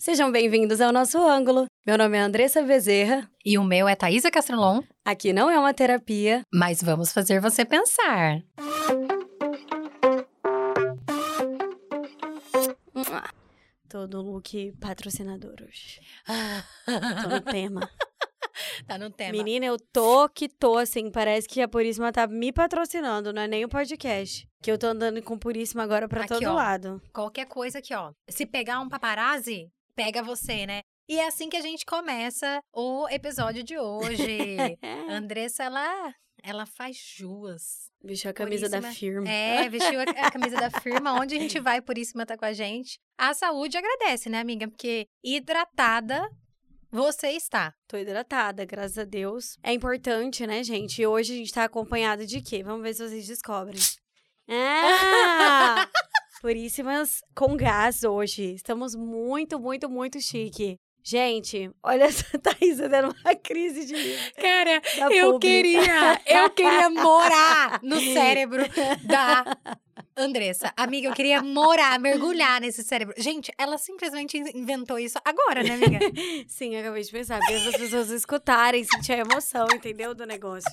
Sejam 0.00 0.32
bem-vindos 0.32 0.80
ao 0.80 0.94
nosso 0.94 1.18
ângulo. 1.18 1.66
Meu 1.86 1.98
nome 1.98 2.16
é 2.16 2.22
Andressa 2.22 2.62
Bezerra. 2.62 3.30
E 3.44 3.58
o 3.58 3.62
meu 3.62 3.86
é 3.86 3.94
Thaisa 3.94 4.30
Castrolon. 4.30 4.80
Aqui 5.04 5.30
não 5.30 5.50
é 5.50 5.58
uma 5.58 5.74
terapia, 5.74 6.40
mas 6.50 6.82
vamos 6.82 7.12
fazer 7.12 7.38
você 7.38 7.66
pensar. 7.66 8.42
Todo 13.90 14.22
look 14.22 14.72
patrocinador 14.80 15.56
hoje. 15.68 16.00
Tô 17.22 17.28
no 17.28 17.40
tema. 17.42 17.90
tá 18.88 18.96
no 18.96 19.10
tema. 19.10 19.32
Menina, 19.32 19.66
eu 19.66 19.76
tô 19.92 20.30
que 20.30 20.48
tô, 20.48 20.78
assim, 20.78 21.10
parece 21.10 21.46
que 21.46 21.60
a 21.60 21.68
Puríssima 21.68 22.10
tá 22.10 22.26
me 22.26 22.54
patrocinando, 22.54 23.34
não 23.34 23.42
é 23.42 23.46
nem 23.46 23.66
o 23.66 23.68
podcast. 23.68 24.48
Que 24.62 24.72
eu 24.72 24.78
tô 24.78 24.86
andando 24.86 25.22
com 25.22 25.36
Puríssima 25.36 25.82
agora 25.82 26.08
pra 26.08 26.22
aqui, 26.22 26.28
todo 26.32 26.46
ó, 26.46 26.54
lado. 26.54 27.02
Qualquer 27.12 27.44
coisa 27.44 27.80
aqui, 27.80 27.94
ó. 27.94 28.14
Se 28.30 28.46
pegar 28.46 28.80
um 28.80 28.88
paparazzi, 28.88 29.70
pega 30.02 30.22
você, 30.22 30.66
né? 30.66 30.80
E 31.06 31.18
é 31.18 31.26
assim 31.26 31.50
que 31.50 31.56
a 31.58 31.60
gente 31.60 31.84
começa 31.84 32.62
o 32.72 33.06
episódio 33.10 33.62
de 33.62 33.76
hoje. 33.76 34.56
Andressa, 35.10 35.64
ela, 35.64 36.14
ela 36.42 36.64
faz 36.64 36.96
juas. 36.96 37.90
Vestiu 38.02 38.30
a 38.30 38.32
camisa 38.32 38.66
Puríssima. 38.66 38.88
da 38.88 38.94
firma. 38.94 39.28
É, 39.28 39.68
vestiu 39.68 40.00
a, 40.00 40.04
a, 40.04 40.30
camisa 40.30 40.56
da 40.56 40.70
firma. 40.70 41.20
Onde 41.20 41.36
a 41.36 41.38
gente 41.38 41.60
vai, 41.60 41.82
Puríssima 41.82 42.24
tá 42.24 42.34
com 42.34 42.46
a 42.46 42.54
gente. 42.54 42.98
A 43.18 43.34
saúde 43.34 43.76
agradece, 43.76 44.30
né, 44.30 44.40
amiga? 44.40 44.68
Porque 44.68 45.06
hidratada 45.22 46.26
você 46.90 47.32
está. 47.32 47.74
Tô 47.86 47.98
hidratada, 47.98 48.64
graças 48.64 48.96
a 48.96 49.04
Deus. 49.04 49.58
É 49.62 49.74
importante, 49.74 50.46
né, 50.46 50.64
gente? 50.64 51.02
E 51.02 51.06
hoje 51.06 51.34
a 51.34 51.36
gente 51.36 51.52
tá 51.52 51.64
acompanhado 51.64 52.24
de 52.24 52.40
quê? 52.40 52.62
Vamos 52.62 52.82
ver 52.82 52.94
se 52.94 53.06
vocês 53.06 53.26
descobrem. 53.26 53.80
Ah! 54.52 55.88
Puríssimas 56.40 57.22
com 57.34 57.54
gás 57.54 58.02
hoje. 58.02 58.54
Estamos 58.54 58.94
muito, 58.94 59.60
muito, 59.60 59.90
muito 59.90 60.18
chique. 60.22 60.78
Gente, 61.04 61.70
olha 61.82 62.04
essa 62.08 62.38
Thaís 62.38 62.78
dando 62.78 63.14
uma 63.14 63.34
crise 63.36 63.84
de. 63.84 63.94
Cara, 64.40 64.80
eu 65.12 65.32
publi. 65.32 65.48
queria, 65.48 66.20
eu 66.26 66.48
queria 66.48 66.88
morar 66.88 67.80
no 67.82 68.00
cérebro 68.00 68.62
da 69.04 69.44
Andressa. 70.16 70.72
Amiga, 70.78 71.08
eu 71.08 71.12
queria 71.12 71.42
morar, 71.42 72.00
mergulhar 72.00 72.58
nesse 72.62 72.82
cérebro. 72.82 73.14
Gente, 73.18 73.52
ela 73.58 73.76
simplesmente 73.76 74.38
inventou 74.54 74.98
isso 74.98 75.18
agora, 75.22 75.62
né, 75.62 75.74
amiga? 75.74 75.98
Sim, 76.48 76.74
acabei 76.74 77.02
de 77.02 77.12
pensar. 77.12 77.38
Porque 77.38 77.52
as 77.52 77.76
pessoas 77.76 78.08
escutarem, 78.08 78.82
sentir 78.84 79.12
a 79.12 79.18
emoção, 79.18 79.66
entendeu? 79.74 80.14
Do 80.14 80.24
negócio. 80.24 80.72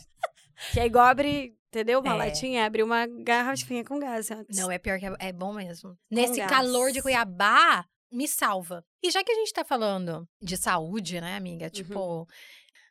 Que 0.72 0.80
é 0.80 0.86
igual 0.86 1.06
abrir, 1.06 1.56
entendeu? 1.68 2.00
Uma 2.00 2.14
é. 2.14 2.18
latinha, 2.18 2.66
abrir 2.66 2.84
uma 2.84 3.06
garrafinha 3.06 3.84
com 3.84 4.00
gás 4.00 4.32
antes. 4.32 4.58
Não, 4.58 4.72
é 4.72 4.78
pior 4.78 5.00
que 5.00 5.06
é, 5.06 5.16
é 5.20 5.32
bom 5.32 5.54
mesmo. 5.54 5.92
Com 5.92 6.16
Nesse 6.16 6.38
gás. 6.38 6.50
calor 6.50 6.92
de 6.92 7.02
Cuiabá, 7.02 7.86
me 8.12 8.28
salva. 8.28 8.84
E 9.04 9.12
já 9.12 9.24
que 9.24 9.32
a 9.32 9.36
gente 9.36 9.54
tá 9.54 9.64
falando 9.64 10.28
de 10.42 10.58
saúde, 10.58 11.22
né, 11.22 11.36
amiga? 11.36 11.70
Tipo, 11.70 12.00
uhum. 12.00 12.26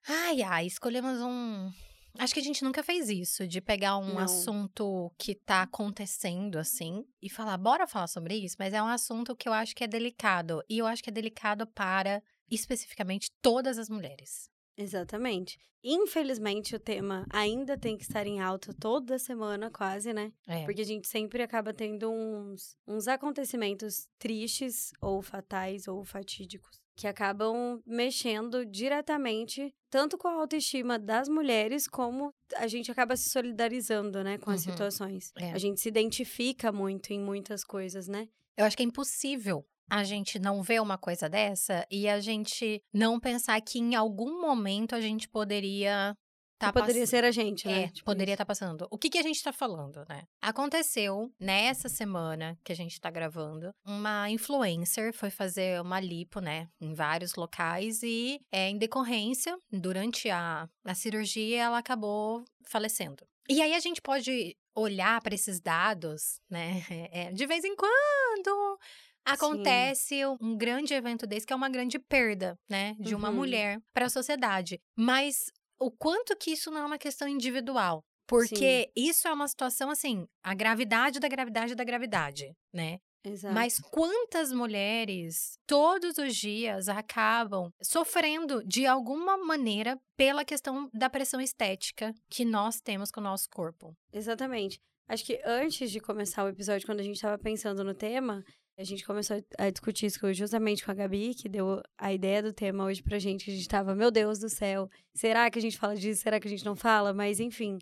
ai, 0.08 0.42
ai, 0.42 0.66
escolhemos 0.66 1.20
um. 1.20 1.70
Acho 2.18 2.32
que 2.32 2.40
a 2.40 2.42
gente 2.42 2.64
nunca 2.64 2.82
fez 2.82 3.10
isso, 3.10 3.46
de 3.46 3.60
pegar 3.60 3.98
um 3.98 4.14
Não. 4.14 4.18
assunto 4.20 5.12
que 5.18 5.34
tá 5.34 5.62
acontecendo, 5.62 6.58
assim, 6.58 7.04
e 7.20 7.28
falar, 7.28 7.58
bora 7.58 7.86
falar 7.86 8.06
sobre 8.06 8.34
isso, 8.36 8.56
mas 8.58 8.72
é 8.72 8.82
um 8.82 8.86
assunto 8.86 9.36
que 9.36 9.46
eu 9.46 9.52
acho 9.52 9.76
que 9.76 9.84
é 9.84 9.86
delicado. 9.86 10.62
E 10.66 10.78
eu 10.78 10.86
acho 10.86 11.02
que 11.02 11.10
é 11.10 11.12
delicado 11.12 11.66
para, 11.66 12.22
especificamente, 12.50 13.30
todas 13.42 13.78
as 13.78 13.90
mulheres. 13.90 14.48
Exatamente. 14.76 15.58
Infelizmente, 15.88 16.74
o 16.74 16.80
tema 16.80 17.24
ainda 17.30 17.78
tem 17.78 17.96
que 17.96 18.02
estar 18.02 18.26
em 18.26 18.40
alta 18.40 18.74
toda 18.74 19.20
semana, 19.20 19.70
quase, 19.70 20.12
né? 20.12 20.32
É. 20.46 20.64
Porque 20.64 20.80
a 20.80 20.84
gente 20.84 21.06
sempre 21.06 21.42
acaba 21.42 21.72
tendo 21.72 22.10
uns, 22.10 22.76
uns 22.86 23.06
acontecimentos 23.06 24.08
tristes, 24.18 24.90
ou 25.00 25.22
fatais, 25.22 25.86
ou 25.86 26.02
fatídicos, 26.02 26.80
que 26.96 27.06
acabam 27.06 27.80
mexendo 27.86 28.66
diretamente 28.66 29.72
tanto 29.88 30.18
com 30.18 30.26
a 30.26 30.32
autoestima 30.32 30.98
das 30.98 31.28
mulheres, 31.28 31.86
como 31.86 32.34
a 32.56 32.66
gente 32.66 32.90
acaba 32.90 33.16
se 33.16 33.30
solidarizando, 33.30 34.24
né, 34.24 34.38
com 34.38 34.50
as 34.50 34.66
uhum. 34.66 34.72
situações. 34.72 35.32
É. 35.38 35.52
A 35.52 35.58
gente 35.58 35.80
se 35.80 35.88
identifica 35.88 36.72
muito 36.72 37.12
em 37.12 37.20
muitas 37.20 37.62
coisas, 37.62 38.08
né? 38.08 38.28
Eu 38.56 38.64
acho 38.64 38.76
que 38.76 38.82
é 38.82 38.86
impossível 38.86 39.64
a 39.90 40.04
gente 40.04 40.38
não 40.38 40.62
ver 40.62 40.80
uma 40.80 40.98
coisa 40.98 41.28
dessa 41.28 41.86
e 41.90 42.08
a 42.08 42.20
gente 42.20 42.82
não 42.92 43.20
pensar 43.20 43.60
que 43.60 43.78
em 43.78 43.94
algum 43.94 44.40
momento 44.40 44.94
a 44.94 45.00
gente 45.00 45.28
poderia 45.28 46.16
Tá 46.58 46.72
poderia 46.72 47.02
pass... 47.02 47.10
ser 47.10 47.22
a 47.24 47.30
gente, 47.30 47.66
né? 47.66 47.84
É, 47.84 47.88
tipo 47.88 48.06
poderia 48.06 48.32
estar 48.32 48.44
tá 48.44 48.48
passando. 48.48 48.88
O 48.90 48.96
que, 48.96 49.10
que 49.10 49.18
a 49.18 49.22
gente 49.22 49.42
tá 49.42 49.52
falando, 49.52 50.04
né? 50.08 50.24
Aconteceu 50.40 51.30
nessa 51.38 51.88
semana 51.88 52.58
que 52.64 52.72
a 52.72 52.74
gente 52.74 52.98
tá 52.98 53.10
gravando, 53.10 53.70
uma 53.84 54.30
influencer 54.30 55.12
foi 55.12 55.28
fazer 55.28 55.80
uma 55.82 56.00
lipo, 56.00 56.40
né? 56.40 56.68
Em 56.80 56.94
vários 56.94 57.34
locais 57.34 58.02
e, 58.02 58.40
é, 58.50 58.70
em 58.70 58.78
decorrência, 58.78 59.56
durante 59.70 60.30
a, 60.30 60.66
a 60.84 60.94
cirurgia, 60.94 61.64
ela 61.64 61.78
acabou 61.78 62.42
falecendo. 62.66 63.26
E 63.48 63.60
aí 63.60 63.74
a 63.74 63.80
gente 63.80 64.00
pode 64.00 64.56
olhar 64.74 65.20
para 65.20 65.34
esses 65.34 65.60
dados, 65.60 66.40
né? 66.50 66.82
É, 67.12 67.32
de 67.32 67.46
vez 67.46 67.64
em 67.64 67.74
quando 67.76 68.78
acontece 69.26 70.16
Sim. 70.16 70.36
um 70.40 70.56
grande 70.56 70.94
evento 70.94 71.26
desse, 71.26 71.46
que 71.46 71.52
é 71.52 71.56
uma 71.56 71.68
grande 71.68 71.98
perda, 71.98 72.58
né, 72.68 72.94
de 72.98 73.14
uma 73.14 73.30
uhum. 73.30 73.36
mulher 73.36 73.78
para 73.92 74.06
a 74.06 74.10
sociedade. 74.10 74.80
Mas 74.96 75.46
o 75.78 75.90
quanto 75.90 76.36
que 76.36 76.52
isso 76.52 76.70
não 76.70 76.82
é 76.82 76.86
uma 76.86 76.98
questão 76.98 77.28
individual? 77.28 78.02
Porque 78.26 78.90
Sim. 78.96 79.08
isso 79.08 79.28
é 79.28 79.32
uma 79.32 79.46
situação 79.46 79.88
assim, 79.88 80.26
a 80.42 80.54
gravidade 80.54 81.20
da 81.20 81.28
gravidade 81.28 81.74
da 81.74 81.84
gravidade, 81.84 82.52
né? 82.72 82.98
Exato. 83.24 83.54
Mas 83.54 83.80
quantas 83.80 84.52
mulheres 84.52 85.58
todos 85.66 86.16
os 86.16 86.36
dias 86.36 86.88
acabam 86.88 87.70
sofrendo 87.82 88.62
de 88.64 88.86
alguma 88.86 89.36
maneira 89.36 89.98
pela 90.16 90.44
questão 90.44 90.88
da 90.94 91.10
pressão 91.10 91.40
estética 91.40 92.14
que 92.30 92.44
nós 92.44 92.80
temos 92.80 93.10
com 93.10 93.20
o 93.20 93.24
nosso 93.24 93.48
corpo? 93.50 93.96
Exatamente. 94.12 94.80
Acho 95.08 95.24
que 95.24 95.40
antes 95.44 95.90
de 95.90 96.00
começar 96.00 96.44
o 96.44 96.48
episódio, 96.48 96.86
quando 96.86 97.00
a 97.00 97.02
gente 97.02 97.16
estava 97.16 97.38
pensando 97.38 97.82
no 97.82 97.94
tema, 97.94 98.44
a 98.78 98.84
gente 98.84 99.04
começou 99.04 99.42
a 99.56 99.70
discutir 99.70 100.06
isso 100.06 100.32
justamente 100.34 100.84
com 100.84 100.90
a 100.90 100.94
Gabi, 100.94 101.34
que 101.34 101.48
deu 101.48 101.82
a 101.96 102.12
ideia 102.12 102.42
do 102.42 102.52
tema 102.52 102.84
hoje 102.84 103.02
pra 103.02 103.18
gente. 103.18 103.50
A 103.50 103.54
gente 103.54 103.68
tava, 103.68 103.94
meu 103.94 104.10
Deus 104.10 104.38
do 104.38 104.50
céu, 104.50 104.90
será 105.14 105.50
que 105.50 105.58
a 105.58 105.62
gente 105.62 105.78
fala 105.78 105.96
disso? 105.96 106.22
Será 106.22 106.38
que 106.38 106.46
a 106.46 106.50
gente 106.50 106.64
não 106.64 106.76
fala? 106.76 107.14
Mas, 107.14 107.40
enfim, 107.40 107.78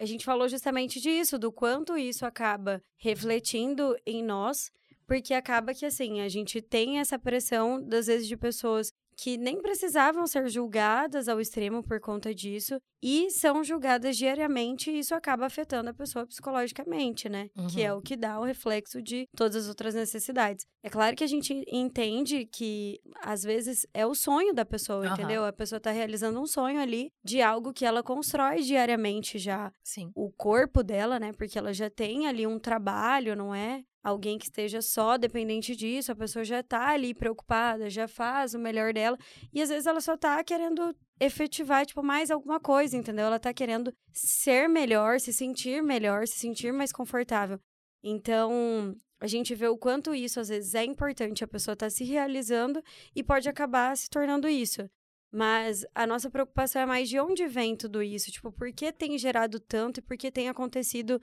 a 0.00 0.04
gente 0.04 0.24
falou 0.24 0.48
justamente 0.48 1.00
disso, 1.00 1.38
do 1.38 1.52
quanto 1.52 1.96
isso 1.96 2.26
acaba 2.26 2.82
refletindo 2.96 3.96
em 4.04 4.22
nós, 4.22 4.72
porque 5.06 5.32
acaba 5.32 5.72
que, 5.72 5.86
assim, 5.86 6.20
a 6.20 6.28
gente 6.28 6.60
tem 6.60 6.98
essa 6.98 7.18
pressão, 7.18 7.80
das 7.80 8.08
vezes, 8.08 8.26
de 8.26 8.36
pessoas 8.36 8.92
que 9.16 9.36
nem 9.36 9.60
precisavam 9.60 10.26
ser 10.26 10.48
julgadas 10.48 11.28
ao 11.28 11.40
extremo 11.40 11.82
por 11.82 12.00
conta 12.00 12.34
disso 12.34 12.78
e 13.02 13.30
são 13.30 13.64
julgadas 13.64 14.16
diariamente 14.16 14.90
e 14.90 14.98
isso 14.98 15.14
acaba 15.14 15.46
afetando 15.46 15.90
a 15.90 15.94
pessoa 15.94 16.26
psicologicamente, 16.26 17.28
né? 17.28 17.48
Uhum. 17.56 17.66
Que 17.66 17.82
é 17.82 17.92
uhum. 17.92 17.98
o 17.98 18.02
que 18.02 18.16
dá 18.16 18.38
o 18.38 18.44
reflexo 18.44 19.00
de 19.00 19.26
todas 19.36 19.56
as 19.56 19.68
outras 19.68 19.94
necessidades. 19.94 20.66
É 20.82 20.90
claro 20.90 21.16
que 21.16 21.24
a 21.24 21.26
gente 21.26 21.64
entende 21.68 22.46
que 22.46 23.00
às 23.22 23.42
vezes 23.42 23.86
é 23.94 24.04
o 24.06 24.14
sonho 24.14 24.52
da 24.52 24.64
pessoa, 24.64 25.06
uhum. 25.06 25.12
entendeu? 25.12 25.44
A 25.44 25.52
pessoa 25.52 25.80
tá 25.80 25.90
realizando 25.90 26.40
um 26.40 26.46
sonho 26.46 26.80
ali 26.80 27.10
de 27.24 27.40
algo 27.40 27.72
que 27.72 27.86
ela 27.86 28.02
constrói 28.02 28.62
diariamente 28.62 29.38
já. 29.38 29.72
Sim. 29.82 30.10
O 30.14 30.30
corpo 30.30 30.82
dela, 30.82 31.18
né? 31.18 31.32
Porque 31.32 31.58
ela 31.58 31.72
já 31.72 31.88
tem 31.88 32.26
ali 32.26 32.46
um 32.46 32.58
trabalho, 32.58 33.34
não 33.34 33.54
é? 33.54 33.82
Alguém 34.06 34.38
que 34.38 34.44
esteja 34.44 34.80
só 34.80 35.18
dependente 35.18 35.74
disso, 35.74 36.12
a 36.12 36.14
pessoa 36.14 36.44
já 36.44 36.62
tá 36.62 36.90
ali 36.90 37.12
preocupada, 37.12 37.90
já 37.90 38.06
faz 38.06 38.54
o 38.54 38.58
melhor 38.58 38.92
dela, 38.92 39.18
e 39.52 39.60
às 39.60 39.68
vezes 39.68 39.84
ela 39.84 40.00
só 40.00 40.16
tá 40.16 40.44
querendo 40.44 40.94
efetivar, 41.18 41.84
tipo, 41.84 42.04
mais 42.04 42.30
alguma 42.30 42.60
coisa, 42.60 42.96
entendeu? 42.96 43.26
Ela 43.26 43.40
tá 43.40 43.52
querendo 43.52 43.92
ser 44.12 44.68
melhor, 44.68 45.18
se 45.18 45.32
sentir 45.32 45.82
melhor, 45.82 46.24
se 46.28 46.38
sentir 46.38 46.72
mais 46.72 46.92
confortável. 46.92 47.58
Então, 48.00 48.94
a 49.18 49.26
gente 49.26 49.56
vê 49.56 49.66
o 49.66 49.76
quanto 49.76 50.14
isso 50.14 50.38
às 50.38 50.50
vezes 50.50 50.76
é 50.76 50.84
importante, 50.84 51.42
a 51.42 51.48
pessoa 51.48 51.74
tá 51.74 51.90
se 51.90 52.04
realizando 52.04 52.80
e 53.12 53.24
pode 53.24 53.48
acabar 53.48 53.96
se 53.96 54.08
tornando 54.08 54.48
isso. 54.48 54.88
Mas 55.32 55.84
a 55.92 56.06
nossa 56.06 56.30
preocupação 56.30 56.80
é 56.80 56.86
mais 56.86 57.08
de 57.08 57.18
onde 57.18 57.44
vem 57.48 57.74
tudo 57.74 58.04
isso, 58.04 58.30
tipo, 58.30 58.52
por 58.52 58.72
que 58.72 58.92
tem 58.92 59.18
gerado 59.18 59.58
tanto 59.58 59.98
e 59.98 60.02
por 60.02 60.16
que 60.16 60.30
tem 60.30 60.48
acontecido 60.48 61.20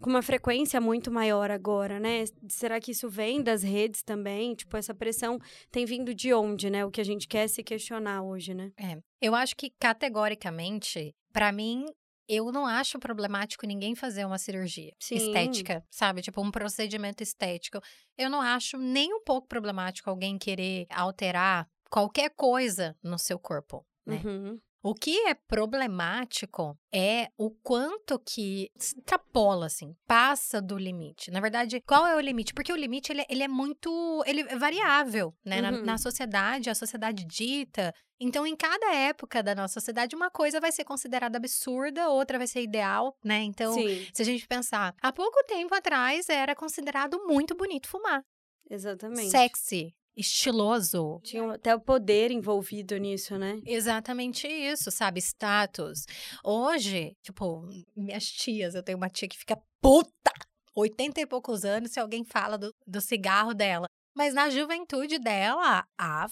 com 0.00 0.10
uma 0.10 0.22
frequência 0.22 0.80
muito 0.80 1.10
maior 1.10 1.50
agora, 1.50 1.98
né? 1.98 2.24
Será 2.48 2.80
que 2.80 2.90
isso 2.90 3.08
vem 3.08 3.42
das 3.42 3.62
redes 3.62 4.02
também? 4.02 4.54
Tipo, 4.54 4.76
essa 4.76 4.94
pressão 4.94 5.38
tem 5.70 5.84
vindo 5.84 6.14
de 6.14 6.32
onde, 6.34 6.68
né? 6.68 6.84
O 6.84 6.90
que 6.90 7.00
a 7.00 7.04
gente 7.04 7.26
quer 7.26 7.48
se 7.48 7.62
questionar 7.62 8.22
hoje, 8.22 8.54
né? 8.54 8.72
É. 8.78 8.98
Eu 9.20 9.34
acho 9.34 9.56
que 9.56 9.70
categoricamente, 9.78 11.14
para 11.32 11.50
mim, 11.50 11.86
eu 12.28 12.50
não 12.50 12.66
acho 12.66 12.98
problemático 12.98 13.66
ninguém 13.66 13.94
fazer 13.94 14.24
uma 14.24 14.38
cirurgia 14.38 14.92
Sim. 15.00 15.16
estética, 15.16 15.84
sabe? 15.90 16.22
Tipo, 16.22 16.42
um 16.42 16.50
procedimento 16.50 17.22
estético. 17.22 17.80
Eu 18.18 18.28
não 18.28 18.40
acho 18.40 18.76
nem 18.76 19.14
um 19.14 19.22
pouco 19.22 19.46
problemático 19.46 20.10
alguém 20.10 20.36
querer 20.36 20.86
alterar 20.90 21.68
qualquer 21.88 22.30
coisa 22.30 22.96
no 23.02 23.18
seu 23.18 23.38
corpo, 23.38 23.86
né? 24.04 24.20
Uhum. 24.24 24.58
O 24.86 24.94
que 24.94 25.26
é 25.26 25.34
problemático 25.34 26.78
é 26.94 27.28
o 27.36 27.50
quanto 27.50 28.20
que 28.20 28.70
extrapola, 28.72 29.66
assim, 29.66 29.96
passa 30.06 30.62
do 30.62 30.78
limite. 30.78 31.28
Na 31.32 31.40
verdade, 31.40 31.80
qual 31.80 32.06
é 32.06 32.14
o 32.14 32.20
limite? 32.20 32.54
Porque 32.54 32.72
o 32.72 32.76
limite, 32.76 33.10
ele, 33.10 33.24
ele 33.28 33.42
é 33.42 33.48
muito, 33.48 34.22
ele 34.24 34.42
é 34.42 34.56
variável, 34.56 35.34
né? 35.44 35.56
Uhum. 35.56 35.62
Na, 35.62 35.70
na 35.72 35.98
sociedade, 35.98 36.70
a 36.70 36.74
sociedade 36.76 37.24
dita, 37.24 37.92
então, 38.20 38.46
em 38.46 38.54
cada 38.54 38.94
época 38.94 39.42
da 39.42 39.56
nossa 39.56 39.74
sociedade, 39.74 40.14
uma 40.14 40.30
coisa 40.30 40.60
vai 40.60 40.70
ser 40.70 40.84
considerada 40.84 41.36
absurda, 41.36 42.08
outra 42.08 42.38
vai 42.38 42.46
ser 42.46 42.62
ideal, 42.62 43.18
né? 43.24 43.42
Então, 43.42 43.72
Sim. 43.72 44.06
se 44.14 44.22
a 44.22 44.24
gente 44.24 44.46
pensar, 44.46 44.94
há 45.02 45.12
pouco 45.12 45.42
tempo 45.48 45.74
atrás 45.74 46.28
era 46.28 46.54
considerado 46.54 47.26
muito 47.26 47.56
bonito 47.56 47.88
fumar. 47.88 48.22
Exatamente. 48.70 49.30
Sexy 49.30 49.96
estiloso. 50.16 51.20
Tinha 51.22 51.52
até 51.52 51.74
o 51.74 51.80
poder 51.80 52.30
envolvido 52.30 52.96
nisso, 52.96 53.36
né? 53.36 53.60
Exatamente 53.66 54.46
isso, 54.48 54.90
sabe? 54.90 55.20
Status. 55.20 56.06
Hoje, 56.42 57.16
tipo, 57.22 57.68
minhas 57.94 58.24
tias, 58.24 58.74
eu 58.74 58.82
tenho 58.82 58.98
uma 58.98 59.10
tia 59.10 59.28
que 59.28 59.36
fica 59.36 59.58
puta! 59.80 60.32
80 60.74 61.20
e 61.22 61.26
poucos 61.26 61.64
anos 61.64 61.90
se 61.90 61.98
alguém 61.98 62.22
fala 62.22 62.58
do, 62.58 62.70
do 62.86 63.00
cigarro 63.00 63.54
dela. 63.54 63.86
Mas 64.16 64.32
na 64.32 64.48
juventude 64.48 65.18
dela, 65.18 65.86
a 65.98 66.26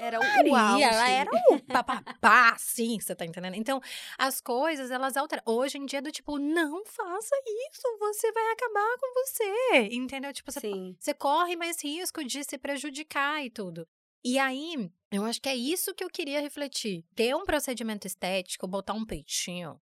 era 0.00 0.18
o 0.18 0.56
auge. 0.56 0.82
ela 0.82 1.08
era 1.08 1.30
o 1.50 1.60
papapá, 1.72 2.56
sim, 2.58 2.98
você 2.98 3.14
tá 3.14 3.24
entendendo? 3.24 3.54
Então, 3.54 3.80
as 4.18 4.40
coisas, 4.40 4.90
elas 4.90 5.16
alteram. 5.16 5.44
Hoje 5.46 5.78
em 5.78 5.86
dia, 5.86 6.02
do 6.02 6.10
tipo, 6.10 6.36
não 6.36 6.84
faça 6.84 7.36
isso, 7.70 7.98
você 8.00 8.32
vai 8.32 8.50
acabar 8.50 8.98
com 8.98 9.14
você, 9.14 9.88
entendeu? 9.92 10.32
Tipo, 10.32 10.50
você, 10.50 10.68
você 10.98 11.14
corre 11.14 11.54
mais 11.54 11.80
risco 11.80 12.24
de 12.24 12.42
se 12.42 12.58
prejudicar 12.58 13.44
e 13.44 13.50
tudo. 13.50 13.86
E 14.24 14.36
aí, 14.36 14.90
eu 15.12 15.24
acho 15.24 15.40
que 15.40 15.48
é 15.48 15.54
isso 15.54 15.94
que 15.94 16.02
eu 16.02 16.10
queria 16.10 16.40
refletir. 16.40 17.04
Ter 17.14 17.36
um 17.36 17.44
procedimento 17.44 18.04
estético, 18.04 18.66
botar 18.66 18.94
um 18.94 19.06
peitinho. 19.06 19.80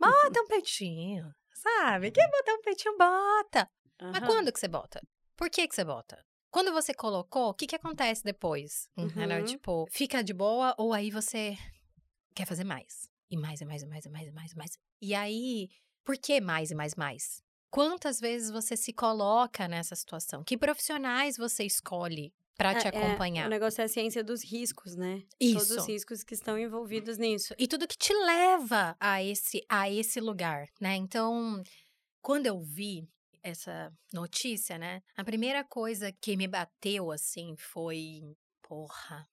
bota 0.00 0.40
um 0.40 0.46
peitinho, 0.46 1.34
sabe? 1.52 2.10
Quer 2.12 2.30
botar 2.30 2.54
um 2.54 2.62
peitinho, 2.62 2.96
bota. 2.96 3.70
Uhum. 4.00 4.10
Mas 4.10 4.24
quando 4.24 4.50
que 4.50 4.58
você 4.58 4.68
bota? 4.68 5.02
Por 5.36 5.50
que 5.50 5.68
que 5.68 5.74
você 5.74 5.84
bota? 5.84 6.24
Quando 6.52 6.70
você 6.70 6.92
colocou, 6.92 7.48
o 7.48 7.54
que, 7.54 7.66
que 7.66 7.74
acontece 7.74 8.22
depois? 8.22 8.86
Uhum. 8.94 9.44
Tipo, 9.46 9.86
fica 9.90 10.22
de 10.22 10.34
boa 10.34 10.74
ou 10.76 10.92
aí 10.92 11.10
você 11.10 11.56
quer 12.34 12.44
fazer 12.44 12.62
mais? 12.62 13.10
E 13.30 13.38
mais, 13.38 13.62
e 13.62 13.64
mais, 13.64 13.82
e 13.82 13.86
mais, 13.86 14.04
e 14.04 14.10
mais, 14.10 14.28
e 14.28 14.32
mais, 14.32 14.52
e 14.52 14.56
mais. 14.56 14.78
E 15.00 15.14
aí, 15.14 15.70
por 16.04 16.18
que 16.18 16.42
mais 16.42 16.70
e 16.70 16.74
mais, 16.74 16.94
mais? 16.94 17.42
Quantas 17.70 18.20
vezes 18.20 18.50
você 18.50 18.76
se 18.76 18.92
coloca 18.92 19.66
nessa 19.66 19.96
situação? 19.96 20.44
Que 20.44 20.58
profissionais 20.58 21.38
você 21.38 21.64
escolhe 21.64 22.34
para 22.54 22.74
te 22.74 22.86
é, 22.86 22.90
acompanhar? 22.90 23.44
É, 23.44 23.46
o 23.46 23.50
negócio 23.50 23.80
é 23.80 23.84
a 23.86 23.88
ciência 23.88 24.22
dos 24.22 24.44
riscos, 24.44 24.94
né? 24.94 25.22
Isso. 25.40 25.54
Todos 25.54 25.70
os 25.70 25.88
riscos 25.88 26.22
que 26.22 26.34
estão 26.34 26.58
envolvidos 26.58 27.16
nisso. 27.16 27.54
E 27.58 27.66
tudo 27.66 27.88
que 27.88 27.96
te 27.96 28.12
leva 28.12 28.94
a 29.00 29.22
esse, 29.22 29.64
a 29.70 29.90
esse 29.90 30.20
lugar, 30.20 30.68
né? 30.78 30.96
Então, 30.96 31.62
quando 32.20 32.44
eu 32.46 32.60
vi 32.60 33.08
essa 33.42 33.92
notícia, 34.12 34.78
né? 34.78 35.02
A 35.16 35.24
primeira 35.24 35.64
coisa 35.64 36.12
que 36.12 36.36
me 36.36 36.46
bateu 36.46 37.10
assim 37.10 37.56
foi, 37.56 38.36
porra. 38.62 39.28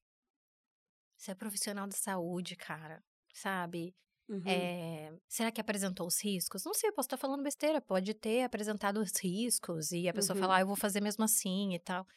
Você 1.18 1.32
é 1.32 1.36
profissional 1.36 1.88
da 1.88 1.96
saúde, 1.96 2.56
cara, 2.56 3.04
sabe? 3.34 3.94
Uhum. 4.28 4.44
É, 4.46 5.12
será 5.28 5.52
que 5.52 5.60
apresentou 5.60 6.08
os 6.08 6.24
riscos? 6.24 6.64
Não 6.64 6.74
sei, 6.74 6.90
eu 6.90 6.94
posso 6.94 7.08
estar 7.08 7.18
falando 7.18 7.44
besteira. 7.44 7.82
Pode 7.82 8.14
ter 8.14 8.44
apresentado 8.44 9.00
os 9.00 9.12
riscos 9.20 9.92
e 9.92 10.08
a 10.08 10.14
pessoa 10.14 10.36
uhum. 10.36 10.42
falar, 10.42 10.58
ah, 10.58 10.62
eu 10.62 10.68
vou 10.68 10.76
fazer 10.76 11.02
mesmo 11.02 11.24
assim 11.24 11.74
e 11.74 11.80
tal. 11.80 12.08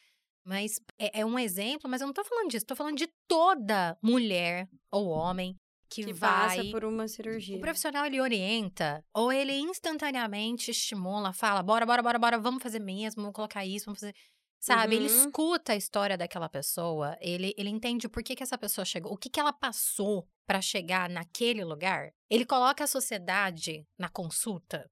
Mas 0.45 0.79
é, 0.99 1.21
é, 1.21 1.25
um 1.25 1.39
exemplo, 1.39 1.89
mas 1.89 2.01
eu 2.01 2.07
não 2.07 2.13
tô 2.13 2.23
falando 2.23 2.49
disso. 2.49 2.65
Tô 2.65 2.75
falando 2.75 2.97
de 2.97 3.07
toda 3.27 3.97
mulher 4.01 4.69
ou 4.91 5.07
homem 5.07 5.59
que, 5.93 6.05
que 6.05 6.13
vai, 6.13 6.57
passa 6.57 6.71
por 6.71 6.83
uma 6.83 7.07
cirurgia. 7.07 7.57
O 7.57 7.61
profissional 7.61 8.05
ele 8.05 8.19
orienta 8.19 9.03
ou 9.13 9.31
ele 9.31 9.53
instantaneamente 9.53 10.71
estimula, 10.71 11.31
fala, 11.33 11.61
bora, 11.61 11.85
bora, 11.85 12.01
bora, 12.01 12.19
bora, 12.19 12.39
vamos 12.39 12.63
fazer 12.63 12.79
mesmo, 12.79 13.21
vamos 13.21 13.35
colocar 13.35 13.65
isso, 13.65 13.85
vamos 13.85 13.99
fazer. 13.99 14.15
Sabe, 14.59 14.95
uhum. 14.95 15.01
ele 15.01 15.11
escuta 15.11 15.73
a 15.73 15.75
história 15.75 16.17
daquela 16.17 16.47
pessoa, 16.47 17.17
ele, 17.19 17.53
ele 17.57 17.69
entende 17.69 18.07
por 18.07 18.23
que, 18.23 18.33
que 18.33 18.43
essa 18.43 18.57
pessoa 18.57 18.85
chegou, 18.85 19.11
o 19.11 19.17
que, 19.17 19.29
que 19.29 19.39
ela 19.39 19.51
passou 19.51 20.25
para 20.47 20.61
chegar 20.61 21.09
naquele 21.09 21.65
lugar. 21.65 22.11
Ele 22.29 22.45
coloca 22.45 22.83
a 22.83 22.87
sociedade 22.87 23.85
na 23.97 24.07
consulta 24.07 24.89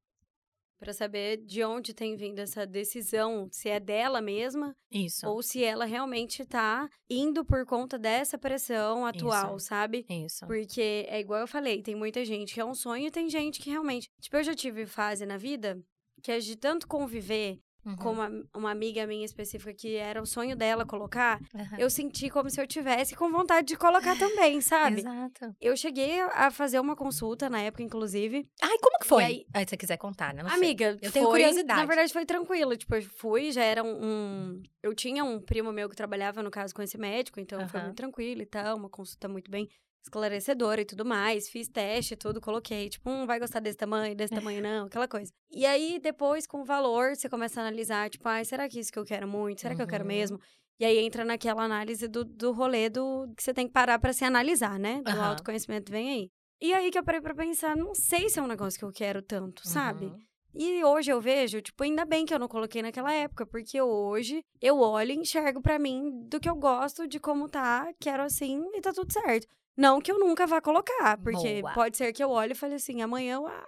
para 0.81 0.93
saber 0.93 1.37
de 1.37 1.63
onde 1.63 1.93
tem 1.93 2.15
vindo 2.15 2.39
essa 2.39 2.65
decisão, 2.65 3.47
se 3.51 3.69
é 3.69 3.79
dela 3.79 4.19
mesma, 4.19 4.75
isso, 4.91 5.27
ou 5.27 5.43
se 5.43 5.63
ela 5.63 5.85
realmente 5.85 6.43
tá 6.43 6.89
indo 7.07 7.45
por 7.45 7.67
conta 7.67 7.99
dessa 7.99 8.35
pressão 8.35 9.05
atual, 9.05 9.57
isso. 9.57 9.67
sabe? 9.67 10.07
Isso. 10.09 10.43
Porque 10.47 11.05
é 11.07 11.19
igual 11.19 11.41
eu 11.41 11.47
falei, 11.47 11.83
tem 11.83 11.93
muita 11.93 12.25
gente 12.25 12.55
que 12.55 12.59
é 12.59 12.65
um 12.65 12.73
sonho 12.73 13.05
e 13.05 13.11
tem 13.11 13.29
gente 13.29 13.59
que 13.59 13.69
realmente, 13.69 14.09
tipo, 14.19 14.35
eu 14.35 14.43
já 14.43 14.55
tive 14.55 14.87
fase 14.87 15.23
na 15.23 15.37
vida 15.37 15.79
que 16.23 16.31
é 16.31 16.39
de 16.39 16.55
tanto 16.55 16.87
conviver 16.87 17.59
Uhum. 17.83 17.95
com 17.95 18.11
uma, 18.11 18.29
uma, 18.55 18.71
amiga 18.71 19.07
minha 19.07 19.25
específica 19.25 19.73
que 19.73 19.95
era 19.95 20.21
o 20.21 20.25
sonho 20.25 20.55
dela 20.55 20.85
colocar, 20.85 21.39
uhum. 21.53 21.77
eu 21.79 21.89
senti 21.89 22.29
como 22.29 22.47
se 22.47 22.61
eu 22.61 22.67
tivesse 22.67 23.15
com 23.15 23.31
vontade 23.31 23.67
de 23.67 23.75
colocar 23.75 24.15
também, 24.17 24.61
sabe? 24.61 24.99
Exato. 24.99 25.55
Eu 25.59 25.75
cheguei 25.75 26.21
a 26.21 26.51
fazer 26.51 26.79
uma 26.79 26.95
consulta 26.95 27.49
na 27.49 27.59
época, 27.59 27.81
inclusive. 27.81 28.47
Ai, 28.61 28.77
como 28.79 28.99
que 28.99 29.07
foi? 29.07 29.23
Aí, 29.23 29.45
aí, 29.51 29.63
se 29.63 29.71
você 29.71 29.77
quiser 29.77 29.97
contar, 29.97 30.31
né? 30.31 30.43
Não 30.43 30.51
amiga, 30.51 30.97
sei. 30.99 31.07
eu 31.07 31.11
tenho 31.11 31.25
foi, 31.25 31.39
curiosidade. 31.39 31.79
Na 31.79 31.85
verdade, 31.87 32.13
foi 32.13 32.25
tranquilo. 32.25 32.77
Tipo, 32.77 32.95
eu 32.95 33.01
fui, 33.01 33.51
já 33.51 33.63
era 33.63 33.83
um, 33.83 34.05
um. 34.05 34.63
Eu 34.83 34.93
tinha 34.93 35.23
um 35.23 35.39
primo 35.39 35.71
meu 35.71 35.89
que 35.89 35.95
trabalhava, 35.95 36.43
no 36.43 36.51
caso, 36.51 36.75
com 36.75 36.83
esse 36.83 36.97
médico, 36.97 37.39
então 37.39 37.61
uhum. 37.61 37.67
foi 37.67 37.81
muito 37.81 37.95
tranquilo 37.95 38.41
e 38.41 38.45
tal, 38.45 38.77
uma 38.77 38.89
consulta 38.89 39.27
muito 39.27 39.49
bem 39.49 39.67
esclarecedora 40.03 40.81
e 40.81 40.85
tudo 40.85 41.05
mais. 41.05 41.49
Fiz 41.49 41.67
teste, 41.67 42.15
tudo, 42.15 42.41
coloquei. 42.41 42.89
Tipo, 42.89 43.09
um 43.09 43.25
vai 43.25 43.39
gostar 43.39 43.59
desse 43.59 43.77
tamanho, 43.77 44.15
desse 44.15 44.33
tamanho 44.35 44.61
não, 44.61 44.85
aquela 44.85 45.07
coisa. 45.07 45.31
E 45.51 45.65
aí, 45.65 45.99
depois, 45.99 46.45
com 46.47 46.61
o 46.61 46.65
valor, 46.65 47.15
você 47.15 47.29
começa 47.29 47.59
a 47.61 47.63
analisar, 47.63 48.09
tipo, 48.09 48.27
ai, 48.27 48.45
será 48.45 48.67
que 48.67 48.79
isso 48.79 48.91
que 48.91 48.99
eu 48.99 49.05
quero 49.05 49.27
muito? 49.27 49.61
Será 49.61 49.71
uhum. 49.73 49.77
que 49.77 49.83
eu 49.83 49.87
quero 49.87 50.03
uhum. 50.03 50.07
mesmo? 50.07 50.39
E 50.79 50.85
aí 50.85 50.97
entra 50.97 51.23
naquela 51.23 51.63
análise 51.63 52.07
do, 52.07 52.25
do 52.25 52.51
rolê 52.51 52.89
do 52.89 53.31
que 53.37 53.43
você 53.43 53.53
tem 53.53 53.67
que 53.67 53.73
parar 53.73 53.99
para 53.99 54.13
se 54.13 54.25
analisar, 54.25 54.79
né? 54.79 55.01
Do 55.03 55.11
uhum. 55.11 55.23
autoconhecimento 55.23 55.91
vem 55.91 56.09
aí. 56.09 56.29
E 56.59 56.73
aí 56.73 56.89
que 56.91 56.97
eu 56.97 57.03
parei 57.03 57.21
pra 57.21 57.35
pensar, 57.35 57.75
não 57.75 57.93
sei 57.93 58.29
se 58.29 58.39
é 58.39 58.41
um 58.41 58.47
negócio 58.47 58.79
que 58.79 58.85
eu 58.85 58.91
quero 58.91 59.21
tanto, 59.21 59.67
sabe? 59.67 60.05
Uhum. 60.05 60.17
E 60.53 60.83
hoje 60.83 61.11
eu 61.11 61.21
vejo, 61.21 61.61
tipo, 61.61 61.83
ainda 61.83 62.03
bem 62.03 62.25
que 62.25 62.33
eu 62.33 62.39
não 62.39 62.47
coloquei 62.47 62.81
naquela 62.81 63.13
época, 63.13 63.45
porque 63.45 63.81
hoje 63.81 64.43
eu 64.61 64.79
olho 64.79 65.11
e 65.11 65.17
enxergo 65.17 65.61
para 65.61 65.79
mim 65.79 66.27
do 66.27 66.39
que 66.39 66.49
eu 66.49 66.55
gosto, 66.55 67.07
de 67.07 67.19
como 67.19 67.47
tá, 67.47 67.91
quero 67.99 68.23
assim 68.23 68.61
e 68.73 68.81
tá 68.81 68.91
tudo 68.91 69.11
certo. 69.13 69.47
Não 69.75 70.01
que 70.01 70.11
eu 70.11 70.19
nunca 70.19 70.45
vá 70.45 70.61
colocar, 70.61 71.17
porque 71.17 71.61
Boa. 71.61 71.73
pode 71.73 71.97
ser 71.97 72.11
que 72.13 72.23
eu 72.23 72.29
olhe 72.29 72.51
e 72.51 72.55
fale 72.55 72.75
assim, 72.75 73.01
amanhã 73.01 73.35
eu 73.35 73.47
ah, 73.47 73.67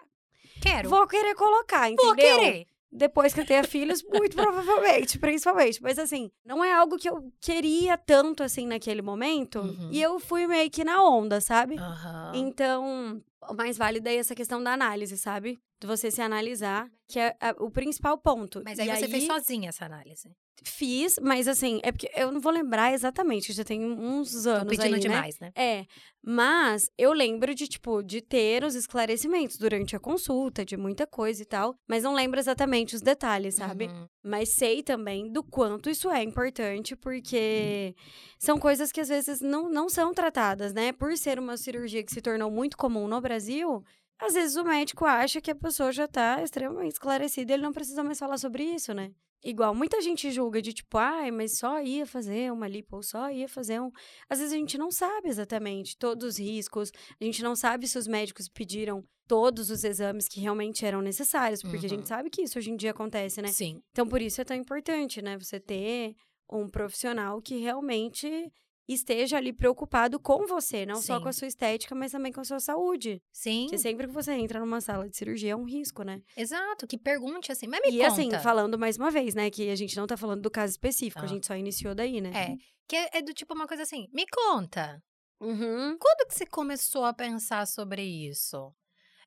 quero. 0.62 0.90
Vou 0.90 1.08
querer 1.08 1.36
colocar, 1.36 1.90
entendeu? 1.90 2.06
Vou 2.06 2.16
querer. 2.16 2.68
Depois 2.96 3.34
que 3.34 3.40
eu 3.40 3.46
tenha 3.46 3.64
filhos, 3.64 4.04
muito 4.04 4.36
provavelmente, 4.36 5.18
principalmente. 5.18 5.82
Mas 5.82 5.98
assim, 5.98 6.30
não 6.46 6.64
é 6.64 6.72
algo 6.72 6.98
que 6.98 7.10
eu 7.10 7.32
queria 7.42 7.98
tanto 7.98 8.44
assim 8.44 8.68
naquele 8.68 9.02
momento. 9.02 9.60
Uhum. 9.60 9.90
E 9.92 10.00
eu 10.00 10.20
fui 10.20 10.46
meio 10.46 10.70
que 10.70 10.84
na 10.84 11.04
onda, 11.04 11.42
sabe? 11.42 11.76
Uhum. 11.76 12.36
Então, 12.36 13.24
o 13.50 13.54
mais 13.54 13.78
válido 13.78 14.08
é 14.08 14.16
essa 14.16 14.36
questão 14.36 14.62
da 14.64 14.74
análise, 14.74 15.18
sabe? 15.18 15.60
De 15.80 15.88
você 15.88 16.10
se 16.10 16.22
analisar, 16.22 16.90
que 17.08 17.20
é 17.20 17.36
o 17.60 17.70
principal 17.70 18.18
ponto. 18.18 18.62
Mas 18.64 18.80
aí 18.80 18.88
e 18.88 18.96
você 18.96 19.06
aí... 19.06 19.12
fez 19.12 19.26
sozinha 19.26 19.70
essa 19.70 19.86
análise. 19.86 20.30
Fiz, 20.64 21.20
mas 21.22 21.48
assim, 21.48 21.80
é 21.84 21.92
porque 21.92 22.10
eu 22.16 22.32
não 22.32 22.40
vou 22.40 22.52
lembrar 22.52 22.94
exatamente, 22.94 23.52
já 23.52 23.64
tem 23.64 23.84
uns 23.84 24.46
anos 24.46 24.64
Tô 24.64 24.70
pedindo 24.70 24.86
aí, 24.86 24.92
né? 24.92 25.00
demais, 25.00 25.40
né? 25.40 25.52
né? 25.56 25.62
É, 25.62 25.86
mas 26.24 26.90
eu 26.98 27.12
lembro 27.12 27.54
de, 27.54 27.68
tipo, 27.68 28.02
de 28.02 28.22
ter 28.22 28.64
os 28.64 28.76
esclarecimentos 28.76 29.58
durante 29.58 29.96
a 29.96 30.00
consulta, 30.00 30.64
de 30.64 30.78
muita 30.78 31.06
coisa 31.06 31.42
e 31.42 31.46
tal, 31.46 31.76
mas 31.88 32.04
não 32.04 32.14
lembro 32.14 32.40
exatamente 32.40 32.96
os 32.96 33.02
detalhes, 33.02 33.56
sabe? 33.56 33.88
Uhum. 33.88 34.08
Mas 34.24 34.56
sei 34.56 34.82
também 34.82 35.30
do 35.30 35.44
quanto 35.44 35.90
isso 35.90 36.10
é 36.10 36.24
importante, 36.24 36.96
porque 36.96 37.94
uhum. 37.98 38.04
são 38.40 38.58
coisas 38.58 38.90
que 38.90 39.02
às 39.02 39.10
vezes 39.10 39.42
não, 39.42 39.70
não 39.70 39.90
são 39.90 40.14
tratadas, 40.14 40.74
né? 40.74 40.94
Por 40.94 41.18
ser 41.18 41.38
uma 41.38 41.58
cirurgia 41.58 42.02
que 42.04 42.14
se 42.14 42.22
tornou 42.22 42.50
muito 42.50 42.78
comum 42.78 43.06
no 43.06 43.20
Brasil, 43.20 43.84
às 44.26 44.34
vezes 44.34 44.56
o 44.56 44.64
médico 44.64 45.06
acha 45.06 45.42
que 45.42 45.52
a 45.52 45.56
pessoa 45.56 45.92
já 45.92 46.08
tá 46.08 46.42
extremamente 46.42 46.94
esclarecida 46.94 47.52
e 47.52 47.56
ele 47.56 47.64
não 47.64 47.74
precisa 47.74 48.04
mais 48.04 48.20
falar 48.20 48.38
sobre 48.38 48.64
isso, 48.64 48.94
né? 48.94 49.12
Igual, 49.44 49.76
muita 49.76 50.00
gente 50.02 50.32
julga 50.32 50.62
de 50.62 50.72
tipo, 50.72 50.98
ai, 50.98 51.30
mas 51.30 51.58
só 51.58 51.82
ia 51.82 52.06
fazer 52.06 52.50
uma 52.52 52.66
lipo, 52.66 52.96
ou 52.96 53.04
só 53.04 53.30
ia 53.30 53.50
fazer 53.50 53.82
um. 53.82 53.92
Às 54.30 54.40
vezes 54.40 54.54
a 54.54 54.58
gente 54.58 54.78
não 54.78 54.90
sabe 54.90 55.28
exatamente 55.28 55.98
todos 55.98 56.26
os 56.26 56.40
riscos, 56.40 56.92
a 57.20 57.24
gente 57.24 57.44
não 57.44 57.54
sabe 57.54 57.86
se 57.86 57.98
os 57.98 58.08
médicos 58.08 58.48
pediram 58.48 59.04
todos 59.28 59.70
os 59.70 59.84
exames 59.84 60.30
que 60.30 60.40
realmente 60.40 60.86
eram 60.86 61.02
necessários, 61.02 61.62
porque 61.62 61.78
uhum. 61.78 61.86
a 61.86 61.90
gente 61.90 62.00
uhum. 62.00 62.06
sabe 62.06 62.30
que 62.30 62.42
isso 62.42 62.58
hoje 62.58 62.72
em 62.72 62.78
dia 62.78 62.92
acontece, 62.92 63.42
né? 63.42 63.50
Sim. 63.50 63.82
Então, 63.92 64.08
por 64.08 64.22
isso 64.22 64.40
é 64.40 64.46
tão 64.46 64.56
importante, 64.56 65.22
né? 65.22 65.38
Você 65.38 65.60
ter 65.60 66.16
um 66.50 66.70
profissional 66.70 67.42
que 67.42 67.58
realmente 67.58 68.50
esteja 68.88 69.38
ali 69.38 69.54
preocupado 69.54 70.20
com 70.20 70.46
você, 70.46 70.86
não 70.86 70.96
Sim. 70.96 71.08
só 71.08 71.22
com 71.22 71.28
a 71.28 71.34
sua 71.34 71.48
estética, 71.48 71.96
mas 71.96 72.12
também 72.12 72.32
com 72.32 72.42
a 72.42 72.44
sua 72.44 72.60
saúde. 72.60 73.22
Sim. 73.32 73.64
Porque 73.64 73.78
sempre 73.78 74.08
que 74.08 74.14
você 74.14 74.34
entra 74.34 74.60
numa 74.60 74.82
sala 74.82 75.10
de 75.10 75.16
cirurgia 75.16 75.52
é 75.52 75.56
um 75.56 75.64
risco, 75.64 76.04
né? 76.04 76.22
Exato, 76.36 76.86
que 76.88 76.98
pergunte 76.98 77.52
assim, 77.52 77.68
mas 77.68 77.82
me 77.82 77.90
e, 77.90 77.92
conta. 77.92 78.04
E 78.04 78.06
assim, 78.06 78.44
falando 78.44 78.78
mais 78.78 78.98
uma 78.98 79.10
vez, 79.10 79.34
né, 79.34 79.50
que 79.50 79.70
a 79.70 79.76
gente 79.76 79.96
não 79.96 80.08
tá 80.08 80.18
falando 80.18 80.42
do 80.42 80.52
caso 80.52 80.72
específico, 80.72 81.22
ah. 81.22 81.26
a 81.26 81.28
gente 81.28 81.48
só 81.48 81.56
iniciou 81.56 81.96
daí, 81.96 82.20
né? 82.20 82.32
É, 82.34 82.56
que 82.88 82.96
é, 82.96 83.10
é 83.14 83.22
do 83.22 83.34
tipo 83.34 83.54
uma 83.54 83.68
coisa 83.68 83.84
assim, 83.84 84.08
me 84.14 84.26
conta. 84.28 85.02
Uhum. 85.40 85.98
Quando 86.00 86.28
que 86.28 86.34
você 86.34 86.46
começou 86.46 87.04
a 87.04 87.14
pensar 87.14 87.68
sobre 87.68 88.02
isso? 88.02 88.74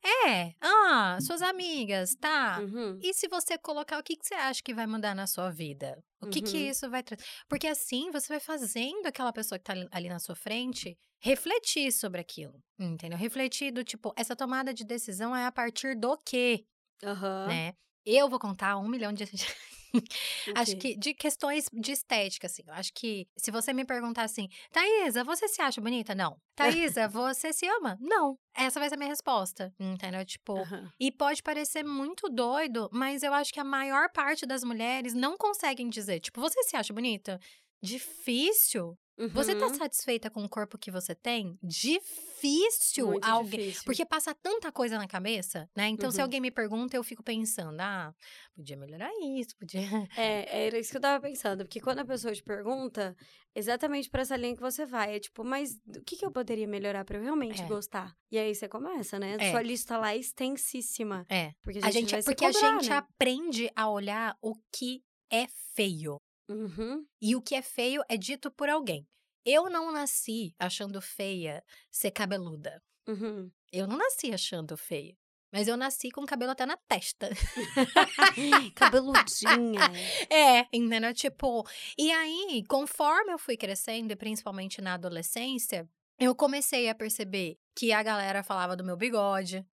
É, 0.09 0.55
ah, 0.61 1.19
suas 1.21 1.43
amigas, 1.43 2.15
tá. 2.15 2.61
Uhum. 2.61 2.99
E 3.03 3.13
se 3.13 3.27
você 3.29 3.59
colocar, 3.59 3.99
o 3.99 4.03
que, 4.03 4.17
que 4.17 4.25
você 4.27 4.35
acha 4.35 4.63
que 4.63 4.73
vai 4.75 4.87
mudar 4.87 5.15
na 5.15 5.27
sua 5.27 5.51
vida? 5.51 5.99
O 6.23 6.29
que, 6.29 6.41
que 6.41 6.57
Uhum. 6.57 6.69
isso 6.71 6.89
vai 6.89 7.03
trazer? 7.03 7.25
Porque 7.49 7.67
assim 7.67 8.11
você 8.13 8.29
vai 8.29 8.41
fazendo 8.41 9.07
aquela 9.07 9.33
pessoa 9.33 9.59
que 9.59 9.65
tá 9.65 9.75
ali- 9.91 10.09
na 10.09 10.19
sua 10.21 10.37
frente 10.37 10.97
refletir 11.21 11.91
sobre 11.93 12.21
aquilo, 12.21 12.63
entendeu? 12.79 13.19
Refletir 13.19 13.73
do 13.73 13.83
tipo, 13.83 14.13
essa 14.17 14.37
tomada 14.37 14.73
de 14.73 14.85
decisão 14.85 15.35
é 15.35 15.45
a 15.47 15.53
partir 15.53 15.97
do 15.99 16.17
quê, 16.25 16.65
Aham. 17.03 17.49
né? 17.49 17.75
Eu 18.05 18.29
vou 18.29 18.39
contar 18.39 18.77
um 18.79 18.89
milhão 18.89 19.13
de. 19.13 19.25
Acho 20.55 20.77
que 20.77 20.97
de 20.97 21.15
questões 21.15 21.67
de 21.73 21.93
estética, 21.93 22.47
assim. 22.47 22.63
Eu 22.67 22.75
acho 22.75 22.93
que 22.93 23.27
se 23.37 23.51
você 23.51 23.73
me 23.73 23.85
perguntar 23.85 24.25
assim, 24.25 24.49
Thaisa, 24.73 25.25
você 25.25 25.49
se 25.49 25.61
acha 25.61 25.81
bonita? 25.81 26.15
Não. 26.15 26.37
Thaisa, 26.55 27.09
você 27.09 27.53
se 27.53 27.67
ama? 27.67 27.97
Não. 28.01 28.39
Essa 28.55 28.81
vai 28.81 28.89
ser 28.89 28.95
a 28.95 28.99
minha 28.99 29.11
resposta. 29.11 29.73
Entendeu? 29.79 30.25
Tipo. 30.25 30.59
Aham. 30.59 30.91
E 30.99 31.13
pode 31.13 31.43
parecer 31.43 31.85
muito 31.85 32.29
doido, 32.29 32.89
mas 32.93 33.23
eu 33.23 33.33
acho 33.35 33.53
que 33.53 33.61
a 33.61 33.65
maior 33.65 34.11
parte 34.13 34.47
das 34.47 34.65
mulheres 34.65 35.15
não 35.15 35.37
conseguem 35.37 35.89
dizer, 35.89 36.21
tipo, 36.21 36.41
você 36.41 36.63
se 36.63 36.77
acha 36.77 36.93
bonita? 36.93 37.39
Difícil. 37.83 38.97
Você 39.33 39.55
tá 39.55 39.67
Uhum. 39.67 39.75
satisfeita 39.75 40.31
com 40.31 40.45
o 40.45 40.49
corpo 40.49 40.77
que 40.77 40.91
você 40.91 41.15
tem? 41.15 41.59
Difícil 41.63 43.07
Muito 43.07 43.25
alguém. 43.25 43.61
difícil. 43.61 43.83
Porque 43.85 44.05
passa 44.05 44.35
tanta 44.35 44.71
coisa 44.71 44.99
na 44.99 45.07
cabeça, 45.09 45.69
né? 45.75 45.89
Então, 45.89 46.11
se 46.11 46.19
Uhum. 46.19 46.25
alguém 46.25 46.41
me 46.41 46.51
pergunta, 46.51 46.97
eu 46.97 47.03
fico 47.03 47.23
pensando, 47.23 47.81
ah, 47.81 48.15
podia 48.55 48.77
melhorar 48.77 49.11
isso, 49.39 49.57
podia. 49.57 49.81
É, 50.17 50.67
era 50.67 50.79
isso 50.79 50.91
que 50.91 50.97
eu 50.97 51.01
tava 51.01 51.21
pensando. 51.21 51.65
Porque 51.65 51.81
quando 51.81 52.01
a 52.01 52.05
pessoa 52.05 52.35
te 52.35 52.43
pergunta, 52.43 53.17
exatamente 53.55 54.11
pra 54.11 54.23
essa 54.23 54.37
linha 54.37 54.55
que 54.55 54.61
você 54.61 54.85
vai. 54.85 55.17
É 55.17 55.21
tipo, 55.21 55.43
mas 55.45 55.81
o 55.97 56.03
que, 56.05 56.17
que 56.17 56.25
eu 56.25 56.31
poderia 56.31 56.67
melhorar 56.67 57.05
pra 57.05 57.19
eu 57.19 57.23
realmente 57.23 57.63
É. 57.63 57.67
gostar? 57.67 58.15
E 58.31 58.39
aí 58.39 58.55
você 58.55 58.69
começa, 58.69 59.19
né? 59.19 59.37
É. 59.41 59.51
Sua 59.51 59.63
lista 59.63 59.97
lá 59.97 60.13
é 60.13 60.19
extensíssima. 60.19 61.25
É. 61.31 61.53
Porque 61.63 61.81
A 61.83 61.91
gente, 61.91 62.11
vai 62.11 62.23
se 62.23 62.27
porque 62.27 62.45
a 62.45 62.53
gente 62.53 62.91
né? 62.91 62.97
aprende 62.97 63.71
a 63.75 63.89
olhar 63.89 64.37
o 64.43 64.55
que 64.73 65.03
é 65.31 65.47
feio. 65.75 66.19
Uhum. 66.49 67.07
E 67.21 67.35
o 67.35 67.43
que 67.43 67.55
é 67.55 67.63
feio 67.63 68.03
é 68.09 68.17
dito 68.17 68.51
por 68.51 68.69
alguém. 68.69 69.07
Eu 69.45 69.71
não 69.71 69.93
nasci 69.93 70.55
achando 70.59 71.01
feia 71.01 71.63
ser 71.91 72.11
cabeluda. 72.11 72.83
Uhum. 73.07 73.51
Eu 73.73 73.87
não 73.87 73.97
nasci 73.97 74.33
achando 74.33 74.77
feia. 74.77 75.17
Mas 75.53 75.69
eu 75.69 75.77
nasci 75.77 76.11
com 76.11 76.27
cabelo 76.27 76.53
até 76.53 76.67
na 76.67 76.77
testa. 76.77 77.31
Cabeludinha. 78.75 79.81
É, 80.29 80.67
entendeu? 80.73 81.15
Tipo, 81.15 81.65
e 81.97 82.11
aí, 82.11 82.65
conforme 82.69 83.33
eu 83.33 83.39
fui 83.39 83.57
crescendo, 83.57 84.13
e 84.13 84.17
principalmente 84.17 84.83
na 84.83 84.95
adolescência, 84.95 85.89
eu 86.19 86.35
comecei 86.35 86.89
a 86.89 86.95
perceber 86.95 87.57
que 87.75 87.93
a 87.93 88.03
galera 88.03 88.43
falava 88.43 88.77
do 88.77 88.85
meu 88.85 88.97
bigode, 88.97 89.65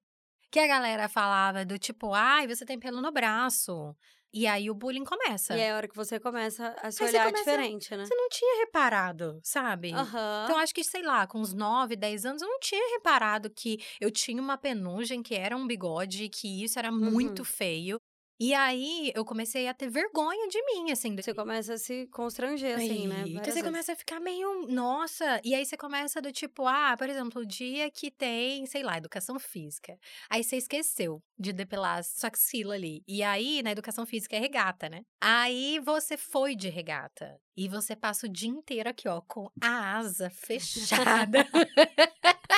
que 0.52 0.60
a 0.60 0.68
galera 0.68 1.10
falava 1.10 1.66
do 1.66 1.80
tipo, 1.80 2.14
ai, 2.14 2.48
você 2.48 2.66
tem 2.66 2.80
pelo 2.80 3.02
no 3.02 3.12
braço. 3.12 3.96
E 4.34 4.48
aí 4.48 4.70
o 4.70 4.74
bullying 4.74 5.04
começa. 5.04 5.56
E 5.56 5.60
é 5.60 5.72
a 5.72 5.76
hora 5.76 5.88
que 5.88 5.96
você 5.96 6.20
começa 6.20 6.76
a 6.82 6.92
se 6.92 7.04
Aí 7.04 7.10
olhar 7.10 7.26
começa- 7.28 7.52
diferente, 7.52 7.96
né? 7.96 8.04
Você 8.06 8.16
não 8.16 8.30
tinha 8.30 8.60
reparado, 8.66 9.40
sabe? 9.44 9.94
Aham. 9.94 10.46
Então, 10.46 10.58
acho 10.58 10.74
que, 10.74 10.84
sei 10.84 11.04
lá, 11.04 11.28
com 11.28 11.40
uns 11.40 11.54
9, 11.54 11.96
10 11.96 12.26
anos, 12.26 12.42
eu 12.42 12.48
não 12.48 12.60
tinha 12.60 12.96
reparado 12.96 13.50
que 13.50 13.78
eu 14.02 14.10
tinha 14.10 14.42
uma 14.42 14.58
penugem, 14.58 15.22
que 15.22 15.36
era 15.36 15.56
um 15.56 15.68
bigode, 15.68 16.30
que 16.30 16.64
isso 16.64 16.80
era 16.80 16.92
muito 16.92 17.40
Uhum. 17.40 17.46
feio. 17.46 17.98
E 18.40 18.54
aí, 18.54 19.12
eu 19.16 19.24
comecei 19.26 19.68
a 19.68 19.74
ter 19.74 19.90
vergonha 19.90 20.48
de 20.50 20.62
mim, 20.66 20.92
assim. 20.92 21.16
Você 21.16 21.34
começa 21.34 21.74
a 21.76 21.78
se 21.78 22.08
constranger, 22.08 22.76
assim, 22.76 23.08
né? 23.08 23.26
Várias 23.28 23.32
Então 23.32 23.54
você 23.54 23.62
vezes. 23.62 23.64
começa 23.64 23.94
a 23.94 23.96
ficar 23.96 24.20
meio, 24.20 24.68
nossa, 24.68 25.40
e 25.44 25.54
aí 25.56 25.66
você 25.66 25.78
começa 25.78 26.22
do 26.22 26.32
tipo, 26.32 26.68
ah, 26.68 26.96
por 26.98 27.10
exemplo, 27.10 27.42
o 27.42 27.46
dia 27.46 27.90
que 27.92 28.10
tem, 28.12 28.66
sei 28.66 28.84
lá, 28.84 28.98
educação 28.98 29.40
física. 29.40 29.98
Aí 30.30 30.44
você 30.44 30.58
esqueceu 30.58 31.22
de 31.38 31.54
depilar 31.54 32.00
a 32.00 32.04
sua 32.04 32.30
axila 32.30 32.74
ali. 32.76 33.02
E 33.08 33.24
aí, 33.24 33.62
na 33.64 33.72
educação 33.72 34.06
física 34.06 34.36
é 34.36 34.40
regata, 34.40 34.90
né? 34.90 35.02
Aí 35.22 35.80
você 35.80 36.18
foi 36.18 36.56
de 36.56 36.70
regata. 36.70 37.43
E 37.56 37.68
você 37.70 37.96
passa 37.96 38.26
o 38.26 38.30
dia 38.30 38.50
inteiro 38.50 38.90
aqui, 38.90 39.08
ó, 39.08 39.22
com 39.22 39.50
a 39.62 39.98
asa 39.98 40.30
fechada. 40.34 41.48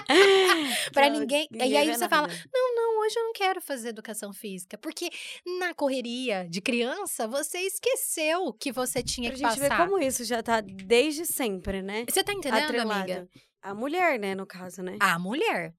pra 0.94 1.10
Que 1.12 1.20
ninguém. 1.20 1.48
E 1.52 1.58
ninguém 1.58 1.78
aí 1.78 1.94
você 1.96 2.08
fala, 2.08 2.28
nada. 2.28 2.40
não, 2.54 2.76
não, 2.76 3.00
hoje 3.02 3.16
eu 3.18 3.24
não 3.26 3.34
quero 3.34 3.62
fazer 3.62 3.90
educação 3.90 4.34
física. 4.34 4.78
Porque 4.78 5.10
na 5.60 5.74
correria 5.74 6.48
de 6.50 6.62
criança, 6.62 7.28
você 7.28 7.60
esqueceu 7.60 8.54
que 8.54 8.72
você 8.72 9.04
tinha 9.04 9.30
Pra 9.32 9.38
que 9.38 9.46
gente 9.46 9.60
ver 9.60 9.70
passar. 9.70 9.86
como 9.88 10.02
isso 10.02 10.24
já 10.24 10.42
tá 10.42 10.62
desde 10.62 11.26
sempre, 11.26 11.82
né? 11.82 12.06
Você 12.10 12.24
tá 12.24 12.34
entendendo, 12.34 12.64
Atrelado. 12.64 13.12
amiga? 13.12 13.30
A 13.62 13.74
mulher, 13.74 14.20
né, 14.20 14.36
no 14.36 14.46
caso, 14.46 14.84
né? 14.84 14.96
A 15.00 15.18
mulher. 15.18 15.74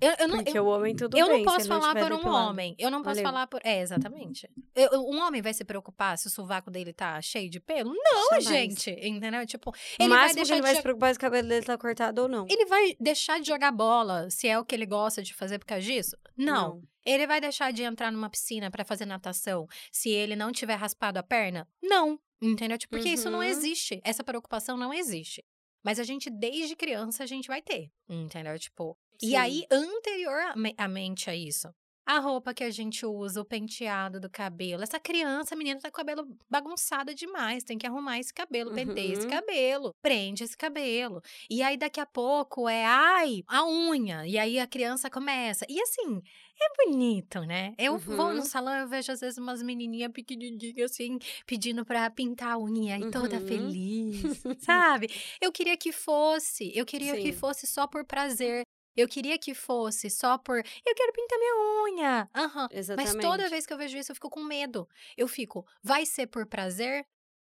Eu, 0.00 0.14
eu 0.18 0.26
não, 0.26 0.42
Porque 0.42 0.58
eu, 0.58 0.64
o 0.64 0.68
homem 0.68 0.96
tudo 0.96 1.16
eu 1.16 1.28
bem, 1.28 1.44
não 1.44 1.44
posso 1.44 1.68
não 1.68 1.80
falar 1.80 1.94
por 1.94 2.12
um 2.12 2.26
homem. 2.28 2.74
Eu 2.76 2.90
não 2.90 3.02
posso 3.02 3.16
Valeu. 3.22 3.22
falar 3.32 3.46
por. 3.46 3.60
É, 3.62 3.80
exatamente. 3.80 4.50
Eu- 4.74 5.00
um 5.08 5.20
homem 5.20 5.40
vai 5.40 5.54
se 5.54 5.64
preocupar 5.64 6.18
se 6.18 6.26
o 6.26 6.30
sovaco 6.30 6.72
dele 6.72 6.92
tá 6.92 7.22
cheio 7.22 7.48
de 7.48 7.60
pelo? 7.60 7.94
Não, 7.94 8.40
Jamais. 8.40 8.44
gente. 8.48 8.90
Entendeu? 8.90 9.46
Tipo, 9.46 9.70
O 9.70 9.74
ele 10.00 10.08
vai 10.08 10.18
máximo 10.18 10.28
que 10.30 10.34
deixar 10.40 10.54
ele 10.54 10.60
de 10.62 10.66
vai 10.66 10.74
se 10.74 10.82
preocupar 10.82 11.12
se 11.14 11.18
o 11.18 11.20
cabelo 11.20 11.48
dele 11.48 11.64
tá 11.64 11.78
cortado 11.78 12.22
ou 12.22 12.28
não. 12.28 12.46
Ele 12.50 12.66
vai 12.66 12.96
deixar 12.98 13.38
de 13.38 13.46
jogar 13.46 13.70
bola 13.70 14.28
se 14.28 14.48
é 14.48 14.58
o 14.58 14.64
que 14.64 14.74
ele 14.74 14.86
gosta 14.86 15.22
de 15.22 15.32
fazer 15.34 15.60
por 15.60 15.66
causa 15.66 15.84
disso? 15.86 16.16
Não. 16.36 16.82
Ele 17.06 17.24
vai 17.24 17.40
deixar 17.40 17.72
de 17.72 17.84
entrar 17.84 18.10
numa 18.10 18.28
piscina 18.28 18.72
pra 18.72 18.84
fazer 18.84 19.06
natação 19.06 19.68
se 19.92 20.10
ele 20.10 20.34
não 20.34 20.50
tiver 20.50 20.74
raspado 20.74 21.20
a 21.20 21.22
perna? 21.22 21.68
Não. 21.80 22.18
Entendeu? 22.40 22.76
Tipo, 22.76 22.96
porque 22.96 23.08
isso 23.10 23.30
não 23.30 23.38
Uhum. 23.38 23.44
existe. 23.44 24.00
Essa 24.04 24.24
preocupação 24.24 24.76
não 24.76 24.92
existe. 24.92 25.44
Mas 25.84 26.00
a 26.00 26.04
gente, 26.04 26.28
desde 26.28 26.74
criança, 26.74 27.22
a 27.22 27.26
gente 27.26 27.46
vai 27.46 27.62
ter. 27.62 27.88
Entendeu? 28.08 28.58
Tipo. 28.58 28.98
E 29.22 29.36
aí, 29.36 29.64
anteriormente 29.70 31.30
a 31.30 31.36
isso, 31.36 31.68
a 32.04 32.18
roupa 32.18 32.52
que 32.52 32.64
a 32.64 32.70
gente 32.70 33.06
usa, 33.06 33.40
o 33.40 33.44
penteado 33.44 34.18
do 34.18 34.28
cabelo. 34.28 34.82
Essa 34.82 34.98
criança, 34.98 35.54
a 35.54 35.58
menina, 35.58 35.78
tá 35.80 35.88
com 35.88 35.94
o 35.94 36.04
cabelo 36.04 36.36
bagunçado 36.50 37.14
demais. 37.14 37.62
Tem 37.62 37.78
que 37.78 37.86
arrumar 37.86 38.18
esse 38.18 38.34
cabelo, 38.34 38.72
penteia 38.72 39.12
esse 39.12 39.24
Uhum. 39.24 39.30
cabelo, 39.30 39.92
prende 40.02 40.42
esse 40.42 40.56
cabelo. 40.56 41.22
E 41.48 41.62
aí, 41.62 41.76
daqui 41.76 42.00
a 42.00 42.06
pouco, 42.06 42.68
é, 42.68 42.84
ai, 42.84 43.42
a 43.46 43.64
unha. 43.64 44.26
E 44.26 44.36
aí, 44.36 44.58
a 44.58 44.66
criança 44.66 45.08
começa. 45.08 45.64
E 45.68 45.80
assim, 45.80 46.20
é 46.60 46.84
bonito, 46.84 47.40
né? 47.46 47.72
Eu 47.78 47.96
vou 47.98 48.34
no 48.34 48.40
Uhum. 48.40 48.44
salão, 48.44 48.74
eu 48.80 48.88
vejo 48.88 49.12
às 49.12 49.20
vezes 49.20 49.38
umas 49.38 49.62
menininhas 49.62 50.10
pequenininhas, 50.12 50.90
assim, 50.90 51.18
pedindo 51.46 51.84
pra 51.84 52.10
pintar 52.10 52.54
a 52.54 52.58
unha. 52.58 52.98
E 52.98 53.06
toda 53.06 53.36
Uhum. 53.36 53.46
feliz, 53.46 54.44
sabe? 54.58 55.06
Eu 55.40 55.52
queria 55.52 55.76
que 55.76 55.92
fosse. 55.92 56.72
Eu 56.74 56.84
queria 56.84 57.16
que 57.16 57.32
Sim. 57.32 57.32
fosse 57.32 57.64
só 57.66 57.86
por 57.86 58.04
prazer. 58.04 58.62
Eu 58.96 59.08
queria 59.08 59.38
que 59.38 59.54
fosse 59.54 60.10
só 60.10 60.38
por. 60.38 60.58
Eu 60.58 60.94
quero 60.94 61.12
pintar 61.12 61.38
minha 61.38 61.84
unha. 61.84 62.30
Aham. 62.34 62.68
Exatamente. 62.70 63.14
Mas 63.16 63.26
toda 63.26 63.48
vez 63.50 63.66
que 63.66 63.72
eu 63.72 63.78
vejo 63.78 63.96
isso, 63.98 64.12
eu 64.12 64.16
fico 64.16 64.30
com 64.30 64.42
medo. 64.44 64.88
Eu 65.16 65.28
fico, 65.28 65.66
vai 65.82 66.06
ser 66.06 66.26
por 66.26 66.46
prazer? 66.46 67.06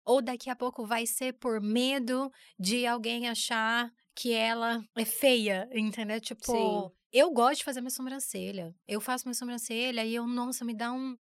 Ou 0.06 0.22
daqui 0.22 0.50
a 0.50 0.56
pouco 0.56 0.86
vai 0.86 1.06
ser 1.06 1.34
por 1.34 1.62
medo 1.62 2.32
de 2.60 2.86
alguém 2.88 3.28
achar 3.30 3.92
que 4.16 4.34
ela 4.34 4.84
é 4.98 5.06
feia, 5.06 5.70
entendeu? 5.74 6.20
Tipo, 6.20 6.92
Sim. 6.92 6.92
eu 7.12 7.32
gosto 7.32 7.60
de 7.60 7.64
fazer 7.66 7.82
minha 7.82 7.92
sobrancelha. 7.92 8.76
Eu 8.88 9.00
faço 9.00 9.26
minha 9.28 9.36
sobrancelha 9.36 10.04
e 10.06 10.16
eu, 10.16 10.26
nossa, 10.28 10.66
me 10.66 10.74
dá 10.74 10.92
um, 10.92 11.16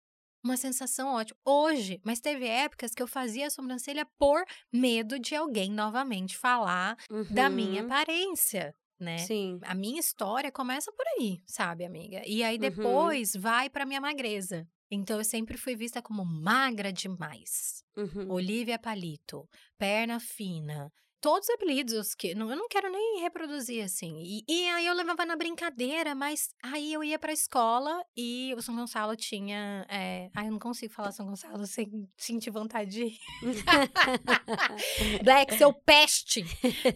uma 0.43 0.55
sensação 0.57 1.09
ótima. 1.13 1.37
Hoje, 1.45 2.01
mas 2.05 2.21
teve 2.21 2.47
épocas 2.47 2.93
que 2.95 3.03
eu 3.03 3.07
fazia 3.07 3.47
a 3.47 3.49
sobrancelha 3.49 4.05
por 4.17 4.43
medo 4.71 5.19
de 5.19 5.35
alguém 5.35 5.69
novamente 5.71 6.37
falar 6.37 6.97
da 7.27 7.49
minha 7.49 7.81
Uhum. 7.81 7.87
aparência, 7.87 8.73
né? 8.99 9.17
Sim. 9.19 9.59
A 9.63 9.73
minha 9.73 9.99
história 9.99 10.51
começa 10.51 10.91
por 10.91 11.05
aí, 11.17 11.41
sabe, 11.45 11.85
amiga? 11.85 12.21
E 12.25 12.43
aí 12.43 12.55
Uhum. 12.55 12.61
depois 12.61 13.33
vai 13.35 13.69
pra 13.69 13.85
minha 13.85 14.01
magreza. 14.01 14.67
Então 14.91 15.17
eu 15.19 15.23
sempre 15.23 15.57
fui 15.57 15.75
vista 15.75 16.01
como 16.01 16.25
magra 16.25 16.91
demais. 16.91 17.83
Uhum. 17.95 18.31
Olivia 18.31 18.77
Palito, 18.79 19.47
perna 19.77 20.19
fina. 20.19 20.91
Todos 21.21 21.49
os 21.49 21.53
apelidos 21.55 22.15
que 22.15 22.33
não- 22.33 22.49
eu 22.49 22.55
não 22.55 22.67
quero 22.69 22.89
nem 22.89 23.19
reproduzir 23.21 23.83
assim. 23.83 24.17
E, 24.23 24.43
e 24.47 24.69
aí 24.69 24.85
eu 24.87 24.93
levava 24.93 25.25
na 25.25 25.35
brincadeira, 25.35 26.15
mas 26.15 26.49
aí 26.63 26.93
eu 26.93 27.03
ia 27.03 27.19
pra 27.19 27.33
escola 27.33 28.01
e 28.15 28.53
o 28.57 28.61
São 28.61 28.75
Gonçalo 28.75 29.15
tinha. 29.15 29.85
É... 29.89 30.29
Ai, 30.33 30.47
eu 30.47 30.51
não 30.51 30.59
consigo 30.59 30.93
falar 30.93 31.11
São 31.11 31.25
Gonçalo 31.25 31.65
sem 31.67 32.07
sentir 32.17 32.51
vontade 32.51 32.89
de. 32.91 33.19
Black, 35.23 35.55
seu 35.57 35.73
peste! 35.73 36.43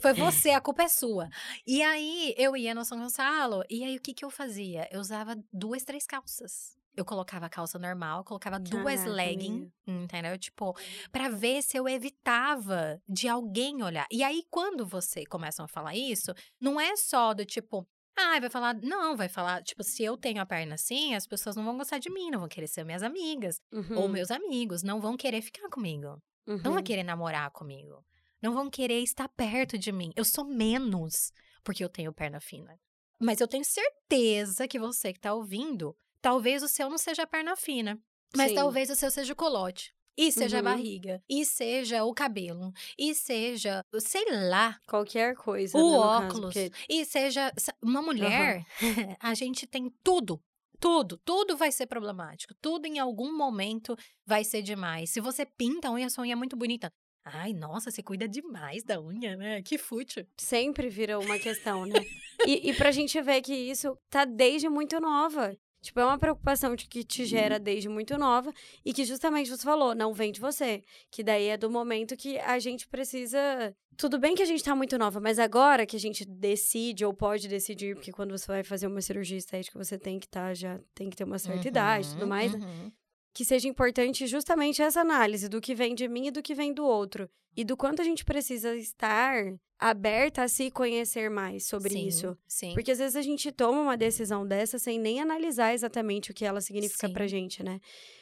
Foi 0.01 0.13
você, 0.13 0.51
a 0.51 0.61
culpa 0.61 0.83
é 0.83 0.87
sua. 0.87 1.29
E 1.67 1.81
aí 1.81 2.33
eu 2.37 2.55
ia 2.55 2.73
no 2.73 2.85
São 2.85 2.97
Gonçalo, 2.99 3.63
e 3.69 3.83
aí 3.83 3.97
o 3.97 4.01
que 4.01 4.13
que 4.13 4.23
eu 4.25 4.29
fazia? 4.29 4.87
Eu 4.91 4.99
usava 4.99 5.35
duas, 5.51 5.83
três 5.83 6.05
calças. 6.05 6.77
Eu 6.95 7.03
colocava 7.05 7.47
a 7.47 7.49
calça 7.49 7.79
normal, 7.79 8.23
colocava 8.23 8.59
duas 8.59 9.01
Caraca, 9.01 9.09
leggings, 9.09 9.71
amiga. 9.87 10.03
entendeu? 10.03 10.37
Tipo, 10.37 10.75
pra 11.11 11.27
ver 11.29 11.63
se 11.63 11.75
eu 11.77 11.87
evitava 11.89 13.01
de 13.07 13.27
alguém 13.27 13.81
olhar. 13.83 14.05
E 14.11 14.23
aí, 14.23 14.43
quando 14.49 14.85
você 14.85 15.25
começam 15.25 15.65
a 15.65 15.67
falar 15.67 15.95
isso, 15.95 16.33
não 16.61 16.79
é 16.79 16.95
só 16.95 17.33
do 17.33 17.45
tipo, 17.45 17.87
ah, 18.15 18.39
vai 18.39 18.49
falar. 18.49 18.75
Não, 18.75 19.17
vai 19.17 19.27
falar, 19.27 19.63
tipo, 19.63 19.83
se 19.83 20.03
eu 20.03 20.15
tenho 20.15 20.39
a 20.41 20.45
perna 20.45 20.75
assim, 20.75 21.15
as 21.15 21.25
pessoas 21.25 21.55
não 21.55 21.63
vão 21.65 21.77
gostar 21.77 21.97
de 21.97 22.11
mim, 22.11 22.29
não 22.29 22.39
vão 22.39 22.47
querer 22.47 22.67
ser 22.67 22.83
minhas 22.85 23.01
amigas. 23.03 23.59
Ou 23.95 24.03
Uhum. 24.05 24.09
meus 24.11 24.29
amigos, 24.29 24.83
não 24.83 25.01
vão 25.01 25.17
querer 25.17 25.41
ficar 25.41 25.67
comigo. 25.69 26.21
Não 26.47 26.71
Uhum. 26.71 26.73
vão 26.75 26.83
querer 26.83 27.03
namorar 27.03 27.49
comigo. 27.51 28.05
Não 28.39 28.53
vão 28.53 28.69
querer 28.69 28.99
estar 29.01 29.27
perto 29.29 29.77
de 29.79 29.91
mim. 29.91 30.11
Eu 30.15 30.25
sou 30.25 30.45
menos 30.45 31.31
porque 31.63 31.83
eu 31.83 31.89
tenho 31.89 32.13
perna 32.13 32.39
fina. 32.39 32.77
Mas 33.19 33.39
eu 33.39 33.47
tenho 33.47 33.63
certeza 33.65 34.67
que 34.67 34.77
você 34.77 35.13
que 35.13 35.19
tá 35.19 35.33
ouvindo, 35.33 35.95
talvez 36.23 36.63
o 36.63 36.67
seu 36.67 36.89
não 36.89 36.97
seja 36.97 37.27
perna 37.27 37.55
fina, 37.55 37.99
mas 38.35 38.49
Sim. 38.49 38.55
talvez 38.55 38.89
o 38.89 38.95
seu 38.95 39.11
seja 39.11 39.33
o 39.33 39.35
colote. 39.35 39.93
E 40.15 40.31
seja 40.31 40.57
a 40.57 40.59
Uhum. 40.59 40.63
barriga, 40.65 41.23
e 41.27 41.43
seja 41.43 42.03
o 42.03 42.13
cabelo, 42.13 42.71
e 42.99 43.15
seja, 43.15 43.83
sei 43.99 44.23
lá, 44.47 44.77
Qualquer 44.87 45.35
coisa. 45.35 45.75
o 45.75 45.81
né, 45.81 45.97
no 45.97 46.03
caso, 46.03 46.25
óculos, 46.27 46.53
porque- 46.53 46.71
e 46.87 47.03
seja 47.03 47.51
uma 47.81 47.99
mulher, 47.99 48.63
a 49.19 49.33
gente 49.33 49.65
tem 49.67 49.91
tudo. 50.03 50.39
Tudo, 50.79 51.17
tudo 51.25 51.57
vai 51.57 51.71
ser 51.71 51.87
problemático. 51.87 52.53
Tudo 52.61 52.85
em 52.85 52.99
algum 52.99 53.35
momento 53.35 53.95
vai 54.25 54.43
ser 54.43 54.61
demais. 54.61 55.09
Se 55.09 55.19
você 55.21 55.45
pinta 55.45 55.87
a 55.87 55.91
unha, 55.91 56.09
sua 56.09 56.23
unha 56.23 56.33
é 56.33 56.35
muito 56.35 56.55
bonita. 56.57 56.91
Ai, 57.25 57.53
nossa, 57.53 57.89
você 57.89 58.03
cuida 58.03 58.27
demais 58.27 58.83
da 58.83 59.01
unha, 59.01 59.35
né? 59.37 59.61
Que 59.63 59.77
fútil. 59.79 60.27
sempre 60.37 60.89
vira 60.89 61.17
uma 61.17 61.39
questão, 61.39 61.85
né? 61.87 61.99
e, 62.45 62.69
e 62.69 62.73
pra 62.75 62.91
gente 62.91 63.19
ver 63.21 63.41
que 63.41 63.53
isso 63.55 63.97
tá 64.11 64.25
desde 64.25 64.67
muito 64.69 64.99
nova. 64.99 65.55
Tipo, 65.83 65.99
é 65.99 66.05
uma 66.05 66.17
preocupação 66.17 66.75
de 66.75 66.87
que 66.87 67.03
te 67.03 67.25
gera 67.25 67.59
desde 67.59 67.89
muito 67.89 68.17
nova 68.17 68.53
e 68.85 68.93
que 68.93 69.03
justamente 69.03 69.49
você 69.49 69.61
falou, 69.63 69.93
não 69.93 70.13
vem 70.13 70.31
de 70.31 70.39
você. 70.39 70.81
Que 71.11 71.21
daí 71.21 71.47
é 71.49 71.57
do 71.57 71.69
momento 71.69 72.15
que 72.15 72.39
a 72.39 72.57
gente 72.57 72.87
precisa. 72.87 73.75
Tudo 73.97 74.17
bem 74.17 74.33
que 74.33 74.41
a 74.41 74.45
gente 74.45 74.63
tá 74.63 74.73
muito 74.73 74.97
nova, 74.97 75.19
mas 75.19 75.37
agora 75.37 75.85
que 75.85 75.95
a 75.95 75.99
gente 75.99 76.23
decide 76.25 77.05
ou 77.05 77.13
pode 77.13 77.47
decidir, 77.47 77.95
porque 77.95 78.11
quando 78.13 78.31
você 78.31 78.47
vai 78.47 78.63
fazer 78.63 78.87
uma 78.87 79.01
cirurgia 79.01 79.37
estética, 79.37 79.77
você 79.77 79.99
tem 79.99 80.17
que 80.19 80.25
estar 80.25 80.55
já 80.55 80.79
tem 80.95 81.09
que 81.09 81.15
ter 81.17 81.25
uma 81.25 81.37
certa 81.37 81.67
idade 81.67 82.07
e 82.07 82.09
tudo 82.11 82.21
Uhum, 82.23 82.27
mais. 82.29 82.53
uhum. 82.53 82.91
Que 83.33 83.43
seja 83.43 83.67
importante 83.67 84.27
justamente 84.27 84.81
essa 84.81 85.01
análise 85.01 85.49
do 85.49 85.59
que 85.59 85.73
vem 85.73 85.95
de 85.95 86.07
mim 86.07 86.27
e 86.27 86.31
do 86.31 86.43
que 86.43 86.53
vem 86.53 86.73
do 86.73 86.85
outro. 86.85 87.29
E 87.55 87.63
do 87.63 87.77
quanto 87.77 88.01
a 88.01 88.05
gente 88.05 88.25
precisa 88.25 88.75
estar 88.75 89.53
aberta 89.79 90.43
a 90.43 90.47
se 90.47 90.71
conhecer 90.71 91.29
mais 91.29 91.67
sobre 91.67 91.91
Sim, 91.91 92.07
isso. 92.07 92.37
Sim. 92.47 92.73
Porque 92.73 92.91
às 92.91 92.97
vezes 92.97 93.15
a 93.15 93.21
gente 93.21 93.51
toma 93.51 93.81
uma 93.81 93.97
decisão 93.97 94.45
dessa 94.47 94.79
sem 94.79 94.97
nem 94.99 95.19
analisar 95.19 95.73
exatamente 95.73 96.31
o 96.31 96.33
que 96.33 96.45
ela 96.45 96.61
significa 96.61 97.07
Sim. 97.07 97.13
pra 97.13 97.27
gente, 97.27 97.63
né? 97.63 97.79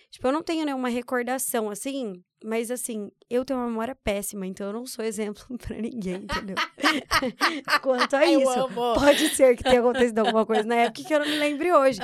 Tipo, 0.09 0.27
eu 0.27 0.31
não 0.33 0.43
tenho 0.43 0.65
nenhuma 0.65 0.89
recordação 0.89 1.69
assim, 1.69 2.21
mas 2.43 2.69
assim, 2.69 3.09
eu 3.29 3.45
tenho 3.45 3.59
uma 3.59 3.67
memória 3.67 3.95
péssima, 3.95 4.45
então 4.45 4.67
eu 4.67 4.73
não 4.73 4.85
sou 4.85 5.05
exemplo 5.05 5.45
pra 5.57 5.77
ninguém, 5.77 6.15
entendeu? 6.15 6.55
Quanto 7.81 8.15
a 8.17 8.29
Eu 8.29 8.41
isso. 8.41 8.49
amo. 8.51 8.93
Pode 8.95 9.29
ser 9.29 9.55
que 9.55 9.63
tenha 9.63 9.79
acontecido 9.79 10.19
alguma 10.19 10.45
coisa 10.45 10.63
na 10.63 10.75
época 10.75 11.03
que 11.07 11.13
eu 11.13 11.19
não 11.19 11.25
me 11.27 11.37
lembre 11.37 11.71
hoje. 11.71 11.99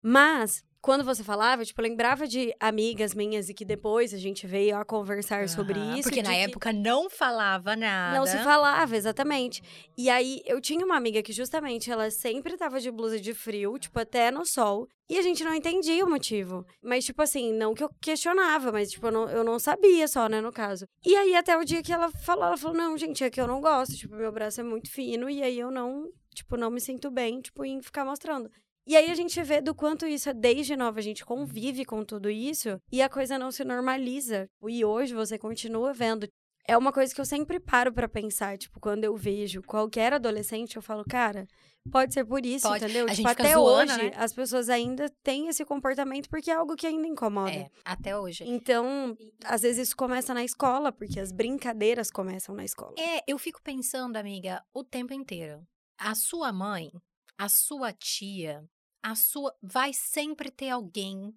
Mas, 0.00 0.64
quando 0.82 1.04
você 1.04 1.22
falava, 1.22 1.64
tipo, 1.64 1.80
eu 1.80 1.88
lembrava 1.88 2.26
de 2.26 2.54
amigas 2.58 3.14
minhas 3.14 3.50
e 3.50 3.54
que 3.54 3.64
depois 3.64 4.14
a 4.14 4.16
gente 4.16 4.46
veio 4.46 4.76
a 4.78 4.84
conversar 4.84 5.48
sobre 5.48 5.78
Aham, 5.78 5.98
isso. 5.98 6.08
Porque 6.08 6.22
na 6.22 6.34
época 6.34 6.72
não 6.72 7.10
falava 7.10 7.76
nada. 7.76 8.18
Não 8.18 8.26
se 8.26 8.38
falava, 8.38 8.96
exatamente. 8.96 9.62
E 9.96 10.08
aí, 10.08 10.40
eu 10.46 10.60
tinha 10.60 10.84
uma 10.84 10.96
amiga 10.96 11.22
que 11.22 11.32
justamente 11.32 11.90
ela 11.90 12.10
sempre 12.10 12.56
tava 12.56 12.80
de 12.80 12.90
blusa 12.90 13.20
de 13.20 13.34
frio, 13.34 13.78
tipo, 13.78 13.98
até 14.00 14.30
no 14.30 14.46
sol. 14.46 14.88
E 15.08 15.18
a 15.18 15.22
gente 15.22 15.44
não 15.44 15.54
entendia 15.54 16.04
o 16.04 16.08
motivo. 16.08 16.64
Mas, 16.82 17.04
tipo 17.04 17.20
assim, 17.20 17.52
não 17.52 17.74
que 17.74 17.84
eu 17.84 17.90
questionava, 18.00 18.72
mas, 18.72 18.90
tipo, 18.90 19.06
eu 19.06 19.12
não, 19.12 19.28
eu 19.28 19.44
não 19.44 19.58
sabia 19.58 20.08
só, 20.08 20.28
né, 20.28 20.40
no 20.40 20.52
caso. 20.52 20.86
E 21.04 21.14
aí, 21.14 21.34
até 21.34 21.58
o 21.58 21.64
dia 21.64 21.82
que 21.82 21.92
ela 21.92 22.10
falou, 22.10 22.44
ela 22.44 22.56
falou, 22.56 22.76
não, 22.76 22.96
gente, 22.96 23.22
é 23.22 23.28
que 23.28 23.40
eu 23.40 23.46
não 23.46 23.60
gosto. 23.60 23.96
Tipo, 23.96 24.16
meu 24.16 24.32
braço 24.32 24.60
é 24.60 24.64
muito 24.64 24.90
fino 24.90 25.28
e 25.28 25.42
aí 25.42 25.58
eu 25.58 25.70
não, 25.70 26.08
tipo, 26.34 26.56
não 26.56 26.70
me 26.70 26.80
sinto 26.80 27.10
bem, 27.10 27.40
tipo, 27.40 27.64
em 27.64 27.82
ficar 27.82 28.04
mostrando. 28.04 28.50
E 28.90 28.96
aí 28.96 29.08
a 29.08 29.14
gente 29.14 29.40
vê 29.44 29.60
do 29.60 29.72
quanto 29.72 30.04
isso 30.04 30.30
é 30.30 30.34
desde 30.34 30.74
nova, 30.74 30.98
a 30.98 31.02
gente 31.02 31.24
convive 31.24 31.84
com 31.84 32.04
tudo 32.04 32.28
isso 32.28 32.76
e 32.90 33.00
a 33.00 33.08
coisa 33.08 33.38
não 33.38 33.52
se 33.52 33.62
normaliza. 33.62 34.48
E 34.66 34.84
hoje 34.84 35.14
você 35.14 35.38
continua 35.38 35.92
vendo. 35.92 36.26
É 36.66 36.76
uma 36.76 36.92
coisa 36.92 37.14
que 37.14 37.20
eu 37.20 37.24
sempre 37.24 37.60
paro 37.60 37.92
pra 37.92 38.08
pensar, 38.08 38.58
tipo, 38.58 38.80
quando 38.80 39.04
eu 39.04 39.16
vejo 39.16 39.62
qualquer 39.62 40.14
adolescente, 40.14 40.74
eu 40.74 40.82
falo, 40.82 41.04
cara, 41.08 41.46
pode 41.88 42.12
ser 42.12 42.24
por 42.24 42.44
isso, 42.44 42.66
Pode. 42.66 42.84
entendeu? 42.84 43.06
A 43.08 43.14
tipo, 43.14 43.28
até 43.28 43.52
zoando, 43.52 43.92
hoje 43.92 44.02
né? 44.02 44.12
as 44.16 44.32
pessoas 44.32 44.68
ainda 44.68 45.08
têm 45.22 45.46
esse 45.46 45.64
comportamento 45.64 46.28
porque 46.28 46.50
é 46.50 46.54
algo 46.54 46.74
que 46.74 46.88
ainda 46.88 47.06
incomoda. 47.06 47.52
É, 47.52 47.70
até 47.84 48.18
hoje. 48.18 48.42
Então, 48.44 49.16
às 49.44 49.62
vezes 49.62 49.86
isso 49.86 49.96
começa 49.96 50.34
na 50.34 50.42
escola, 50.42 50.90
porque 50.90 51.20
as 51.20 51.30
brincadeiras 51.30 52.10
começam 52.10 52.56
na 52.56 52.64
escola. 52.64 52.96
É, 52.98 53.22
eu 53.24 53.38
fico 53.38 53.62
pensando, 53.62 54.16
amiga, 54.16 54.60
o 54.74 54.82
tempo 54.82 55.14
inteiro. 55.14 55.62
A 55.96 56.16
sua 56.16 56.52
mãe, 56.52 56.90
a 57.38 57.48
sua 57.48 57.92
tia, 57.92 58.64
a 59.02 59.14
sua. 59.14 59.54
Vai 59.62 59.92
sempre 59.92 60.50
ter 60.50 60.70
alguém 60.70 61.34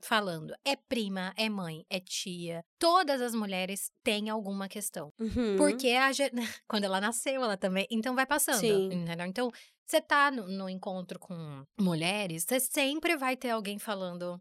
falando. 0.00 0.54
É 0.64 0.76
prima, 0.76 1.32
é 1.36 1.48
mãe, 1.48 1.84
é 1.90 2.00
tia. 2.00 2.64
Todas 2.78 3.20
as 3.20 3.34
mulheres 3.34 3.90
têm 4.02 4.28
alguma 4.28 4.68
questão. 4.68 5.12
Uhum. 5.18 5.56
Porque 5.56 5.88
a 5.88 6.10
quando 6.68 6.84
ela 6.84 7.00
nasceu, 7.00 7.42
ela 7.42 7.56
também. 7.56 7.86
Então 7.90 8.14
vai 8.14 8.26
passando. 8.26 8.60
Sim. 8.60 8.86
Entendeu? 8.92 9.26
Então, 9.26 9.50
você 9.86 10.00
tá 10.00 10.30
no, 10.30 10.46
no 10.46 10.68
encontro 10.68 11.18
com 11.18 11.64
mulheres, 11.80 12.44
você 12.44 12.60
sempre 12.60 13.16
vai 13.16 13.36
ter 13.36 13.50
alguém 13.50 13.78
falando 13.78 14.40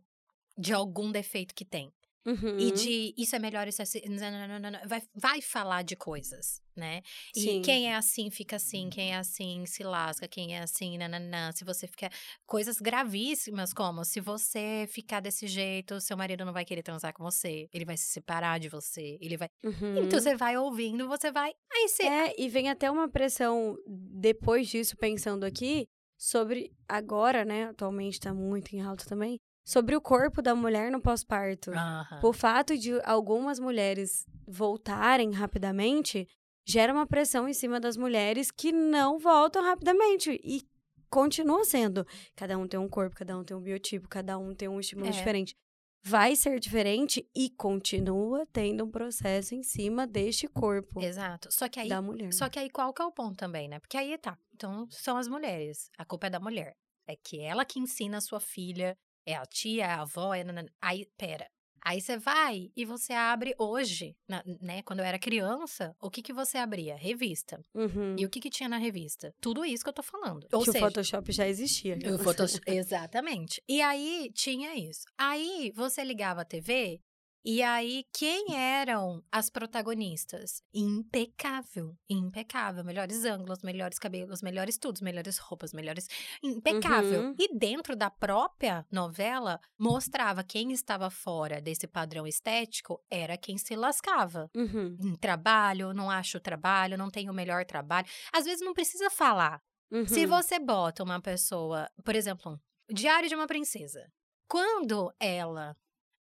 de 0.57 0.73
algum 0.73 1.11
defeito 1.11 1.53
que 1.55 1.63
tem. 1.63 1.91
Uhum. 2.25 2.59
E 2.59 2.71
de 2.71 3.13
isso 3.17 3.35
é 3.35 3.39
melhor, 3.39 3.67
isso 3.67 3.81
é 3.81 3.83
assim. 3.83 4.01
não, 4.05 4.59
não, 4.59 4.71
não. 4.71 4.79
Vai, 4.85 5.01
vai 5.15 5.41
falar 5.41 5.81
de 5.81 5.95
coisas, 5.95 6.61
né? 6.75 7.01
E 7.35 7.41
Sim. 7.41 7.61
quem 7.61 7.89
é 7.89 7.95
assim 7.95 8.29
fica 8.29 8.57
assim, 8.57 8.89
quem 8.89 9.13
é 9.13 9.17
assim 9.17 9.65
se 9.65 9.81
lasca, 9.83 10.27
quem 10.27 10.55
é 10.55 10.61
assim, 10.61 10.97
nananã. 10.97 11.51
Se 11.53 11.63
você 11.63 11.87
ficar. 11.87 12.11
Coisas 12.45 12.79
gravíssimas, 12.79 13.73
como 13.73 14.03
se 14.03 14.19
você 14.19 14.87
ficar 14.89 15.21
desse 15.21 15.47
jeito, 15.47 16.01
seu 16.01 16.17
marido 16.17 16.43
não 16.43 16.53
vai 16.53 16.65
querer 16.65 16.83
transar 16.83 17.13
com 17.13 17.23
você, 17.23 17.69
ele 17.73 17.85
vai 17.85 17.95
se 17.95 18.07
separar 18.07 18.59
de 18.59 18.67
você, 18.67 19.17
ele 19.21 19.37
vai. 19.37 19.49
Uhum. 19.63 20.03
Então 20.03 20.19
você 20.19 20.35
vai 20.35 20.57
ouvindo, 20.57 21.07
você 21.07 21.31
vai. 21.31 21.53
Aí 21.71 21.87
você. 21.87 22.03
É, 22.03 22.35
e 22.37 22.49
vem 22.49 22.69
até 22.69 22.91
uma 22.91 23.09
pressão 23.09 23.77
depois 23.87 24.67
disso, 24.67 24.97
pensando 24.97 25.45
aqui, 25.45 25.87
sobre 26.17 26.73
agora, 26.87 27.45
né? 27.45 27.65
Atualmente 27.65 28.19
tá 28.19 28.33
muito 28.33 28.75
em 28.75 28.81
alta 28.81 29.05
também. 29.05 29.39
Sobre 29.67 29.97
o 29.97 29.99
corpo 29.99 30.41
da 30.41 30.55
mulher 30.55 30.89
no 30.89 31.01
pós-parto. 31.01 31.71
Aham. 31.71 32.21
O 32.23 32.31
fato 32.31 32.77
de 32.77 33.01
algumas 33.03 33.59
mulheres 33.59 34.25
voltarem 34.47 35.31
rapidamente 35.31 36.25
gera 36.65 36.93
uma 36.93 37.05
pressão 37.05 37.49
em 37.49 37.53
cima 37.53 37.77
das 37.77 37.97
mulheres 37.97 38.49
que 38.49 38.71
não 38.71 39.19
voltam 39.19 39.61
rapidamente. 39.61 40.39
E 40.41 40.61
continua 41.09 41.65
sendo. 41.65 42.07
Cada 42.33 42.57
um 42.57 42.65
tem 42.65 42.79
um 42.79 42.87
corpo, 42.87 43.13
cada 43.17 43.37
um 43.37 43.43
tem 43.43 43.57
um 43.57 43.61
biotipo, 43.61 44.07
cada 44.07 44.37
um 44.37 44.55
tem 44.55 44.69
um 44.69 44.79
estímulo 44.79 45.09
É. 45.09 45.11
diferente. 45.11 45.53
Vai 46.01 46.37
ser 46.37 46.61
diferente 46.61 47.29
e 47.35 47.49
continua 47.49 48.47
tendo 48.53 48.85
um 48.85 48.89
processo 48.89 49.53
em 49.53 49.63
cima 49.63 50.07
deste 50.07 50.47
corpo 50.47 51.01
Exato. 51.01 51.49
Só 51.51 51.67
que 51.67 51.81
aí. 51.81 51.89
da 51.89 52.01
mulher. 52.01 52.31
Só 52.31 52.47
que 52.47 52.57
aí 52.57 52.69
qual 52.69 52.93
que 52.93 53.01
é 53.01 53.05
o 53.05 53.11
ponto 53.11 53.35
também, 53.35 53.67
né? 53.67 53.79
Porque 53.79 53.97
aí 53.97 54.17
tá. 54.17 54.37
Então 54.53 54.87
são 54.89 55.17
as 55.17 55.27
mulheres. 55.27 55.89
A 55.97 56.05
culpa 56.05 56.27
é 56.27 56.29
da 56.29 56.39
mulher. 56.39 56.73
É 57.05 57.17
que 57.17 57.41
ela 57.41 57.65
que 57.65 57.79
ensina 57.79 58.19
a 58.19 58.21
sua 58.21 58.39
filha. 58.39 58.97
É 59.27 59.35
a 59.35 59.45
tia, 59.45 59.83
é 59.83 59.89
a 59.91 60.01
avó, 60.01 60.33
é. 60.33 60.43
nanana. 60.43 60.69
Aí, 60.81 61.05
pera. 61.17 61.45
Aí 61.85 62.01
você 62.01 62.17
vai 62.17 62.69
e 62.75 62.83
você 62.83 63.13
abre 63.13 63.53
hoje, 63.57 64.15
na- 64.27 64.43
né? 64.59 64.81
Quando 64.81 64.99
eu 64.99 65.05
era 65.05 65.17
criança, 65.19 65.95
o 66.01 66.09
que 66.09 66.21
que 66.21 66.33
você 66.33 66.57
abria? 66.57 66.95
Revista. 66.97 67.63
Uhum. 67.73 68.15
E 68.17 68.25
o 68.25 68.29
que 68.29 68.39
que 68.41 68.49
tinha 68.49 68.67
na 68.67 68.77
revista? 68.77 69.33
Tudo 69.39 69.63
isso 69.63 69.83
que 69.83 69.89
eu 69.89 69.93
tô 69.93 70.03
falando. 70.03 70.45
Ou 70.51 70.63
que 70.63 70.71
seja, 70.71 70.79
o 70.85 70.87
Photoshop 70.87 71.31
já 71.31 71.47
existia. 71.47 71.97
o 72.13 72.17
Photoshop- 72.19 72.69
Exatamente. 72.69 73.61
E 73.69 73.81
aí 73.81 74.29
tinha 74.33 74.75
isso. 74.75 75.05
Aí 75.17 75.71
você 75.75 76.03
ligava 76.03 76.41
a 76.41 76.45
TV 76.45 76.99
e 77.45 77.61
aí 77.63 78.03
quem 78.13 78.55
eram 78.55 79.23
as 79.31 79.49
protagonistas? 79.49 80.61
Impecável, 80.73 81.95
impecável, 82.09 82.83
melhores 82.83 83.23
ângulos, 83.25 83.61
melhores 83.63 83.97
cabelos, 83.97 84.41
melhores 84.41 84.77
tudo, 84.77 85.03
melhores 85.03 85.37
roupas, 85.37 85.73
melhores 85.73 86.07
impecável. 86.43 87.21
Uhum. 87.21 87.35
E 87.39 87.57
dentro 87.57 87.95
da 87.95 88.09
própria 88.09 88.85
novela 88.91 89.59
mostrava 89.79 90.43
quem 90.43 90.71
estava 90.71 91.09
fora 91.09 91.61
desse 91.61 91.87
padrão 91.87 92.27
estético 92.27 93.01
era 93.09 93.37
quem 93.37 93.57
se 93.57 93.75
lascava 93.75 94.49
Uhum. 94.55 94.97
em 94.99 95.15
trabalho, 95.15 95.93
não 95.93 96.09
acho 96.09 96.39
trabalho, 96.39 96.97
não 96.97 97.09
tenho 97.09 97.31
o 97.31 97.35
melhor 97.35 97.65
trabalho. 97.65 98.07
Às 98.33 98.45
vezes 98.45 98.65
não 98.65 98.73
precisa 98.73 99.09
falar. 99.09 99.61
Se 100.07 100.25
Uhum. 100.25 100.27
você 100.27 100.59
bota 100.59 101.03
uma 101.03 101.21
pessoa, 101.21 101.89
por 102.03 102.15
exemplo, 102.15 102.59
um 102.89 102.93
Diário 102.93 103.29
de 103.29 103.35
uma 103.35 103.47
Princesa. 103.47 104.11
Quando 104.49 105.13
ela 105.19 105.75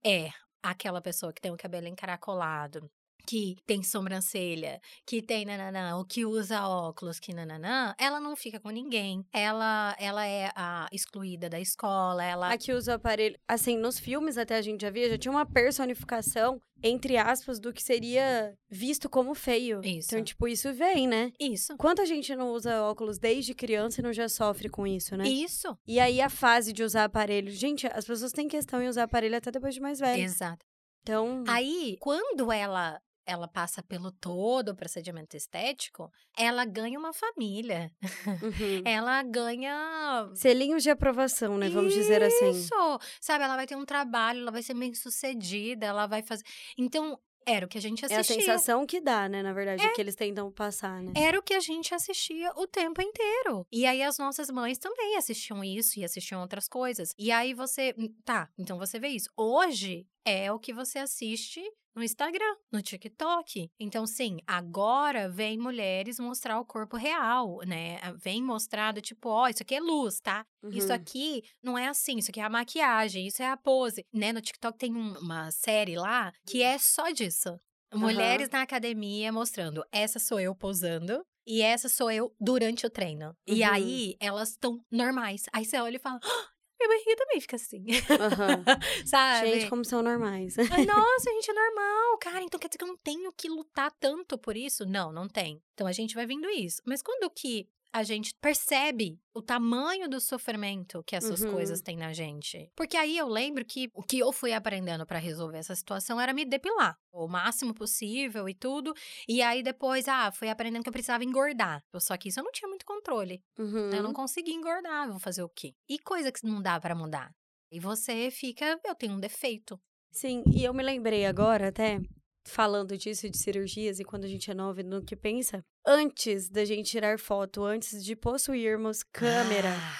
é 0.05 0.31
aquela 0.71 1.01
pessoa 1.01 1.33
que 1.33 1.41
tem 1.41 1.53
o 1.53 1.57
cabelo 1.57 1.87
encaracolado, 1.89 2.91
que 3.27 3.57
tem 3.67 3.83
sobrancelha, 3.83 4.81
que 5.05 5.21
tem 5.21 5.45
nananã, 5.45 5.97
ou 5.97 6.05
que 6.05 6.25
usa 6.25 6.67
óculos, 6.67 7.19
que 7.19 7.35
nananã, 7.35 7.95
ela 7.99 8.21
não 8.21 8.37
fica 8.37 8.61
com 8.61 8.71
ninguém. 8.71 9.25
Ela, 9.33 9.97
ela 9.99 10.27
é 10.27 10.51
a 10.55 10.87
excluída 10.93 11.49
da 11.49 11.61
escola, 11.61 12.23
ela... 12.25 12.53
Aqui 12.53 12.73
usa 12.73 12.93
o 12.93 12.95
aparelho. 12.95 13.37
Assim, 13.49 13.77
nos 13.77 13.99
filmes 13.99 14.39
até 14.39 14.57
a 14.57 14.63
gente 14.63 14.83
já 14.83 14.91
via, 14.91 15.11
já 15.11 15.19
tinha 15.19 15.33
uma 15.33 15.45
personificação, 15.45 16.61
entre 16.83 17.17
aspas, 17.17 17.59
do 17.59 17.73
que 17.73 17.83
seria 17.83 18.55
visto 18.71 19.09
como 19.09 19.35
feio. 19.35 19.81
Isso. 19.83 20.09
Então, 20.13 20.23
tipo, 20.23 20.47
isso 20.47 20.73
vem, 20.73 21.09
né? 21.09 21.33
Isso. 21.41 21.77
Quanta 21.77 22.07
gente 22.07 22.35
não 22.37 22.53
usa 22.53 22.83
óculos 22.83 23.19
desde 23.19 23.55
criança 23.55 24.01
e 24.01 24.05
não 24.05 24.13
já 24.13 24.29
sofre 24.29 24.69
com 24.69 24.87
isso, 24.87 25.17
né? 25.17 25.27
Isso. 25.27 25.77
E 25.87 25.99
aí 25.99 26.21
a 26.21 26.31
fase 26.31 26.73
de 26.73 26.83
usar 26.83 27.05
aparelho. 27.05 27.51
Gente, 27.51 27.87
as 27.89 28.05
pessoas 28.05 28.33
têm 28.33 28.47
questão 28.47 28.81
em 28.81 28.89
usar 28.89 29.05
aparelho 29.05 29.37
até 29.37 29.51
depois 29.51 29.75
de 29.75 29.81
mais 29.81 29.99
velho. 29.99 30.23
Exato. 30.23 30.65
Então. 31.03 31.45
Aí, 31.47 31.97
quando 32.01 32.51
ela 32.51 33.01
ela 33.27 33.49
passa 33.49 33.83
pelo 33.83 34.13
todo 34.13 34.71
o 34.71 34.77
procedimento 34.77 35.37
estético, 35.37 36.11
ela 36.37 36.65
ganha 36.65 36.99
uma 36.99 37.13
família. 37.13 37.91
Uhum. 38.27 38.83
Ela 38.85 39.23
ganha. 39.23 40.31
Selinhos 40.35 40.83
de 40.83 40.91
aprovação, 40.91 41.57
né? 41.57 41.69
Vamos 41.69 41.95
dizer 41.95 42.23
assim. 42.23 42.51
Isso! 42.51 42.99
Sabe, 43.21 43.45
ela 43.45 43.57
vai 43.57 43.67
ter 43.67 43.77
um 43.77 43.85
trabalho, 43.85 44.41
ela 44.41 44.51
vai 44.51 44.63
ser 44.63 44.75
bem 44.75 44.93
sucedida, 44.95 45.87
ela 45.87 46.07
vai 46.07 46.23
fazer. 46.23 46.43
Então, 46.77 47.19
era 47.47 47.65
o 47.65 47.69
que 47.69 47.79
a 47.79 47.81
gente 47.81 48.05
É 48.05 48.17
a 48.17 48.21
assistia. 48.21 48.41
sensação 48.45 48.85
que 48.85 49.01
dá, 49.01 49.29
né? 49.29 49.43
Na 49.43 49.53
verdade, 49.53 49.89
que 49.95 50.01
eles 50.01 50.17
tentam 50.17 50.51
passar, 50.51 51.01
né? 51.03 51.13
Era 51.17 51.39
o 51.39 51.43
que 51.43 51.55
a 51.55 51.61
gente 51.61 51.95
assistia 51.95 52.53
o 52.57 52.67
tempo 52.67 53.01
inteiro. 53.01 53.65
E 53.73 53.87
aí 53.87 54.03
as 54.03 54.19
nossas 54.19 54.51
mães 54.51 54.79
também 54.79 55.17
assistiam 55.17 55.63
isso 55.63 55.99
e 56.01 56.05
assistiam 56.05 56.41
outras 56.41 56.69
coisas. 56.69 57.15
E 57.17 57.31
aí 57.31 57.55
você. 57.55 57.95
Tá, 58.25 58.49
então 58.59 58.79
você 58.79 58.99
vê 58.99 59.09
isso. 59.09 59.31
Hoje 59.37 60.07
é 60.27 60.53
o 60.53 60.59
que 60.59 60.73
você 60.73 60.99
assiste 60.99 61.63
no 61.95 62.03
Instagram, 62.03 62.57
no 62.71 62.83
TikTok. 62.83 63.71
Então, 63.81 64.07
sim, 64.07 64.39
agora 64.47 65.31
vem 65.31 65.57
mulheres 65.59 66.19
mostrar 66.19 66.61
o 66.61 66.65
corpo 66.67 66.97
real, 66.97 67.61
né? 67.67 67.99
Vem 68.23 68.43
mostrado, 68.43 69.01
tipo, 69.01 69.31
ó, 69.31 69.49
isso 69.49 69.63
aqui 69.63 69.75
é 69.77 69.81
luz, 69.81 70.21
tá? 70.21 70.45
Isso 70.71 70.89
Uhum. 70.89 70.95
aqui 70.95 71.43
não 71.63 71.79
é 71.79 71.89
assim, 71.89 72.19
isso 72.19 72.31
aqui 72.31 72.41
é 72.41 72.45
a 72.45 72.51
maquiagem, 72.51 73.27
isso 73.27 73.43
é 73.43 73.47
a 73.47 73.57
pose. 73.57 74.05
Né? 74.13 74.33
No 74.33 74.43
TikTok 74.43 74.77
tem 74.77 74.95
um- 74.95 75.19
uma 75.21 75.51
série 75.51 75.97
lá 75.97 76.33
que 76.47 76.63
é 76.63 76.77
só 76.77 77.09
disso. 77.11 77.59
Mulheres 77.95 78.51
na 78.51 78.61
academia 78.63 79.33
mostrando, 79.33 79.83
essa 79.91 80.19
sou 80.19 80.39
eu 80.39 80.55
posando. 80.55 81.25
E 81.49 81.63
essa 81.63 81.89
sou 81.89 82.11
eu 82.11 82.35
durante 82.41 82.85
o 82.85 82.91
treino. 82.91 83.33
E 83.47 83.63
Uhum. 83.63 83.71
aí, 83.71 84.17
elas 84.21 84.51
estão 84.51 84.81
normais. 84.91 85.43
Aí 85.53 85.65
você 85.65 85.79
olha 85.79 85.95
e 85.97 86.01
fala, 86.01 86.19
"Ah, 86.21 86.49
minha 86.79 86.89
barriga 86.89 87.17
também 87.17 87.41
fica 87.41 87.57
assim. 87.57 87.85
Aham. 88.11 88.65
Sabe? 89.07 89.51
Gente, 89.51 89.71
como 89.71 89.85
são 89.85 90.03
normais. 90.03 90.59
Ai, 90.59 90.67
Nossa, 90.87 91.31
gente, 91.31 91.51
é 91.51 91.55
normal, 91.55 92.19
cara. 92.19 92.43
Então 92.43 92.59
quer 92.61 92.69
dizer 92.69 92.79
que 92.79 92.85
eu 92.85 92.89
não 92.89 92.97
tenho 92.97 93.33
que 93.33 93.49
lutar 93.49 93.91
tanto 93.99 94.37
por 94.39 94.57
isso? 94.57 94.85
Não, 94.87 95.13
não 95.13 95.29
tem. 95.29 95.63
Então 95.75 95.87
a 95.87 95.93
gente 95.93 96.15
vai 96.15 96.27
vendo 96.27 96.49
isso. 96.51 96.83
Mas 96.85 97.03
quando 97.03 97.31
que 97.31 97.69
a 97.97 98.03
gente 98.03 98.31
percebe 98.43 99.19
o 99.35 99.41
tamanho 99.41 100.09
do 100.09 100.21
sofrimento 100.21 101.03
que 101.05 101.17
essas 101.17 101.41
Uhum. 101.41 101.53
coisas 101.53 101.81
têm 101.81 101.97
na 101.97 102.13
gente? 102.13 102.71
Porque 102.77 102.97
aí 102.97 103.17
eu 103.17 103.27
lembro 103.27 103.65
que 103.65 103.89
o 103.95 104.03
que 104.03 104.19
eu 104.19 104.33
fui 104.33 104.53
aprendendo 104.53 105.07
pra 105.07 105.19
resolver 105.19 105.57
essa 105.59 105.75
situação 105.75 106.21
era 106.21 106.35
me 106.35 106.45
depilar 106.45 106.99
o 107.11 107.27
máximo 107.27 107.73
possível 107.73 108.47
e 108.49 108.55
tudo. 108.55 108.93
E 109.27 109.41
aí 109.41 109.63
depois, 109.63 110.07
ah, 110.09 110.31
fui 110.31 110.51
aprendendo 110.51 110.83
que 110.83 110.89
eu 110.91 110.93
precisava 110.93 111.25
engordar. 111.25 111.83
Só 111.99 112.17
que 112.19 112.29
isso 112.29 112.39
eu 112.41 112.45
não 112.45 112.53
tinha 112.53 112.69
muito 112.69 112.85
controle. 112.85 113.43
Uhum. 113.59 113.91
Eu 113.91 114.03
não 114.03 114.13
conseguia 114.13 114.55
engordar, 114.55 115.09
vou 115.09 115.19
fazer 115.19 115.43
o 115.43 115.49
quê? 115.49 115.75
E 115.89 115.99
coisa 115.99 116.31
que 116.31 116.45
não 116.47 116.61
dá 116.61 116.79
pra 116.79 116.95
mudar. 116.95 117.31
E 117.73 117.81
você 117.81 118.31
fica, 118.31 118.79
eu 118.85 118.95
tenho 118.95 119.15
um 119.15 119.21
defeito. 119.21 119.81
Sim, 120.13 120.43
e 120.55 120.63
eu 120.65 120.73
me 120.75 120.83
lembrei 120.83 121.25
agora 121.27 121.69
até, 121.69 121.99
falando 122.47 122.97
disso, 122.97 123.29
de 123.29 123.37
cirurgias, 123.37 123.99
e 124.01 124.05
quando 124.05 124.25
a 124.25 124.29
gente 124.29 124.51
é 124.51 124.55
nova, 124.55 124.83
no 124.83 125.03
que 125.03 125.17
pensa, 125.17 125.65
antes 125.87 126.49
da 126.49 126.65
gente 126.65 126.91
tirar 126.91 127.19
foto, 127.19 127.65
antes 127.65 128.05
de 128.05 128.15
possuirmos 128.17 129.03
câmera, 129.03 129.75
Ah, 129.75 129.97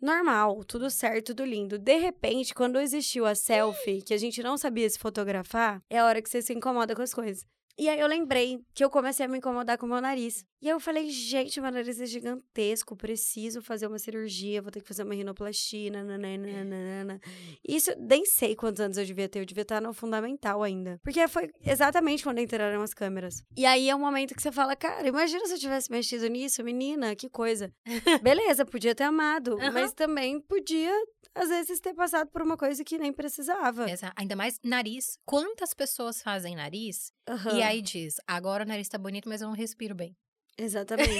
normal, 0.00 0.64
tudo 0.64 0.88
certo, 0.88 1.26
tudo 1.34 1.44
lindo. 1.44 1.78
De 1.78 1.98
repente, 1.98 2.54
quando 2.54 2.80
existiu 2.80 3.26
a 3.26 3.34
selfie, 3.34 4.02
que 4.02 4.14
a 4.14 4.18
gente 4.18 4.42
não 4.42 4.56
sabia 4.56 4.88
se 4.88 4.98
fotografar, 4.98 5.82
é 5.90 5.98
a 5.98 6.06
hora 6.06 6.22
que 6.22 6.30
você 6.30 6.40
se 6.40 6.52
incomoda 6.54 6.94
com 6.94 7.02
as 7.02 7.12
coisas. 7.12 7.44
E 7.78 7.88
aí 7.88 7.98
eu 7.98 8.06
lembrei 8.06 8.60
que 8.74 8.84
eu 8.84 8.90
comecei 8.90 9.24
a 9.24 9.28
me 9.28 9.38
incomodar 9.38 9.78
com 9.78 9.86
o 9.86 9.88
meu 9.88 10.00
nariz. 10.00 10.44
E 10.60 10.66
aí 10.68 10.72
eu 10.74 10.80
falei, 10.80 11.08
gente, 11.08 11.58
meu 11.60 11.70
nariz 11.72 11.98
é 12.00 12.04
gigantesco, 12.04 12.94
preciso 12.94 13.62
fazer 13.62 13.86
uma 13.86 13.98
cirurgia, 13.98 14.60
vou 14.60 14.70
ter 14.70 14.80
que 14.82 14.86
fazer 14.88 15.02
uma 15.02 15.14
rinoplastia, 15.14 15.90
nananana. 15.90 17.18
Isso, 17.66 17.90
nem 17.98 18.24
sei 18.26 18.54
quantos 18.54 18.80
anos 18.80 18.98
eu 18.98 19.04
devia 19.04 19.28
ter, 19.28 19.40
eu 19.40 19.46
devia 19.46 19.62
estar 19.62 19.80
no 19.80 19.92
fundamental 19.94 20.62
ainda. 20.62 21.00
Porque 21.02 21.26
foi 21.28 21.50
exatamente 21.64 22.22
quando 22.22 22.38
entraram 22.38 22.82
as 22.82 22.92
câmeras. 22.92 23.42
E 23.56 23.64
aí 23.64 23.88
é 23.88 23.94
um 23.96 24.00
momento 24.00 24.34
que 24.34 24.42
você 24.42 24.52
fala, 24.52 24.76
cara, 24.76 25.06
imagina 25.08 25.46
se 25.46 25.54
eu 25.54 25.58
tivesse 25.58 25.90
mexido 25.90 26.26
nisso, 26.28 26.62
menina, 26.62 27.16
que 27.16 27.28
coisa. 27.30 27.72
Beleza, 28.22 28.66
podia 28.66 28.94
ter 28.94 29.04
amado, 29.04 29.54
Aham. 29.58 29.70
mas 29.70 29.92
também 29.94 30.40
podia, 30.40 30.92
às 31.34 31.48
vezes, 31.48 31.80
ter 31.80 31.94
passado 31.94 32.28
por 32.30 32.42
uma 32.42 32.56
coisa 32.58 32.84
que 32.84 32.98
nem 32.98 33.12
precisava. 33.12 33.90
Exa- 33.90 34.12
Ainda 34.16 34.36
mais 34.36 34.58
nariz. 34.62 35.18
Quantas 35.24 35.72
pessoas 35.72 36.20
fazem 36.20 36.54
nariz 36.54 37.12
Aham, 37.28 37.56
e 37.58 37.62
aí 37.70 37.82
diz, 37.82 38.14
agora 38.26 38.64
o 38.64 38.66
nariz 38.66 38.88
tá 38.88 38.98
bonito, 38.98 39.28
mas 39.28 39.40
eu 39.40 39.48
não 39.48 39.54
respiro 39.54 39.94
bem. 39.94 40.16
Exatamente. 40.58 41.10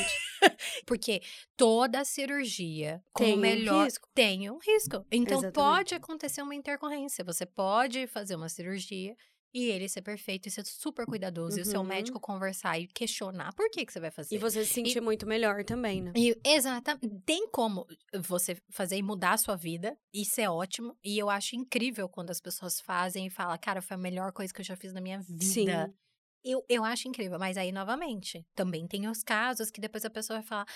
Porque 0.87 1.21
toda 1.57 2.05
cirurgia 2.05 3.03
com 3.13 3.25
Tem 3.25 3.35
o 3.35 3.37
um 3.37 3.41
melhor 3.41 3.85
risco. 3.85 4.09
tem 4.15 4.51
um 4.51 4.59
risco. 4.59 5.05
Então 5.11 5.39
Exatamente. 5.39 5.55
pode 5.55 5.95
acontecer 5.95 6.43
uma 6.43 6.55
intercorrência. 6.55 7.25
Você 7.25 7.47
pode 7.47 8.07
fazer 8.07 8.37
uma 8.37 8.49
cirurgia 8.49 9.15
e 9.55 9.65
ele 9.65 9.89
ser 9.89 10.03
perfeito 10.03 10.47
e 10.47 10.51
ser 10.51 10.65
super 10.67 11.07
cuidadoso 11.07 11.59
e 11.59 11.63
o 11.63 11.65
seu 11.65 11.81
Uhum. 11.81 11.87
médico 11.87 12.21
conversar 12.21 12.79
e 12.79 12.87
questionar 12.87 13.53
por 13.55 13.69
que 13.71 13.85
que 13.85 13.93
você 13.93 13.99
vai 13.99 14.11
fazer. 14.11 14.35
e 14.35 14.39
você 14.39 14.65
se 14.65 14.75
sentir 14.75 15.01
muito 15.01 15.27
melhor 15.27 15.65
também, 15.65 16.01
né? 16.03 16.13
E, 16.17 16.37
exatamente. 16.45 17.09
Tem 17.25 17.49
como 17.49 17.85
você 18.23 18.57
fazer 18.71 18.97
e 18.97 19.03
mudar 19.03 19.33
a 19.33 19.39
sua 19.39 19.57
vida. 19.57 19.97
Isso 20.15 20.41
é 20.41 20.49
ótimo. 20.51 20.97
E 21.03 21.19
eu 21.19 21.29
acho 21.31 21.57
incrível 21.57 22.09
quando 22.09 22.31
as 22.31 22.41
pessoas 22.41 22.81
fazem 22.81 23.27
e 23.27 23.31
falam, 23.31 23.57
cara, 23.61 23.81
foi 23.83 23.95
a 23.97 23.99
melhor 23.99 24.33
coisa 24.33 24.53
que 24.53 24.61
eu 24.61 24.65
já 24.65 24.77
fiz 24.77 24.93
na 24.93 25.01
minha 25.01 25.19
vida. 25.21 25.45
Sim. 25.45 25.95
Eu, 26.45 26.65
eu 26.69 26.85
acho 26.85 27.09
incrível. 27.09 27.39
Mas 27.39 27.57
aí, 27.57 27.73
novamente, 27.73 28.47
também 28.55 28.87
tem 28.87 29.09
os 29.09 29.23
casos 29.23 29.71
que 29.71 29.81
depois 29.81 30.05
a 30.05 30.11
pessoa 30.11 30.39
vai 30.41 30.47
falar. 30.47 30.67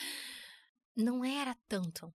Não 0.97 1.25
era 1.25 1.57
tanto. 1.69 2.13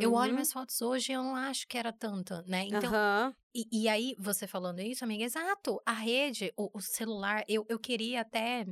Eu 0.00 0.14
olho 0.14 0.32
Uhum. 0.32 0.34
minhas 0.34 0.52
fotos 0.52 0.80
hoje 0.82 1.12
e 1.12 1.14
eu 1.14 1.22
não 1.22 1.36
acho 1.36 1.66
que 1.68 1.78
era 1.78 1.92
tanto, 1.92 2.42
né? 2.48 2.64
Então, 2.66 2.94
Aham. 2.94 3.34
e, 3.54 3.66
e 3.84 3.88
aí, 3.88 4.14
você 4.18 4.46
falando 4.46 4.80
isso, 4.80 5.04
amiga, 5.04 5.24
exato. 5.24 5.80
A 5.86 5.92
rede, 5.92 6.52
o, 6.56 6.70
o 6.78 6.80
celular, 6.80 7.44
eu, 7.48 7.66
eu 7.68 7.78
queria 7.78 8.22
até. 8.22 8.66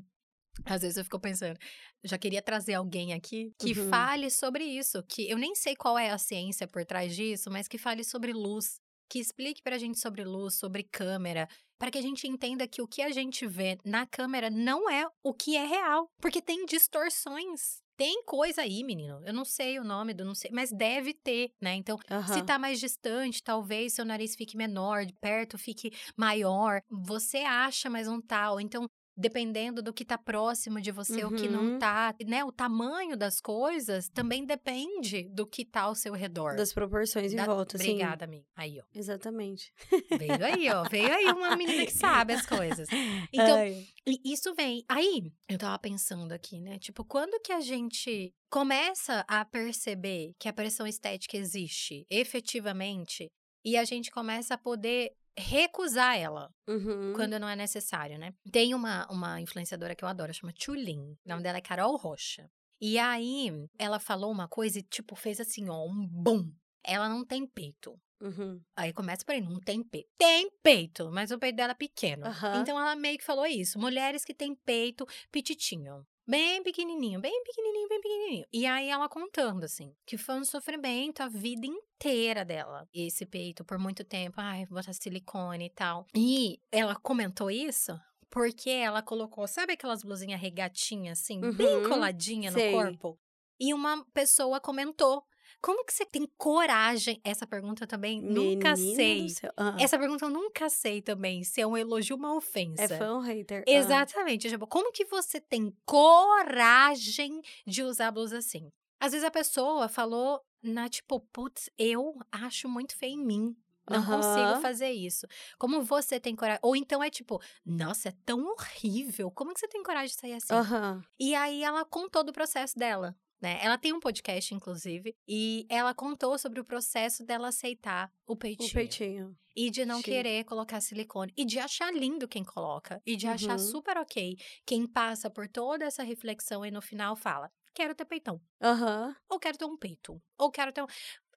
Às 0.66 0.82
vezes 0.82 0.96
eu 0.98 1.04
fico 1.04 1.20
pensando, 1.20 1.58
já 2.04 2.18
queria 2.18 2.42
trazer 2.42 2.74
alguém 2.74 3.14
aqui 3.14 3.52
que 3.58 3.74
Uhum. 3.74 3.74
fale 3.74 4.30
sobre 4.30 4.64
isso. 4.64 5.02
Que 5.04 5.28
eu 5.30 5.38
nem 5.38 5.54
sei 5.54 5.76
qual 5.76 5.98
é 5.98 6.10
a 6.10 6.18
ciência 6.18 6.68
por 6.68 6.84
trás 6.86 7.14
disso, 7.16 7.50
mas 7.50 7.68
que 7.68 7.78
fale 7.78 8.04
sobre 8.04 8.32
luz. 8.32 8.80
Que 9.08 9.18
explique 9.20 9.62
pra 9.62 9.78
gente 9.78 9.98
sobre 10.00 10.24
luz, 10.24 10.54
sobre 10.56 10.82
câmera. 10.84 11.48
Para 11.78 11.90
que 11.90 11.98
a 11.98 12.02
gente 12.02 12.26
entenda 12.26 12.66
que 12.66 12.82
o 12.82 12.88
que 12.88 13.02
a 13.02 13.10
gente 13.10 13.46
vê 13.46 13.78
na 13.84 14.04
câmera 14.04 14.50
não 14.50 14.90
é 14.90 15.06
o 15.22 15.32
que 15.32 15.56
é 15.56 15.64
real. 15.64 16.10
Porque 16.20 16.42
tem 16.42 16.66
distorções. 16.66 17.82
Tem 17.96 18.22
coisa 18.24 18.62
aí, 18.62 18.84
menino. 18.84 19.20
Eu 19.26 19.32
não 19.32 19.44
sei 19.44 19.78
o 19.80 19.84
nome 19.84 20.14
do, 20.14 20.24
não 20.24 20.34
sei, 20.34 20.52
mas 20.52 20.70
deve 20.70 21.12
ter, 21.12 21.50
né? 21.60 21.74
Então, 21.74 21.98
se 21.98 22.12
Aham. 22.14 22.46
tá 22.46 22.56
mais 22.56 22.78
distante, 22.78 23.42
talvez 23.42 23.94
seu 23.94 24.04
nariz 24.04 24.36
fique 24.36 24.56
menor, 24.56 25.04
de 25.04 25.12
perto 25.14 25.58
fique 25.58 25.90
maior. 26.16 26.80
Você 26.88 27.38
acha, 27.38 27.90
mas 27.90 28.06
não 28.06 28.20
tá. 28.20 28.52
Ou 28.52 28.60
então, 28.60 28.88
dependendo 29.18 29.82
do 29.82 29.92
que 29.92 30.04
tá 30.04 30.16
próximo 30.16 30.80
de 30.80 30.92
você, 30.92 31.24
o 31.24 31.34
que 31.34 31.48
não 31.48 31.72
Uhum. 31.72 31.78
tá, 31.80 32.14
né? 32.24 32.44
O 32.44 32.52
tamanho 32.52 33.16
das 33.16 33.40
coisas 33.40 34.08
também 34.08 34.46
depende 34.46 35.28
do 35.30 35.44
que 35.44 35.64
tá 35.64 35.82
ao 35.82 35.94
seu 35.96 36.12
redor. 36.14 36.54
Das 36.54 36.72
proporções 36.72 37.32
em 37.32 37.36
Da- 37.36 37.44
volta, 37.46 37.76
sim. 37.76 37.90
Obrigada, 37.94 38.24
amiga. 38.24 38.46
Aí, 38.54 38.78
ó. 38.80 38.84
Exatamente. 38.94 39.72
Veio 40.16 40.44
aí, 40.44 40.70
ó. 40.70 40.84
Veio 40.88 41.12
aí 41.12 41.24
uma 41.32 41.56
menina 41.56 41.84
que 41.84 41.92
sabe 41.92 42.32
as 42.32 42.46
coisas. 42.46 42.88
Então, 43.32 43.56
Ai. 43.58 43.84
isso 44.24 44.54
vem. 44.54 44.84
Aí, 44.88 45.32
eu 45.48 45.58
tava 45.58 45.78
pensando 45.80 46.30
aqui, 46.32 46.60
né? 46.60 46.78
Tipo, 46.78 47.04
quando 47.04 47.40
que 47.42 47.52
a 47.52 47.60
gente 47.60 48.32
começa 48.48 49.24
a 49.26 49.44
perceber 49.44 50.32
que 50.38 50.48
a 50.48 50.52
pressão 50.52 50.86
estética 50.86 51.36
existe 51.36 52.06
efetivamente 52.08 53.28
e 53.64 53.76
a 53.76 53.84
gente 53.84 54.10
começa 54.10 54.54
a 54.54 54.58
poder 54.58 55.10
recusar 55.38 56.18
ela 56.18 56.50
Uhum. 56.68 57.12
quando 57.14 57.38
não 57.38 57.48
é 57.48 57.56
necessário, 57.56 58.18
né? 58.18 58.32
Tem 58.52 58.74
uma, 58.74 59.06
uma 59.10 59.40
influenciadora 59.40 59.94
que 59.94 60.04
eu 60.04 60.08
adoro, 60.08 60.34
chama 60.34 60.52
Tulin. 60.52 61.12
O 61.24 61.28
nome 61.28 61.42
dela 61.42 61.58
é 61.58 61.62
Carol 61.62 61.96
Rocha. 61.96 62.50
E 62.80 62.98
aí, 62.98 63.50
ela 63.78 63.98
falou 63.98 64.30
uma 64.30 64.46
coisa 64.48 64.78
e, 64.78 64.82
tipo, 64.82 65.16
fez 65.16 65.40
assim, 65.40 65.68
ó, 65.68 65.84
um 65.84 66.06
bum. 66.06 66.50
Ela 66.84 67.08
não 67.08 67.24
tem 67.24 67.46
peito. 67.46 67.98
Uhum. 68.20 68.60
Aí 68.76 68.92
começa 68.92 69.24
por 69.24 69.32
aí, 69.32 69.40
não 69.40 69.60
tem 69.60 69.82
peito. 69.82 70.08
Tem 70.18 70.50
peito, 70.62 71.10
mas 71.10 71.30
o 71.30 71.38
peito 71.38 71.56
dela 71.56 71.72
é 71.72 71.74
pequeno. 71.74 72.26
Aham. 72.26 72.60
Então 72.60 72.78
ela 72.78 72.94
meio 72.96 73.16
que 73.18 73.24
falou 73.24 73.46
isso. 73.46 73.78
Mulheres 73.78 74.24
que 74.24 74.34
têm 74.34 74.54
peito 74.54 75.06
petitinho. 75.30 76.04
Bem 76.28 76.62
pequenininho, 76.62 77.18
bem 77.22 77.42
pequenininho, 77.42 77.88
bem 77.88 78.00
pequenininho. 78.02 78.46
E 78.52 78.66
aí 78.66 78.90
ela 78.90 79.08
contando, 79.08 79.64
assim, 79.64 79.94
que 80.04 80.18
foi 80.18 80.34
um 80.34 80.44
sofrimento 80.44 81.22
a 81.22 81.28
vida 81.28 81.66
inteira 81.66 82.44
dela. 82.44 82.86
Esse 82.92 83.24
peito 83.24 83.64
por 83.64 83.78
muito 83.78 84.04
tempo. 84.04 84.34
Ai, 84.38 84.66
vou 84.66 84.76
botar 84.78 84.92
silicone 84.92 85.64
e 85.66 85.70
tal. 85.70 86.06
E 86.14 86.60
ela 86.70 86.94
comentou 86.96 87.50
isso 87.50 87.98
porque 88.30 88.68
ela 88.68 89.02
colocou, 89.02 89.48
sabe 89.48 89.72
aquelas 89.72 90.02
blusinhas 90.02 90.38
regatinhas, 90.38 91.20
assim, 91.20 91.40
bem 91.56 91.66
Uhum, 91.66 91.88
coladinha 91.88 92.50
no 92.50 92.58
sei. 92.58 92.72
corpo? 92.72 93.18
E 93.58 93.72
uma 93.72 94.04
pessoa 94.12 94.60
comentou. 94.60 95.24
Como 95.60 95.84
que 95.84 95.92
você 95.92 96.04
tem 96.06 96.26
coragem? 96.36 97.20
Essa 97.24 97.46
pergunta 97.46 97.84
eu 97.84 97.88
também 97.88 98.20
nunca 98.20 98.74
Menina 98.76 98.96
sei. 98.96 99.28
céu. 99.30 99.52
Ah, 99.56 99.74
Essa 99.80 99.98
pergunta 99.98 100.24
eu 100.24 100.30
nunca 100.30 100.68
sei 100.68 101.02
também 101.02 101.42
se 101.44 101.60
é 101.60 101.66
um 101.66 101.76
elogio 101.76 102.16
ou 102.16 102.20
uma 102.20 102.34
ofensa. 102.34 102.82
É 102.82 102.88
fã 102.88 103.14
ou 103.14 103.20
hater? 103.20 103.64
Exatamente. 103.66 104.48
Tipo, 104.48 104.66
como 104.66 104.92
que 104.92 105.04
você 105.04 105.40
tem 105.40 105.72
coragem 105.86 107.40
de 107.66 107.82
usar 107.82 108.10
blusa 108.10 108.38
assim? 108.38 108.70
Às 109.00 109.12
vezes 109.12 109.24
a 109.26 109.30
pessoa 109.30 109.88
falou 109.88 110.40
na 110.62 110.88
tipo, 110.88 111.20
putz, 111.32 111.70
eu 111.78 112.18
acho 112.32 112.68
muito 112.68 112.96
feio 112.96 113.14
em 113.14 113.24
mim. 113.24 113.56
Não 113.88 114.04
consigo 114.04 114.52
Aham. 114.52 114.60
fazer 114.60 114.90
isso. 114.90 115.26
Como 115.58 115.82
você 115.82 116.20
tem 116.20 116.36
coragem? 116.36 116.60
Ou 116.62 116.76
então 116.76 117.02
é 117.02 117.08
tipo, 117.08 117.40
nossa, 117.64 118.10
é 118.10 118.12
tão 118.26 118.44
horrível. 118.46 119.30
Como 119.30 119.54
que 119.54 119.60
você 119.60 119.68
tem 119.68 119.82
coragem 119.82 120.08
de 120.14 120.20
sair 120.20 120.34
assim? 120.34 120.54
Aham. 120.54 121.02
E 121.18 121.34
aí 121.34 121.62
ela 121.62 121.84
contou 121.84 122.22
do 122.22 122.32
processo 122.32 122.78
dela, 122.78 123.16
né? 123.40 123.58
Ela 123.62 123.78
tem 123.78 123.92
um 123.92 124.00
podcast, 124.00 124.54
inclusive, 124.54 125.14
e 125.26 125.66
ela 125.68 125.94
contou 125.94 126.38
sobre 126.38 126.60
o 126.60 126.64
processo 126.64 127.24
dela 127.24 127.48
aceitar 127.48 128.12
o 128.26 128.36
peitinho. 128.36 128.68
O 128.70 128.72
peitinho. 128.74 129.36
E 129.56 129.70
de 129.70 129.84
não 129.84 129.98
Chique. 129.98 130.10
querer 130.10 130.44
colocar 130.44 130.80
silicone. 130.80 131.32
E 131.36 131.44
de 131.44 131.58
achar 131.58 131.92
lindo 131.92 132.28
quem 132.28 132.44
coloca. 132.44 133.00
E 133.04 133.16
de 133.16 133.26
achar 133.26 133.52
Uhum. 133.58 133.58
super 133.58 133.96
ok 133.96 134.36
quem 134.64 134.86
passa 134.86 135.28
por 135.28 135.48
toda 135.48 135.84
essa 135.84 136.02
reflexão 136.02 136.64
e 136.64 136.70
no 136.70 136.80
final 136.80 137.16
fala: 137.16 137.50
quero 137.74 137.94
ter 137.94 138.04
peitão. 138.04 138.40
Aham. 138.62 139.14
Ou 139.28 139.38
quero 139.38 139.58
ter 139.58 139.64
um 139.64 139.76
peito. 139.76 140.20
Ou 140.38 140.50
quero 140.50 140.72
ter 140.72 140.82
um. 140.82 140.86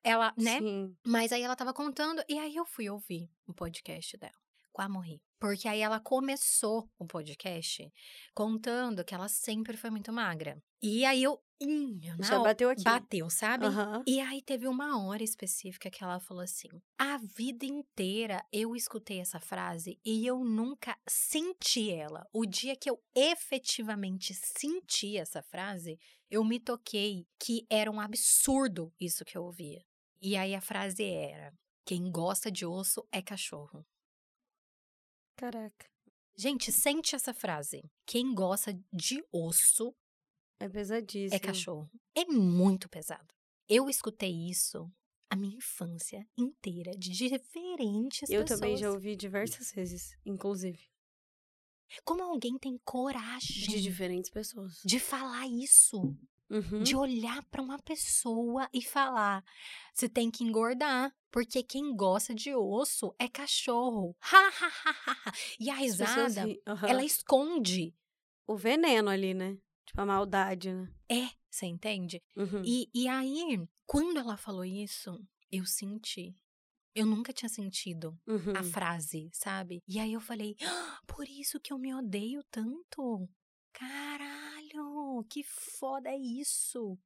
Ela, 0.03 0.33
né? 0.37 0.59
Sim. 0.59 0.95
Mas 1.05 1.31
aí 1.31 1.41
ela 1.43 1.55
tava 1.55 1.73
contando, 1.73 2.23
e 2.27 2.37
aí 2.39 2.55
eu 2.55 2.65
fui 2.65 2.89
ouvir 2.89 3.29
o 3.47 3.53
podcast 3.53 4.17
dela. 4.17 4.33
Quase 4.71 4.91
morri. 4.91 5.21
Porque 5.39 5.67
aí 5.67 5.79
ela 5.81 5.99
começou 5.99 6.89
o 6.97 7.05
podcast 7.05 7.91
contando 8.33 9.03
que 9.03 9.13
ela 9.13 9.27
sempre 9.27 9.75
foi 9.77 9.89
muito 9.89 10.11
magra. 10.13 10.61
E 10.81 11.03
aí 11.05 11.23
eu. 11.23 11.39
Hum, 11.61 11.99
Já 12.19 12.35
não, 12.37 12.43
bateu 12.43 12.69
aqui. 12.69 12.83
bateu, 12.83 13.29
sabe? 13.29 13.65
Aham. 13.67 14.03
E 14.07 14.19
aí 14.19 14.41
teve 14.41 14.67
uma 14.67 15.05
hora 15.05 15.23
específica 15.23 15.91
que 15.91 16.03
ela 16.03 16.19
falou 16.19 16.41
assim: 16.43 16.69
a 16.97 17.17
vida 17.17 17.65
inteira 17.65 18.43
eu 18.51 18.75
escutei 18.75 19.19
essa 19.19 19.39
frase 19.39 19.99
e 20.03 20.25
eu 20.25 20.43
nunca 20.43 20.97
senti 21.07 21.91
ela. 21.91 22.27
O 22.33 22.45
dia 22.45 22.75
que 22.75 22.89
eu 22.89 22.99
efetivamente 23.15 24.33
senti 24.33 25.17
essa 25.17 25.43
frase, 25.43 25.99
eu 26.29 26.43
me 26.43 26.59
toquei 26.59 27.27
que 27.39 27.65
era 27.69 27.91
um 27.91 27.99
absurdo 27.99 28.91
isso 28.99 29.23
que 29.23 29.37
eu 29.37 29.43
ouvia. 29.43 29.85
E 30.19 30.35
aí 30.35 30.55
a 30.55 30.61
frase 30.61 31.03
era: 31.03 31.53
quem 31.85 32.11
gosta 32.11 32.51
de 32.51 32.65
osso 32.65 33.07
é 33.11 33.21
cachorro. 33.21 33.85
Caraca. 35.35 35.89
Gente, 36.35 36.71
sente 36.71 37.15
essa 37.15 37.33
frase. 37.33 37.83
Quem 38.05 38.33
gosta 38.33 38.73
de 38.91 39.23
osso 39.31 39.93
É 40.63 40.69
pesadíssimo. 40.69 41.35
é 41.35 41.39
cachorro. 41.39 41.89
É 42.15 42.25
muito 42.25 42.87
pesado. 42.89 43.33
Eu 43.67 43.89
escutei 43.89 44.31
isso 44.49 44.91
a 45.29 45.35
minha 45.35 45.55
infância 45.55 46.27
inteira, 46.37 46.91
de 46.91 47.09
diferentes 47.11 48.29
Eu 48.29 48.41
pessoas. 48.41 48.59
também 48.59 48.77
já 48.77 48.91
ouvi 48.91 49.15
diversas 49.15 49.71
vezes, 49.71 50.15
inclusive. 50.25 50.79
Como 52.05 52.23
alguém 52.23 52.57
tem 52.57 52.77
coragem 52.85 53.67
De 53.67 53.81
diferentes 53.81 54.29
pessoas. 54.29 54.79
de 54.83 54.99
falar 54.99 55.47
isso? 55.47 56.01
Uhum. 56.49 56.83
De 56.83 56.95
olhar 56.97 57.43
pra 57.45 57.61
uma 57.61 57.79
pessoa 57.79 58.67
e 58.73 58.81
falar: 58.81 59.43
você 59.93 60.09
tem 60.09 60.29
que 60.29 60.43
engordar, 60.43 61.13
porque 61.31 61.63
quem 61.63 61.95
gosta 61.95 62.35
de 62.35 62.53
osso 62.53 63.15
é 63.17 63.27
cachorro. 63.29 64.15
Ha, 64.21 64.37
ha, 64.37 64.67
ha, 64.67 64.91
ha. 65.25 65.31
E 65.59 65.69
a 65.69 65.75
pessoas 65.75 65.99
risada, 66.09 66.45
ri- 66.45 66.61
Aham. 66.67 66.87
ela 66.89 67.03
esconde. 67.05 67.95
O 68.45 68.57
veneno 68.57 69.09
ali, 69.09 69.33
né? 69.33 69.57
Tipo, 69.91 70.01
a 70.01 70.05
maldade, 70.05 70.73
né? 70.73 70.89
É, 71.09 71.29
você 71.49 71.65
entende? 71.65 72.21
Uhum. 72.35 72.63
E, 72.63 72.89
e 72.93 73.07
aí, 73.09 73.59
quando 73.85 74.17
ela 74.17 74.37
falou 74.37 74.63
isso, 74.63 75.19
eu 75.51 75.65
senti. 75.65 76.33
Eu 76.95 77.05
nunca 77.05 77.33
tinha 77.33 77.49
sentido 77.49 78.17
Uhum. 78.25 78.53
a 78.55 78.63
frase, 78.63 79.29
sabe? 79.33 79.81
E 79.87 79.99
aí 79.99 80.13
eu 80.13 80.21
falei, 80.21 80.55
"Ah, 80.61 80.99
por 81.05 81.27
isso 81.27 81.59
que 81.59 81.73
eu 81.73 81.77
me 81.77 81.93
odeio 81.93 82.41
tanto. 82.49 83.29
Caralho, 83.73 85.25
que 85.29 85.43
foda 85.43 86.09
é 86.09 86.17
isso. 86.17 86.97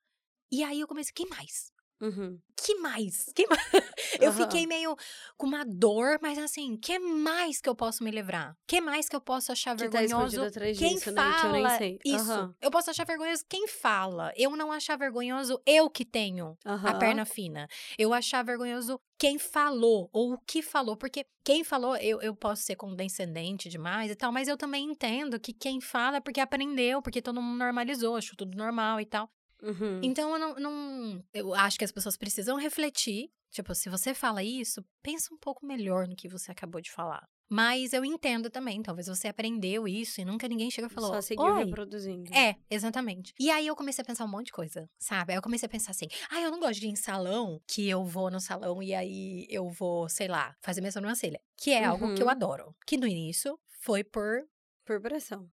E 0.51 0.63
aí 0.63 0.79
eu 0.79 0.87
comecei, 0.87 1.13
que 1.13 1.27
mais? 1.27 1.71
Uhum. 2.05 2.39
Que 2.57 2.75
mais? 2.75 3.25
Que 3.35 3.45
mais? 3.47 3.59
Eu 4.19 4.31
fiquei 4.31 4.65
meio 4.65 4.95
com 5.37 5.45
uma 5.45 5.65
dor, 5.65 6.17
mas 6.21 6.37
assim, 6.37 6.77
que 6.77 6.97
mais 6.97 7.59
que 7.59 7.67
eu 7.69 7.75
posso 7.75 8.03
me 8.03 8.09
livrar? 8.09 8.55
Que 8.65 8.79
mais 8.79 9.09
que 9.09 9.15
eu 9.15 9.19
posso 9.21 9.51
achar 9.51 9.75
Que 9.75 9.83
tá 9.89 9.99
vergonhoso? 9.99 10.25
escondido 10.25 10.45
atrás 10.45 10.77
quem 10.79 10.95
disso, 10.95 11.13
fala 11.13 11.29
né? 11.29 11.39
Que 11.41 11.45
eu 11.45 11.51
nem 11.51 11.77
sei. 11.77 11.99
isso? 12.05 12.31
Aham. 12.31 12.55
Eu 12.61 12.71
posso 12.71 12.89
achar 12.89 13.05
vergonhoso 13.05 13.43
quem 13.49 13.67
fala. 13.67 14.31
Eu 14.37 14.55
não 14.55 14.71
achar 14.71 14.97
vergonhoso 14.97 15.61
eu 15.65 15.89
que 15.89 16.05
tenho 16.05 16.57
a 16.63 16.93
perna 16.93 17.25
fina. 17.25 17.67
Eu 17.99 18.13
achar 18.13 18.43
vergonhoso 18.43 18.99
quem 19.17 19.37
falou 19.37 20.09
ou 20.13 20.33
o 20.33 20.37
que 20.39 20.61
falou. 20.61 20.95
Porque 20.95 21.25
quem 21.43 21.63
falou, 21.63 21.95
eu, 21.97 22.21
eu 22.21 22.33
posso 22.35 22.63
ser 22.63 22.75
condescendente 22.77 23.67
demais 23.69 24.09
e 24.09 24.15
tal, 24.15 24.31
mas 24.31 24.47
eu 24.47 24.57
também 24.57 24.85
entendo 24.85 25.39
que 25.39 25.53
quem 25.53 25.81
fala 25.81 26.17
é 26.17 26.21
porque 26.21 26.39
aprendeu, 26.39 27.01
porque 27.01 27.21
todo 27.21 27.41
mundo 27.41 27.57
normalizou, 27.59 28.15
achou 28.15 28.35
tudo 28.35 28.57
normal 28.57 28.99
e 29.01 29.05
tal. 29.05 29.29
Uhum. 29.61 29.99
Então 30.03 30.31
eu 30.33 30.39
não, 30.39 30.55
não. 30.55 31.23
Eu 31.33 31.53
acho 31.53 31.77
que 31.77 31.85
as 31.85 31.91
pessoas 31.91 32.17
precisam 32.17 32.57
refletir. 32.57 33.29
Tipo, 33.51 33.73
se 33.73 33.87
você 33.89 34.13
fala 34.13 34.43
isso, 34.43 34.83
pensa 35.01 35.33
um 35.33 35.37
pouco 35.37 35.65
melhor 35.65 36.07
no 36.07 36.15
que 36.15 36.27
você 36.27 36.51
acabou 36.51 36.81
de 36.81 36.91
falar. 36.91 37.25
Mas 37.49 37.93
eu 37.93 38.03
entendo 38.03 38.49
também, 38.49 38.81
talvez 38.81 39.07
você 39.07 39.27
aprendeu 39.27 39.87
isso 39.87 40.19
e 40.19 40.25
nunca 40.25 40.47
ninguém 40.47 40.69
chegou 40.71 40.89
e 40.89 40.93
falou. 40.93 41.13
Só 41.13 41.21
seguiu 41.21 41.45
Oi, 41.45 41.63
reproduzindo. 41.65 42.33
é, 42.33 42.55
exatamente. 42.69 43.33
E 43.39 43.49
aí 43.51 43.67
eu 43.67 43.75
comecei 43.75 44.01
a 44.01 44.05
pensar 44.05 44.25
um 44.25 44.27
monte 44.27 44.47
de 44.47 44.51
coisa, 44.51 44.89
sabe? 44.99 45.31
Aí 45.31 45.37
eu 45.37 45.43
comecei 45.43 45.67
a 45.67 45.69
pensar 45.69 45.91
assim: 45.91 46.07
ah, 46.31 46.41
eu 46.41 46.49
não 46.51 46.59
gosto 46.59 46.79
de 46.79 46.87
ir 46.87 46.89
em 46.89 46.95
salão, 46.95 47.61
que 47.67 47.87
eu 47.87 48.03
vou 48.03 48.29
no 48.31 48.41
salão 48.41 48.81
e 48.83 48.93
aí 48.95 49.45
eu 49.49 49.69
vou, 49.69 50.09
sei 50.09 50.27
lá, 50.27 50.55
fazer 50.61 50.81
minha 50.81 50.91
sobrancelha. 50.91 51.39
Que 51.55 51.71
é 51.71 51.85
algo 51.85 52.13
que 52.15 52.21
eu 52.21 52.25
Uhum. 52.25 52.31
adoro. 52.31 52.75
Que 52.85 52.97
no 52.97 53.07
início 53.07 53.57
foi 53.79 54.03
por. 54.03 54.41
Por 54.83 54.99
pressão. 54.99 55.47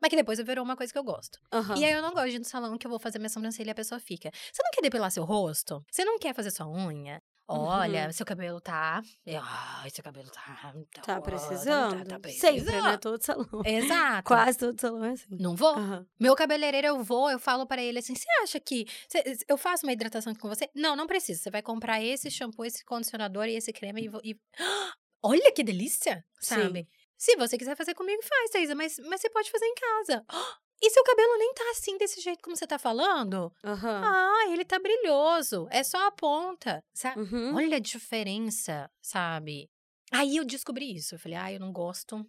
Mas 0.00 0.10
que 0.10 0.16
depois 0.16 0.38
virou 0.40 0.64
uma 0.64 0.76
coisa 0.76 0.92
que 0.92 0.98
eu 0.98 1.04
gosto. 1.04 1.38
Aham. 1.52 1.76
E 1.76 1.84
aí 1.84 1.92
eu 1.92 2.02
não 2.02 2.12
gosto 2.12 2.28
de 2.30 2.36
ir 2.36 2.38
no 2.38 2.44
salão 2.44 2.76
que 2.76 2.86
eu 2.86 2.90
vou 2.90 2.98
fazer 2.98 3.18
minha 3.18 3.28
sobrancelha 3.30 3.68
e 3.68 3.72
a 3.72 3.74
pessoa 3.74 3.98
fica. 3.98 4.30
Você 4.52 4.62
não 4.62 4.70
quer 4.72 4.82
depilar 4.82 5.10
seu 5.10 5.24
rosto? 5.24 5.82
Você 5.90 6.04
não 6.04 6.18
quer 6.18 6.34
fazer 6.34 6.50
sua 6.50 6.68
unha? 6.68 7.22
Olha, 7.48 8.06
Uhum. 8.06 8.12
seu 8.12 8.26
cabelo 8.26 8.60
tá. 8.60 9.00
Ai, 9.24 9.88
seu 9.90 10.02
cabelo 10.02 10.28
tá. 10.30 10.74
Tá 11.04 11.18
ó, 11.18 11.20
precisando. 11.20 12.04
Tá, 12.04 12.18
tá 12.18 12.28
Sempre, 12.28 12.62
né? 12.64 12.72
precisando. 12.72 12.98
Todo 12.98 13.22
salão. 13.22 13.46
Exato. 13.64 14.24
Quase 14.26 14.58
todo 14.58 14.80
salão 14.80 15.04
é 15.04 15.12
assim. 15.12 15.26
Não 15.30 15.54
vou? 15.54 15.68
Aham. 15.76 16.04
Meu 16.18 16.34
cabeleireiro, 16.34 16.88
eu 16.88 17.04
vou, 17.04 17.30
eu 17.30 17.38
falo 17.38 17.64
pra 17.64 17.80
ele 17.80 18.00
assim: 18.00 18.16
você 18.16 18.26
acha 18.42 18.58
que. 18.58 18.84
cê- 19.08 19.22
eu 19.48 19.56
faço 19.56 19.86
uma 19.86 19.92
hidratação 19.92 20.32
aqui 20.32 20.40
com 20.40 20.48
você? 20.48 20.68
Não, 20.74 20.96
não 20.96 21.06
precisa. 21.06 21.40
Você 21.40 21.50
vai 21.50 21.62
comprar 21.62 22.02
esse 22.02 22.28
shampoo, 22.32 22.64
esse 22.64 22.84
condicionador 22.84 23.46
e 23.46 23.54
esse 23.54 23.72
creme 23.72 24.02
e. 24.02 24.08
vo- 24.08 24.20
e... 24.24 24.36
Olha 25.22 25.52
que 25.52 25.62
delícia! 25.64 26.24
Sim. 26.40 26.86
Se 27.16 27.36
você 27.36 27.56
quiser 27.56 27.76
fazer 27.76 27.94
comigo, 27.94 28.22
faz, 28.22 28.50
Thaisa, 28.50 28.74
mas, 28.74 28.98
mas 29.00 29.20
você 29.20 29.30
pode 29.30 29.50
fazer 29.50 29.66
em 29.66 29.74
casa. 29.74 30.24
E 30.78 30.90
seu 30.90 31.02
cabelo 31.04 31.38
nem 31.38 31.54
tá 31.54 31.64
assim 31.70 31.96
desse 31.96 32.20
jeito 32.20 32.42
como 32.42 32.54
você 32.54 32.66
tá 32.66 32.78
falando? 32.78 33.50
Aham. 33.64 34.02
Ah, 34.04 34.52
ele 34.52 34.62
tá 34.62 34.78
brilhoso. 34.78 35.66
É 35.70 35.82
só 35.82 36.06
a 36.06 36.10
ponta. 36.10 36.84
Sabe? 36.92 37.18
Uhum. 37.18 37.56
Olha 37.56 37.78
a 37.78 37.80
diferença, 37.80 38.90
sabe? 39.00 39.70
Aí 40.12 40.36
eu 40.36 40.44
descobri 40.44 40.94
isso. 40.94 41.14
Eu 41.14 41.18
falei, 41.18 41.38
ah, 41.38 41.50
eu 41.50 41.58
não 41.58 41.72
gosto. 41.72 42.24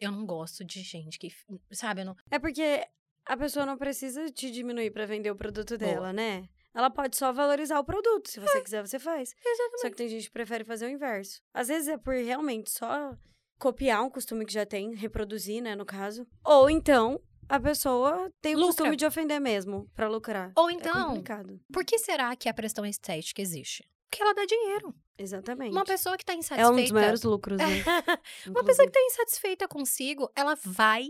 Eu 0.00 0.10
não 0.10 0.24
gosto 0.24 0.64
de 0.64 0.80
gente 0.80 1.18
que. 1.18 1.28
Sabe? 1.70 2.02
Não. 2.02 2.16
É 2.30 2.38
porque 2.38 2.82
a 3.26 3.36
pessoa 3.36 3.66
não 3.66 3.76
precisa 3.76 4.30
te 4.30 4.50
diminuir 4.50 4.90
pra 4.90 5.04
vender 5.04 5.30
o 5.30 5.36
produto 5.36 5.76
dela, 5.76 6.14
né? 6.14 6.48
Ela 6.74 6.90
pode 6.90 7.16
só 7.16 7.30
valorizar 7.30 7.78
o 7.78 7.84
produto. 7.84 8.30
Se 8.30 8.40
você 8.40 8.62
quiser, 8.62 8.80
você 8.86 8.98
faz. 8.98 9.34
Só 9.82 9.90
que 9.90 9.96
tem 9.96 10.08
gente 10.08 10.24
que 10.24 10.32
prefere 10.32 10.64
fazer 10.64 10.86
o 10.86 10.90
inverso. 10.90 11.42
Às 11.52 11.68
vezes 11.68 11.88
é 11.88 11.98
por 11.98 12.14
realmente 12.14 12.70
só 12.70 13.14
copiar 13.62 14.02
um 14.02 14.10
costume 14.10 14.44
que 14.44 14.52
já 14.52 14.66
tem, 14.66 14.92
reproduzir, 14.94 15.62
né, 15.62 15.76
no 15.76 15.84
caso. 15.86 16.26
Ou 16.44 16.68
então 16.68 17.20
a 17.48 17.60
pessoa 17.60 18.28
tem 18.40 18.54
o 18.54 18.58
Lucra. 18.58 18.66
costume 18.74 18.96
de 18.96 19.06
ofender 19.06 19.40
mesmo, 19.40 19.88
pra 19.94 20.08
lucrar. 20.08 20.52
Ou 20.56 20.68
É 20.68 20.72
então, 20.72 21.08
complicado. 21.10 21.60
por 21.72 21.84
que 21.84 21.96
será 21.98 22.34
que 22.34 22.48
a 22.48 22.54
pressão 22.54 22.84
estética 22.84 23.40
existe? 23.40 23.86
Porque 24.10 24.22
ela 24.22 24.34
dá 24.34 24.44
dinheiro. 24.44 24.94
Exatamente. 25.16 25.70
Uma 25.72 25.84
pessoa 25.84 26.16
que 26.18 26.24
tá 26.24 26.32
é 26.32 26.36
um 26.36 26.38
insatisfeita. 26.40 26.82
dos 26.82 26.90
maiores 26.92 27.22
lucros, 27.22 27.56
né? 27.58 27.64
Uma 28.46 28.64
pessoa 28.64 28.86
que 28.86 28.92
tá 28.92 29.00
insatisfeita 29.00 29.68
consigo, 29.68 30.28
ela 30.34 30.54
vai 30.64 31.06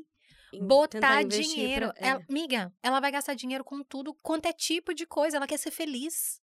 botar 0.61 1.23
dinheiro. 1.25 1.93
pra- 1.95 2.07
é. 2.07 2.11
Ela- 2.11 2.25
amiga, 2.29 2.73
ela 2.83 3.01
vai 3.01 3.11
gastar 3.11 3.35
dinheiro 3.35 3.65
com 3.65 3.83
tudo 3.83 4.15
quanto 4.23 4.47
é 4.47 4.53
tipo 4.53 4.93
de 4.95 5.07
coisa. 5.07 5.37
Ela 5.39 5.47
quer 5.47 5.59
ser 5.59 5.71
feliz. 5.71 6.41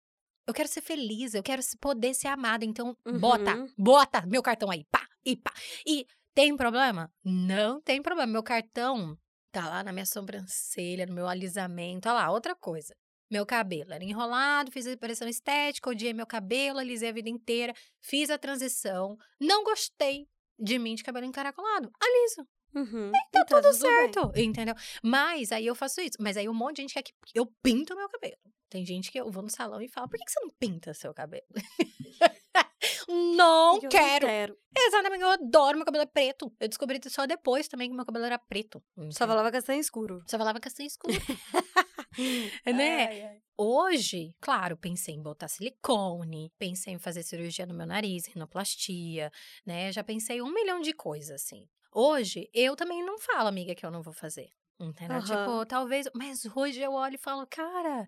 Eu 0.48 0.54
quero 0.54 0.67
ser 0.67 0.82
feliz, 0.82 1.34
eu 1.36 1.43
quero 1.43 1.62
se- 1.62 1.78
poder 1.78 2.13
ser 2.15 2.28
amada. 2.28 2.65
Então, 2.65 2.98
bota, 3.19 3.56
Uhum. 3.56 3.67
bota 3.78 4.26
meu 4.26 4.41
cartão 4.41 4.72
aí, 4.72 4.84
pá, 4.91 5.06
e 5.25 5.36
pá. 5.36 5.51
E 5.86 6.05
tem 6.34 6.55
problema? 6.55 7.12
Não 7.23 7.82
tem 7.82 8.01
problema. 8.01 8.32
Meu 8.32 8.43
cartão 8.43 9.17
tá 9.51 9.67
lá 9.67 9.84
na 9.84 9.91
minha 9.91 10.05
sobrancelha, 10.05 11.05
no 11.05 11.13
meu 11.13 11.27
alisamento. 11.27 12.08
Olha 12.10 12.19
lá, 12.19 12.32
outra 12.32 12.55
coisa. 12.55 12.95
Meu 13.32 13.45
cabelo 13.45 13.93
era 13.93 14.03
enrolado, 14.03 14.71
fiz 14.71 14.88
a 14.88 14.97
pressão 14.97 15.27
estética, 15.27 15.89
odiei 15.89 16.13
meu 16.13 16.25
cabelo, 16.25 16.79
alisei 16.79 17.10
a 17.10 17.13
vida 17.13 17.29
inteira, 17.29 17.73
fiz 18.01 18.29
a 18.32 18.39
transição, 18.39 19.15
não 19.39 19.63
gostei 19.63 20.27
de 20.58 20.79
mim 20.79 20.95
de 20.95 21.03
cabelo 21.03 21.25
encaracolado. 21.27 21.91
Aliso. 22.01 22.47
Uhum. 22.73 23.12
Tá 23.32 23.41
E 23.41 23.45
tudo 23.45 23.62
bem. 23.62 23.73
certo, 23.73 24.32
entendeu? 24.36 24.75
Mas 25.03 25.51
aí 25.51 25.65
eu 25.65 25.75
faço 25.75 26.01
isso. 26.01 26.17
Mas 26.19 26.38
aí 26.38 26.49
um 26.49 26.53
monte 26.53 26.77
de 26.77 26.82
gente 26.84 26.93
quer 26.93 27.03
que 27.03 27.13
eu 27.36 27.45
pinto 27.62 27.95
meu 27.95 28.10
cabelo. 28.10 28.36
Tem 28.69 28.86
gente 28.86 29.12
que 29.12 29.19
eu 29.19 29.32
vou 29.32 29.41
no 29.43 29.49
salão 29.49 29.82
e 29.82 29.88
falo, 29.88 30.08
por 30.08 30.17
que 30.17 30.25
que 30.25 30.32
você 30.32 30.39
não 30.41 30.49
pinta 30.60 30.93
seu 30.93 31.13
cabelo? 31.13 31.45
não 33.10 33.80
Porque 33.80 33.88
eu 33.88 33.89
quero. 33.89 34.28
quero. 34.28 34.58
Exatamente, 34.78 35.22
eu 35.22 35.30
adoro 35.30 35.78
meu 35.78 35.86
cabelo 35.86 36.04
é 36.04 36.08
preto. 36.08 36.54
Eu 36.60 36.67
descobri 36.67 37.00
isso 37.00 37.10
só 37.10 37.26
depois 37.26 37.67
também 37.67 37.89
que 37.89 37.95
meu 37.95 38.06
cabelo 38.06 38.26
era 38.26 38.38
preto. 38.38 38.82
Só 38.95 39.04
entendeu? 39.04 39.28
falava 39.28 39.52
castanho 39.52 39.80
escuro. 39.80 40.24
Só 40.28 40.38
falava 40.38 40.60
castanho 40.60 40.88
escuro. 40.88 41.13
né? 42.65 43.08
Ai, 43.08 43.22
ai. 43.24 43.41
Hoje, 43.58 44.34
claro, 44.39 44.78
pensei 44.78 45.15
em 45.15 45.22
botar 45.22 45.48
silicone, 45.48 46.52
pensei 46.58 46.93
em 46.93 47.00
fazer 47.00 47.24
cirurgia 47.24 47.65
no 47.65 47.74
meu 47.74 47.86
nariz, 47.86 48.26
rinoplastia, 48.28 49.32
né? 49.65 49.91
Já 49.91 50.04
pensei 50.04 50.41
um 50.41 50.54
milhão 50.54 50.80
de 50.80 50.93
coisas, 50.93 51.41
assim. 51.41 51.67
Hoje, 51.91 52.50
eu 52.54 52.76
também 52.76 53.04
não 53.04 53.19
falo, 53.19 53.48
amiga, 53.50 53.76
que 53.76 53.86
eu 53.86 53.91
não 53.91 54.02
vou 54.02 54.13
fazer. 54.13 54.50
Entendeu? 54.80 55.17
Aham. 55.17 55.26
Tipo, 55.26 55.65
talvez. 55.65 56.08
Mas 56.13 56.45
hoje 56.56 56.80
eu 56.80 56.93
olho 56.93 57.15
e 57.15 57.17
falo, 57.17 57.45
cara, 57.48 58.08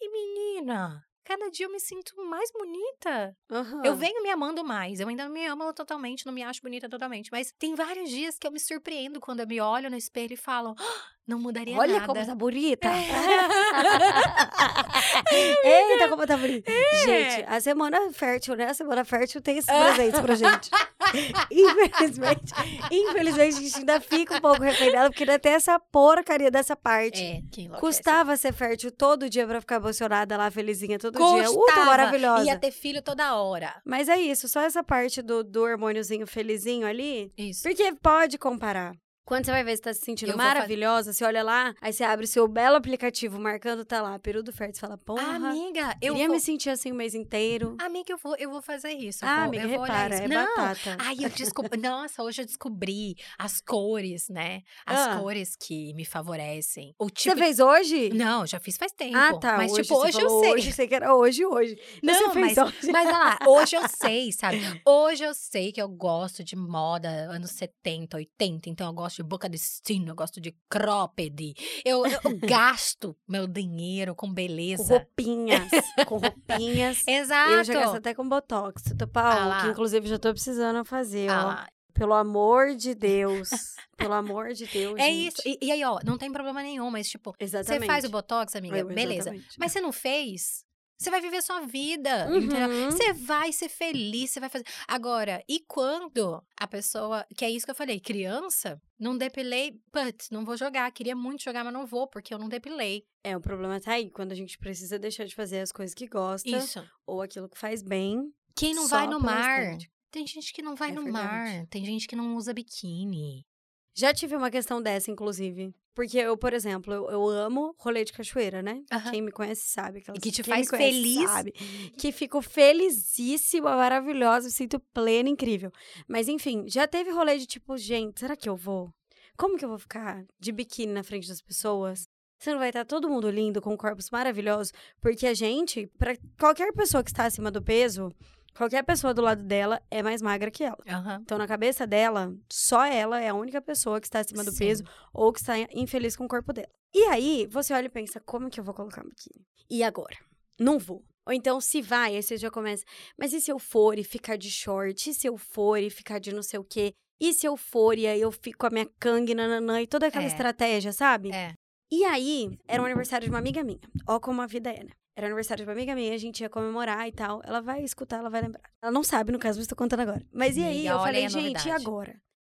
e 0.00 0.08
menina? 0.10 1.04
Cada 1.24 1.50
dia 1.50 1.66
eu 1.66 1.72
me 1.72 1.78
sinto 1.78 2.16
mais 2.28 2.50
bonita. 2.52 3.36
Aham. 3.50 3.82
Eu 3.84 3.94
venho 3.94 4.22
me 4.22 4.30
amando 4.30 4.64
mais. 4.64 4.98
Eu 4.98 5.08
ainda 5.08 5.24
não 5.24 5.32
me 5.32 5.46
amo 5.46 5.72
totalmente, 5.72 6.26
não 6.26 6.32
me 6.32 6.42
acho 6.42 6.60
bonita 6.60 6.88
totalmente. 6.88 7.30
Mas 7.30 7.52
tem 7.58 7.74
vários 7.74 8.10
dias 8.10 8.38
que 8.38 8.46
eu 8.46 8.50
me 8.50 8.58
surpreendo 8.58 9.20
quando 9.20 9.40
eu 9.40 9.46
me 9.46 9.60
olho 9.60 9.88
no 9.88 9.96
espelho 9.96 10.34
e 10.34 10.36
falo, 10.36 10.74
"Ah, 10.78 11.02
não 11.26 11.38
mudaria 11.38 11.76
Olha 11.78 12.00
nada. 12.00 12.06
como 12.06 12.26
tá 12.26 12.34
bonita. 12.34 12.88
É. 12.88 12.92
Eita, 15.92 16.08
como 16.08 16.26
tá 16.26 16.36
bonita. 16.36 16.70
Gente, 17.04 17.44
a 17.46 17.60
semana 17.60 18.12
fértil, 18.12 18.56
né? 18.56 18.66
A 18.66 18.74
semana 18.74 19.04
fértil 19.04 19.40
tem 19.40 19.58
esses 19.58 19.70
presentes 19.70 20.20
pra 20.20 20.34
gente. 20.34 20.70
Infelizmente, 21.50 22.52
infelizmente, 22.90 23.56
a 23.56 23.60
gente 23.60 23.78
ainda 23.78 24.00
fica 24.00 24.36
um 24.36 24.40
pouco 24.40 24.62
arrependida, 24.62 25.08
porque 25.10 25.22
ainda 25.22 25.38
tem 25.38 25.52
essa 25.52 25.78
porcaria 25.78 26.50
dessa 26.50 26.76
parte. 26.76 27.22
É, 27.22 27.42
que 27.50 27.62
enlouquece. 27.62 27.80
Custava 27.80 28.36
ser 28.36 28.52
fértil 28.52 28.90
todo 28.90 29.28
dia 29.28 29.46
pra 29.46 29.60
ficar 29.60 29.76
emocionada 29.76 30.36
lá, 30.36 30.50
felizinha 30.50 30.98
todo 30.98 31.16
dia. 31.16 31.50
Uh, 31.50 31.54
tô 31.54 31.60
Custava. 31.60 31.86
maravilhosa. 31.86 32.44
Ia 32.44 32.58
ter 32.58 32.70
filho 32.70 33.02
toda 33.02 33.34
hora. 33.36 33.80
Mas 33.84 34.08
é 34.08 34.18
isso, 34.18 34.48
só 34.48 34.60
essa 34.60 34.82
parte 34.82 35.22
do, 35.22 35.42
do 35.44 35.62
hormôniozinho 35.62 36.26
felizinho 36.26 36.86
ali. 36.86 37.32
Isso. 37.36 37.62
Porque 37.62 37.92
pode 38.02 38.38
comparar. 38.38 38.94
Quando 39.24 39.44
você 39.44 39.52
vai 39.52 39.62
ver 39.62 39.76
se 39.76 39.82
tá 39.82 39.94
se 39.94 40.00
sentindo 40.00 40.32
Eu 40.32 40.36
maravilhosa, 40.36 41.12
você 41.12 41.24
olha 41.24 41.44
lá, 41.44 41.72
aí 41.80 41.92
você 41.92 42.02
abre 42.02 42.24
o 42.24 42.28
seu 42.28 42.48
belo 42.48 42.74
aplicativo 42.76 43.38
marcando, 43.38 43.84
tá 43.84 44.02
lá, 44.02 44.18
período 44.18 44.52
fértil, 44.52 44.74
você 44.74 44.80
fala, 44.80 44.98
porra, 44.98 45.36
Amiga, 45.36 45.96
eu 46.02 46.14
queria 46.14 46.26
vou... 46.26 46.34
me 46.36 46.40
sentir 46.40 46.70
assim 46.70 46.90
o 46.90 46.94
mês 46.94 47.14
inteiro. 47.14 47.76
Amiga, 47.80 48.12
eu 48.12 48.18
vou, 48.18 48.34
eu 48.36 48.50
vou 48.50 48.60
fazer 48.60 48.90
isso. 48.90 49.24
Ah, 49.24 49.44
amiga, 49.44 49.62
eu 49.62 49.68
vou 49.70 49.80
olhar 49.82 50.08
repara, 50.10 50.14
isso. 50.16 50.24
é 50.24 50.28
Não, 50.28 50.56
batata. 50.56 50.96
Ai, 51.00 51.16
eu 51.22 51.30
descobri. 51.30 51.78
Nossa, 51.80 52.22
hoje 52.22 52.42
eu 52.42 52.46
descobri 52.46 53.14
as 53.38 53.60
cores, 53.60 54.28
né? 54.28 54.62
As 54.84 54.98
Ah. 55.06 55.18
cores 55.18 55.54
que 55.56 55.94
me 55.94 56.04
favorecem. 56.04 56.92
O 56.98 57.04
Você 57.06 57.12
tipo. 57.30 57.36
fez 57.36 57.60
hoje? 57.60 58.10
Não, 58.12 58.44
já 58.44 58.58
fiz 58.58 58.76
faz 58.76 58.92
tempo. 58.92 59.16
Ah, 59.16 59.38
tá. 59.38 59.56
Mas, 59.56 59.72
hoje, 59.72 59.82
tipo, 59.82 59.94
você 59.94 60.08
hoje 60.08 60.20
eu 60.20 60.40
sei. 60.40 60.52
Hoje, 60.52 60.72
sei 60.72 60.88
que 60.88 60.94
era 60.94 61.14
hoje, 61.14 61.44
hoje. 61.46 61.78
Então 62.02 62.12
Não, 62.14 62.28
você 62.28 62.32
fez 62.40 62.56
mas, 62.56 62.58
hoje. 62.58 62.92
mas 62.92 63.06
olha 63.06 63.18
lá, 63.18 63.38
hoje 63.46 63.76
eu 63.76 63.88
sei, 63.88 64.32
sabe? 64.32 64.58
Hoje 64.84 65.22
eu 65.24 65.32
sei 65.32 65.70
que 65.72 65.80
eu 65.80 65.88
gosto 65.88 66.42
de 66.42 66.56
moda 66.56 67.08
anos 67.08 67.52
70, 67.52 68.16
80, 68.16 68.68
então 68.68 68.86
eu 68.88 68.92
gosto 68.92 69.11
de 69.16 69.22
boca 69.22 69.48
de 69.48 69.58
sino, 69.58 70.10
eu 70.10 70.14
gosto 70.14 70.40
de 70.40 70.54
cropped. 70.68 71.54
Eu, 71.84 72.04
eu 72.06 72.20
gasto 72.46 73.16
meu 73.28 73.46
dinheiro 73.46 74.14
com 74.14 74.28
Com 74.28 74.34
beleza. 74.34 74.98
roupinhas. 74.98 75.70
com 76.06 76.16
roupinhas. 76.18 77.02
Exato. 77.06 77.52
Eu 77.52 77.64
já 77.64 77.74
gasto 77.74 77.96
até 77.96 78.14
com 78.14 78.28
botox, 78.28 78.82
tô 78.98 79.04
Ah 79.04 79.08
pau, 79.08 79.48
lá. 79.48 79.62
que 79.62 79.68
inclusive 79.68 80.06
já 80.06 80.18
tô 80.18 80.30
precisando 80.32 80.84
fazer, 80.84 81.28
Ah. 81.30 81.68
Pelo 81.94 82.14
amor 82.14 82.74
de 82.74 82.94
Deus. 82.94 83.50
Pelo 83.98 84.14
amor 84.14 84.54
de 84.54 84.66
Deus, 84.66 84.98
É 84.98 85.04
gente. 85.10 85.28
isso. 85.28 85.42
E, 85.44 85.58
e 85.60 85.70
aí, 85.70 85.84
ó, 85.84 85.98
não 86.04 86.16
tem 86.16 86.32
problema 86.32 86.62
nenhum, 86.62 86.90
mas 86.90 87.06
tipo, 87.08 87.34
você 87.38 87.80
faz 87.86 88.04
o 88.04 88.08
botox, 88.08 88.56
amiga, 88.56 88.78
Eu, 88.78 88.86
beleza. 88.86 89.28
exatamente. 89.28 89.58
Mas 89.58 89.72
você 89.72 89.80
não 89.82 89.92
fez? 89.92 90.64
Você 91.02 91.10
vai 91.10 91.20
viver 91.20 91.42
sua 91.42 91.60
vida, 91.66 92.28
Uhum. 92.30 92.90
Você 92.90 93.12
vai 93.12 93.52
ser 93.52 93.68
feliz, 93.68 94.30
você 94.30 94.40
vai 94.40 94.48
fazer. 94.48 94.64
Agora, 94.86 95.42
e 95.48 95.60
quando 95.66 96.42
a 96.58 96.66
pessoa. 96.66 97.26
Que 97.36 97.44
é 97.44 97.50
isso 97.50 97.64
que 97.66 97.70
eu 97.72 97.74
falei, 97.74 97.98
criança, 97.98 98.80
não 98.98 99.16
depilei, 99.18 99.80
putz, 99.90 100.30
não 100.30 100.44
vou 100.44 100.56
jogar. 100.56 100.90
Queria 100.92 101.16
muito 101.16 101.42
jogar, 101.42 101.64
mas 101.64 101.72
não 101.72 101.84
vou, 101.86 102.06
porque 102.06 102.32
eu 102.32 102.38
não 102.38 102.48
depilei. 102.48 103.04
É, 103.24 103.36
o 103.36 103.40
problema 103.40 103.80
tá 103.80 103.92
aí, 103.92 104.10
quando 104.10 104.32
a 104.32 104.36
gente 104.36 104.56
precisa 104.58 104.98
deixar 104.98 105.24
de 105.24 105.34
fazer 105.34 105.60
as 105.60 105.72
coisas 105.72 105.94
que 105.94 106.06
gosta, 106.06 106.48
Isso. 106.48 106.84
ou 107.06 107.20
aquilo 107.20 107.48
que 107.48 107.58
faz 107.58 107.82
bem. 107.82 108.32
Quem 108.54 108.74
não 108.74 108.86
vai 108.86 109.06
no 109.06 109.18
mar? 109.18 109.76
Tem 110.10 110.26
gente 110.26 110.52
que 110.52 110.60
não 110.62 110.74
vai 110.74 110.90
É 110.90 110.92
no 110.92 111.04
verdade. 111.04 111.26
mar. 111.58 111.66
Tem 111.68 111.84
gente 111.84 112.06
que 112.06 112.14
não 112.14 112.36
usa 112.36 112.52
biquíni. 112.52 113.46
Já 113.94 114.12
tive 114.12 114.36
uma 114.36 114.50
questão 114.50 114.80
dessa, 114.80 115.10
inclusive. 115.10 115.74
Porque 115.94 116.16
eu, 116.16 116.36
por 116.38 116.54
exemplo, 116.54 116.92
eu, 116.92 117.10
eu 117.10 117.28
amo 117.28 117.74
rolê 117.78 118.02
de 118.04 118.12
cachoeira, 118.12 118.62
né? 118.62 118.82
Quem 119.10 119.20
me 119.20 119.30
conhece 119.30 119.68
sabe. 119.68 119.98
Aquelas, 119.98 120.20
que 120.20 120.32
te 120.32 120.42
faz 120.42 120.70
conhece 120.70 120.90
feliz. 120.90 121.30
Sabe. 121.30 121.52
Que 121.98 122.10
fico 122.10 122.40
felicíssima, 122.40 123.76
maravilhosa, 123.76 124.46
me 124.46 124.52
sinto 124.52 124.80
plena, 124.94 125.28
incrível. 125.28 125.70
Mas 126.08 126.28
enfim, 126.28 126.64
já 126.66 126.86
teve 126.86 127.10
rolê 127.10 127.36
de 127.36 127.46
tipo, 127.46 127.76
gente, 127.76 128.20
será 128.20 128.34
que 128.34 128.48
eu 128.48 128.56
vou? 128.56 128.90
Como 129.36 129.58
que 129.58 129.64
eu 129.64 129.68
vou 129.68 129.78
ficar 129.78 130.24
de 130.40 130.52
biquíni 130.52 130.92
na 130.92 131.02
frente 131.02 131.28
das 131.28 131.42
pessoas? 131.42 132.08
Você 132.38 132.50
não 132.50 132.58
vai 132.58 132.70
estar 132.70 132.84
todo 132.84 133.08
mundo 133.08 133.30
lindo, 133.30 133.60
com 133.60 133.76
corpos 133.76 134.10
maravilhosos? 134.10 134.72
Porque 135.00 135.26
a 135.26 135.34
gente, 135.34 135.86
pra 135.98 136.16
qualquer 136.38 136.72
pessoa 136.72 137.04
que 137.04 137.10
está 137.10 137.26
acima 137.26 137.50
do 137.50 137.62
peso, 137.62 138.10
qualquer 138.54 138.82
pessoa 138.84 139.12
do 139.14 139.22
lado 139.22 139.42
dela 139.42 139.80
é 139.90 140.02
mais 140.02 140.20
magra 140.22 140.50
que 140.50 140.62
ela. 140.64 140.78
Aham. 140.88 141.20
Então, 141.22 141.38
na 141.38 141.46
cabeça 141.46 141.86
dela, 141.86 142.34
só 142.50 142.84
ela 142.84 143.20
é 143.20 143.28
a 143.28 143.34
única 143.34 143.60
pessoa 143.60 144.00
que 144.00 144.06
está 144.06 144.20
acima 144.20 144.44
do 144.44 144.52
Sim. 144.52 144.58
peso 144.58 144.84
ou 145.12 145.32
que 145.32 145.40
está 145.40 145.54
infeliz 145.72 146.16
com 146.16 146.24
o 146.24 146.28
corpo 146.28 146.52
dela. 146.52 146.68
E 146.94 147.04
aí, 147.04 147.46
você 147.50 147.72
olha 147.72 147.86
e 147.86 147.90
pensa, 147.90 148.20
como 148.20 148.50
que 148.50 148.60
eu 148.60 148.64
vou 148.64 148.74
colocar 148.74 149.02
um 149.04 149.08
biquíni? 149.08 149.44
E 149.70 149.82
agora? 149.82 150.16
Não 150.58 150.78
vou. 150.78 151.02
Ou 151.26 151.32
então, 151.32 151.60
se 151.60 151.80
vai, 151.80 152.16
aí 152.16 152.22
você 152.22 152.36
já 152.36 152.50
começa, 152.50 152.84
mas 153.18 153.32
e 153.32 153.40
se 153.40 153.50
eu 153.50 153.58
for 153.58 153.98
e 153.98 154.04
ficar 154.04 154.36
de 154.36 154.50
short? 154.50 155.08
E 155.08 155.14
se 155.14 155.26
eu 155.26 155.36
for 155.38 155.78
e 155.78 155.88
ficar 155.88 156.18
de 156.18 156.34
não 156.34 156.42
sei 156.42 156.58
o 156.58 156.64
quê? 156.64 156.92
E 157.20 157.32
se 157.32 157.46
eu 157.46 157.56
for 157.56 157.96
e 157.96 158.06
aí 158.06 158.20
eu 158.20 158.32
fico 158.32 158.58
com 158.58 158.66
a 158.66 158.70
minha 158.70 158.86
cangue, 158.98 159.34
nananã, 159.34 159.80
e 159.80 159.86
toda 159.86 160.08
aquela 160.08 160.24
É. 160.24 160.28
estratégia, 160.28 160.92
sabe? 160.92 161.30
É. 161.32 161.54
E 161.90 162.04
aí, 162.04 162.58
era 162.66 162.82
um 162.82 162.86
aniversário 162.86 163.24
de 163.26 163.30
uma 163.30 163.38
amiga 163.38 163.62
minha. 163.62 163.78
Ó 164.08 164.18
como 164.18 164.42
a 164.42 164.46
vida 164.46 164.70
é, 164.70 164.82
né? 164.82 164.90
Era 165.16 165.26
aniversário 165.26 165.62
de 165.64 165.68
uma 165.68 165.74
amiga 165.74 165.94
minha, 165.94 166.14
a 166.14 166.18
gente 166.18 166.40
ia 166.40 166.48
comemorar 166.48 167.06
e 167.06 167.12
tal. 167.12 167.40
Ela 167.44 167.60
vai 167.60 167.82
escutar, 167.84 168.18
ela 168.18 168.30
vai 168.30 168.40
lembrar. 168.42 168.62
Ela 168.82 168.90
não 168.92 169.02
sabe, 169.04 169.30
no 169.30 169.38
caso, 169.38 169.58
eu 169.58 169.62
estou 169.62 169.76
contando 169.76 170.00
agora. 170.00 170.24
Mas 170.32 170.56
e 170.56 170.60
aí, 170.62 170.88
Amiga, 170.88 170.88
eu 170.94 170.98
falei, 171.00 171.28
gente, 171.28 171.68
e 171.68 171.70
agora? 171.70 172.16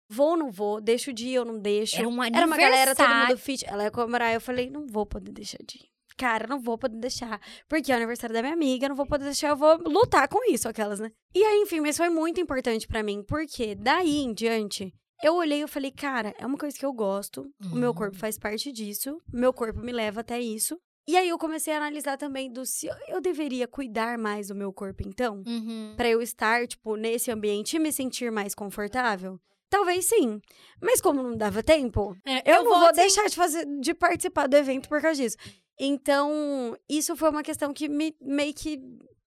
Vou 0.09 0.31
ou 0.31 0.37
não 0.37 0.51
vou? 0.51 0.79
Deixo 0.79 1.11
de 1.11 1.29
ir 1.29 1.39
ou 1.39 1.45
não 1.45 1.59
deixo? 1.59 1.95
Era 1.95 2.07
um 2.07 2.23
Era 2.23 2.45
uma 2.45 2.57
galera, 2.57 2.93
todo 2.95 3.07
mundo 3.09 3.37
fit. 3.37 3.65
Ela 3.65 3.83
ia 3.85 3.91
comemorar, 3.91 4.33
eu 4.33 4.41
falei, 4.41 4.69
não 4.69 4.85
vou 4.85 5.05
poder 5.05 5.31
deixar 5.31 5.57
de 5.67 5.77
ir. 5.79 5.89
Cara, 6.15 6.45
não 6.45 6.59
vou 6.59 6.77
poder 6.77 6.99
deixar. 6.99 7.41
Porque 7.67 7.91
é 7.91 7.95
o 7.95 7.97
aniversário 7.97 8.35
da 8.35 8.41
minha 8.43 8.53
amiga, 8.53 8.87
não 8.87 8.95
vou 8.95 9.07
poder 9.07 9.25
deixar, 9.25 9.49
eu 9.49 9.55
vou 9.57 9.75
lutar 9.89 10.27
com 10.27 10.43
isso, 10.51 10.69
aquelas, 10.69 10.99
né? 10.99 11.09
E 11.33 11.43
aí, 11.43 11.61
enfim, 11.61 11.79
mas 11.79 11.97
foi 11.97 12.09
muito 12.09 12.39
importante 12.39 12.85
pra 12.87 13.01
mim, 13.01 13.23
porque 13.27 13.73
daí 13.73 14.19
em 14.19 14.31
diante, 14.31 14.93
eu 15.23 15.33
olhei 15.33 15.63
e 15.63 15.67
falei, 15.67 15.89
cara, 15.89 16.35
é 16.37 16.45
uma 16.45 16.57
coisa 16.57 16.77
que 16.77 16.85
eu 16.85 16.93
gosto, 16.93 17.49
o 17.71 17.75
meu 17.75 17.89
Uhum. 17.89 17.95
corpo 17.95 18.17
faz 18.17 18.37
parte 18.37 18.71
disso, 18.71 19.17
meu 19.33 19.51
corpo 19.51 19.79
me 19.79 19.91
leva 19.91 20.21
até 20.21 20.39
isso. 20.39 20.77
E 21.07 21.17
aí 21.17 21.27
eu 21.29 21.37
comecei 21.37 21.73
a 21.73 21.77
analisar 21.77 22.17
também 22.17 22.51
do 22.51 22.65
se 22.65 22.87
eu- 22.87 22.95
eu 23.09 23.21
deveria 23.21 23.67
cuidar 23.67 24.17
mais 24.17 24.47
do 24.47 24.55
meu 24.55 24.71
corpo, 24.71 25.03
então, 25.05 25.43
Uhum. 25.45 25.93
Pra 25.97 26.09
eu 26.09 26.21
estar, 26.21 26.65
tipo, 26.67 26.95
nesse 26.95 27.29
ambiente 27.29 27.75
e 27.75 27.79
me 27.79 27.91
sentir 27.91 28.31
mais 28.31 28.55
confortável. 28.55 29.39
Talvez 29.69 30.05
sim. 30.05 30.39
Mas 30.81 31.01
como 31.01 31.21
não 31.23 31.35
dava 31.35 31.61
tempo, 31.63 32.15
É, 32.25 32.55
eu, 32.55 32.63
não 32.63 32.79
vou 32.79 32.87
sim. 32.89 33.01
deixar 33.01 33.27
de 33.27 33.35
fazer 33.35 33.65
de 33.81 33.93
participar 33.93 34.47
do 34.47 34.55
evento 34.55 34.87
por 34.87 35.01
causa 35.01 35.21
disso. 35.21 35.35
Então, 35.79 36.77
isso 36.87 37.15
foi 37.15 37.29
uma 37.29 37.43
questão 37.43 37.73
que 37.73 37.89
me 37.89 38.15
meio 38.21 38.53
que 38.53 38.79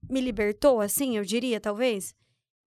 me 0.08 0.20
libertou, 0.20 0.80
assim, 0.80 1.16
eu 1.18 1.24
diria, 1.24 1.60
talvez. 1.60 2.14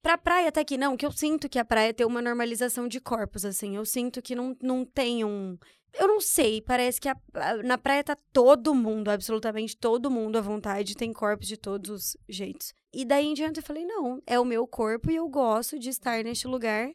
Pra 0.01 0.17
praia 0.17 0.49
até 0.49 0.63
que 0.63 0.77
não, 0.77 0.95
que 0.95 1.05
eu 1.05 1.11
sinto 1.11 1.49
que 1.49 1.57
a 1.59 1.65
praia 1.65 1.93
tem 1.93 2.05
uma 2.05 2.21
normalização 2.21 2.87
de 2.87 2.99
corpos, 3.01 3.43
assim. 3.43 3.75
Eu 3.75 3.85
sinto 3.85 4.21
que 4.21 4.35
não, 4.35 4.55
não 4.61 4.85
tem 4.85 5.23
um. 5.25 5.57
Eu 5.93 6.07
não 6.07 6.21
sei, 6.21 6.61
parece 6.61 6.99
que 7.01 7.09
a- 7.09 7.17
a- 7.33 7.57
na 7.63 7.77
praia 7.77 8.03
tá 8.03 8.15
todo 8.31 8.73
mundo, 8.75 9.09
absolutamente 9.09 9.75
todo 9.75 10.09
mundo 10.11 10.37
à 10.37 10.41
vontade, 10.41 10.95
tem 10.95 11.11
corpos 11.11 11.47
de 11.47 11.57
todos 11.57 11.89
os 11.89 12.17
jeitos. 12.27 12.73
E 12.93 13.03
daí 13.05 13.25
em 13.25 13.33
diante 13.33 13.57
eu 13.59 13.63
falei, 13.63 13.85
não, 13.85 14.21
é 14.25 14.39
o 14.39 14.45
meu 14.45 14.65
corpo 14.67 15.09
e 15.11 15.15
eu 15.15 15.27
gosto 15.27 15.77
de 15.79 15.89
estar 15.89 16.23
neste 16.23 16.47
lugar. 16.47 16.89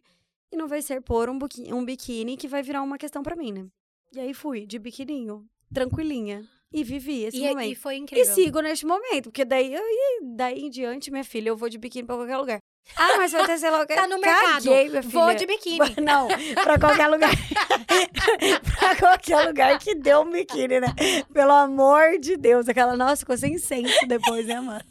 E 0.52 0.56
não 0.56 0.68
vai 0.68 0.80
ser 0.82 1.00
pôr 1.02 1.28
um, 1.28 1.38
um 1.72 1.84
biquíni 1.84 2.36
que 2.36 2.46
vai 2.46 2.62
virar 2.62 2.82
uma 2.82 2.96
questão 2.98 3.22
pra 3.22 3.34
mim, 3.34 3.52
né? 3.52 3.66
E 4.12 4.20
aí 4.20 4.32
fui, 4.32 4.64
de 4.66 4.78
biquininho, 4.78 5.44
tranquilinha. 5.72 6.44
E 6.72 6.82
vivi 6.82 7.22
esse 7.24 7.36
E, 7.36 7.48
momento. 7.48 7.70
e 7.70 7.74
foi 7.74 7.94
E 7.94 7.98
incrível. 7.98 8.34
sigo 8.34 8.60
neste 8.60 8.84
momento, 8.86 9.24
porque 9.24 9.44
daí, 9.44 9.72
eu- 9.74 9.80
e 9.82 10.20
daí 10.36 10.60
em 10.60 10.70
diante, 10.70 11.10
minha 11.10 11.22
filha, 11.24 11.48
eu 11.48 11.56
vou 11.56 11.68
de 11.68 11.78
biquíni 11.78 12.04
pra 12.06 12.16
qualquer 12.16 12.36
lugar. 12.36 12.58
Ah, 12.96 13.16
mas 13.16 13.32
vai 13.32 13.46
ter, 13.46 13.58
sei 13.58 13.70
lá, 13.70 13.82
o 13.82 13.86
que. 13.86 13.94
Tá 13.94 14.06
no 14.06 14.20
mercado. 14.20 14.64
Caguei, 14.64 15.00
Vou 15.00 15.34
de 15.34 15.46
biquíni. 15.46 15.96
Não, 16.02 16.28
pra 16.62 16.78
qualquer 16.78 17.08
lugar. 17.08 17.30
pra 18.78 18.96
qualquer 18.96 19.46
lugar 19.46 19.78
que 19.78 19.94
deu 19.94 20.20
um 20.20 20.30
biquíni, 20.30 20.80
né? 20.80 20.88
Pelo 21.32 21.52
amor 21.52 22.18
de 22.20 22.36
Deus. 22.36 22.68
Aquela, 22.68 22.96
nossa, 22.96 23.16
ficou 23.16 23.36
sem 23.36 23.58
senso 23.58 24.06
depois, 24.06 24.46
né, 24.46 24.54
Amanda? 24.54 24.84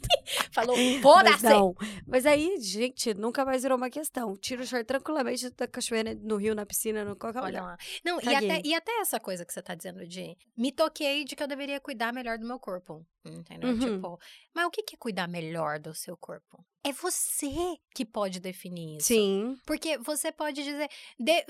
Falou, 0.52 0.76
Mas 0.76 1.00
foda-se! 1.00 1.44
não. 1.44 1.74
Mas 2.06 2.26
aí, 2.26 2.60
gente, 2.60 3.14
nunca 3.14 3.44
mais 3.44 3.62
virou 3.62 3.78
uma 3.78 3.88
questão. 3.88 4.36
Tiro 4.36 4.62
o 4.62 4.66
short 4.66 4.84
tranquilamente 4.84 5.48
da 5.50 5.66
cachoeira, 5.66 6.14
no 6.14 6.36
rio, 6.36 6.54
na 6.54 6.66
piscina, 6.66 7.04
no 7.04 7.16
qualquer 7.16 7.40
Olha 7.40 7.60
lugar. 7.60 7.62
lá. 7.62 7.78
Não, 8.04 8.20
e 8.20 8.34
até, 8.34 8.60
e 8.64 8.74
até 8.74 8.92
essa 9.00 9.18
coisa 9.18 9.44
que 9.44 9.52
você 9.52 9.62
tá 9.62 9.74
dizendo 9.74 10.06
de. 10.06 10.36
Me 10.56 10.72
toquei 10.72 11.24
de 11.24 11.34
que 11.34 11.42
eu 11.42 11.48
deveria 11.48 11.80
cuidar 11.80 12.12
melhor 12.12 12.38
do 12.38 12.46
meu 12.46 12.58
corpo. 12.58 13.04
Entendeu? 13.24 13.70
Uhum. 13.70 13.78
Tipo, 13.78 14.20
mas 14.54 14.66
o 14.66 14.70
que 14.70 14.82
é 14.94 14.98
cuidar 14.98 15.26
melhor 15.26 15.78
do 15.78 15.94
seu 15.94 16.16
corpo? 16.16 16.64
É 16.84 16.92
você 16.92 17.48
que 17.94 18.04
pode 18.04 18.40
definir 18.40 18.98
isso. 18.98 19.08
Sim. 19.08 19.56
Porque 19.66 19.96
você 19.98 20.30
pode 20.30 20.62
dizer, 20.62 20.88
de- 21.18 21.44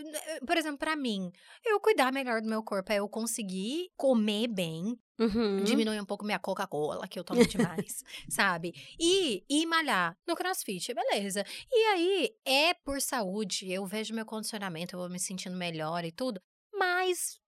por 0.46 0.56
exemplo, 0.56 0.78
pra 0.78 0.94
mim, 0.96 1.30
eu 1.64 1.80
cuidar 1.80 2.12
melhor 2.12 2.40
do 2.40 2.48
meu 2.48 2.62
corpo 2.62 2.92
é 2.92 2.96
eu 2.96 3.08
conseguir 3.08 3.90
comer 3.96 4.46
bem, 4.48 4.98
Uhum. 5.18 5.62
diminuir 5.64 6.00
um 6.00 6.04
pouco 6.04 6.24
minha 6.24 6.38
Coca-Cola, 6.38 7.06
que 7.06 7.18
eu 7.18 7.24
tomo 7.24 7.44
demais, 7.46 8.02
sabe? 8.28 8.72
E, 8.98 9.44
e 9.48 9.64
malhar 9.66 10.16
no 10.26 10.34
crossfit, 10.34 10.92
beleza. 10.94 11.44
E 11.70 11.76
aí, 11.92 12.30
é 12.44 12.74
por 12.74 13.00
saúde, 13.00 13.70
eu 13.70 13.86
vejo 13.86 14.14
meu 14.14 14.26
condicionamento, 14.26 14.94
eu 14.94 15.00
vou 15.00 15.08
me 15.08 15.18
sentindo 15.20 15.56
melhor 15.56 16.04
e 16.04 16.10
tudo. 16.12 16.40
Mas, 16.76 17.38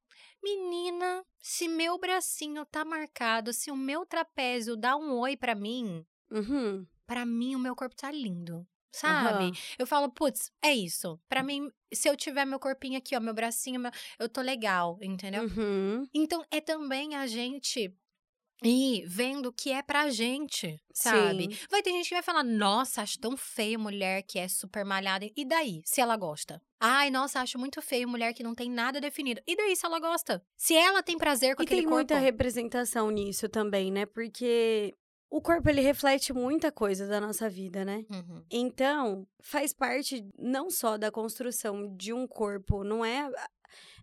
menina, 0.42 1.24
se 1.40 1.66
meu 1.68 1.98
bracinho 1.98 2.64
tá 2.66 2.84
marcado, 2.84 3.52
se 3.52 3.70
o 3.70 3.76
meu 3.76 4.06
trapézio 4.06 4.76
dá 4.76 4.96
um 4.96 5.18
oi 5.18 5.36
pra 5.36 5.54
mim, 5.54 6.04
Uhum. 6.30 6.84
Pra 7.06 7.24
mim 7.24 7.54
o 7.54 7.58
meu 7.58 7.74
corpo 7.76 7.94
tá 7.96 8.10
lindo. 8.10 8.66
Sabe? 8.92 9.44
Aham. 9.44 9.52
Eu 9.78 9.86
falo, 9.86 10.10
putz, 10.10 10.50
é 10.62 10.72
isso. 10.74 11.20
Pra 11.28 11.42
mim, 11.42 11.70
se 11.92 12.08
eu 12.08 12.16
tiver 12.16 12.46
meu 12.46 12.58
corpinho 12.58 12.96
aqui, 12.96 13.14
ó, 13.14 13.20
meu 13.20 13.34
bracinho, 13.34 13.78
meu- 13.78 13.90
eu 14.18 14.26
tô 14.26 14.40
legal, 14.40 14.98
entendeu? 15.02 15.42
Uhum. 15.44 16.08
Então, 16.14 16.42
é 16.50 16.62
também 16.62 17.14
a 17.14 17.26
gente 17.26 17.94
ir 18.64 19.04
vendo 19.06 19.50
o 19.50 19.52
que 19.52 19.70
é 19.70 19.82
pra 19.82 20.08
gente, 20.08 20.80
sabe? 20.94 21.54
Sim. 21.54 21.66
Vai 21.70 21.82
ter 21.82 21.90
gente 21.90 22.08
que 22.08 22.14
vai 22.14 22.22
falar, 22.22 22.42
nossa, 22.42 23.02
acho 23.02 23.18
tão 23.18 23.36
feio 23.36 23.78
mulher 23.78 24.22
que 24.22 24.38
é 24.38 24.48
super 24.48 24.82
malhada. 24.82 25.28
E 25.36 25.44
daí, 25.44 25.82
se 25.84 26.00
ela 26.00 26.16
gosta? 26.16 26.62
Ai, 26.80 27.10
nossa, 27.10 27.40
acho 27.40 27.58
muito 27.58 27.82
feio 27.82 28.08
mulher 28.08 28.32
que 28.32 28.42
não 28.42 28.54
tem 28.54 28.70
nada 28.70 28.98
definido. 28.98 29.42
E 29.46 29.54
daí, 29.54 29.76
se 29.76 29.84
ela 29.84 30.00
gosta? 30.00 30.42
Se 30.56 30.74
ela 30.74 31.02
tem 31.02 31.18
prazer 31.18 31.54
com 31.54 31.62
E 31.62 31.64
aquele 31.64 31.82
tem 31.82 31.84
corpo... 31.88 31.96
muita 31.96 32.18
representação 32.18 33.10
nisso 33.10 33.46
também, 33.46 33.92
né? 33.92 34.06
Porque 34.06 34.94
o 35.30 35.40
corpo 35.40 35.68
ele 35.68 35.80
reflete 35.80 36.32
muita 36.32 36.70
coisa 36.70 37.06
da 37.06 37.20
nossa 37.20 37.48
vida, 37.48 37.84
né? 37.84 38.04
Uhum. 38.10 38.42
Então, 38.50 39.26
faz 39.40 39.72
parte 39.72 40.26
não 40.38 40.70
só 40.70 40.96
da 40.96 41.10
construção 41.10 41.94
de 41.96 42.12
um 42.12 42.26
corpo, 42.26 42.84
não 42.84 43.04
é 43.04 43.30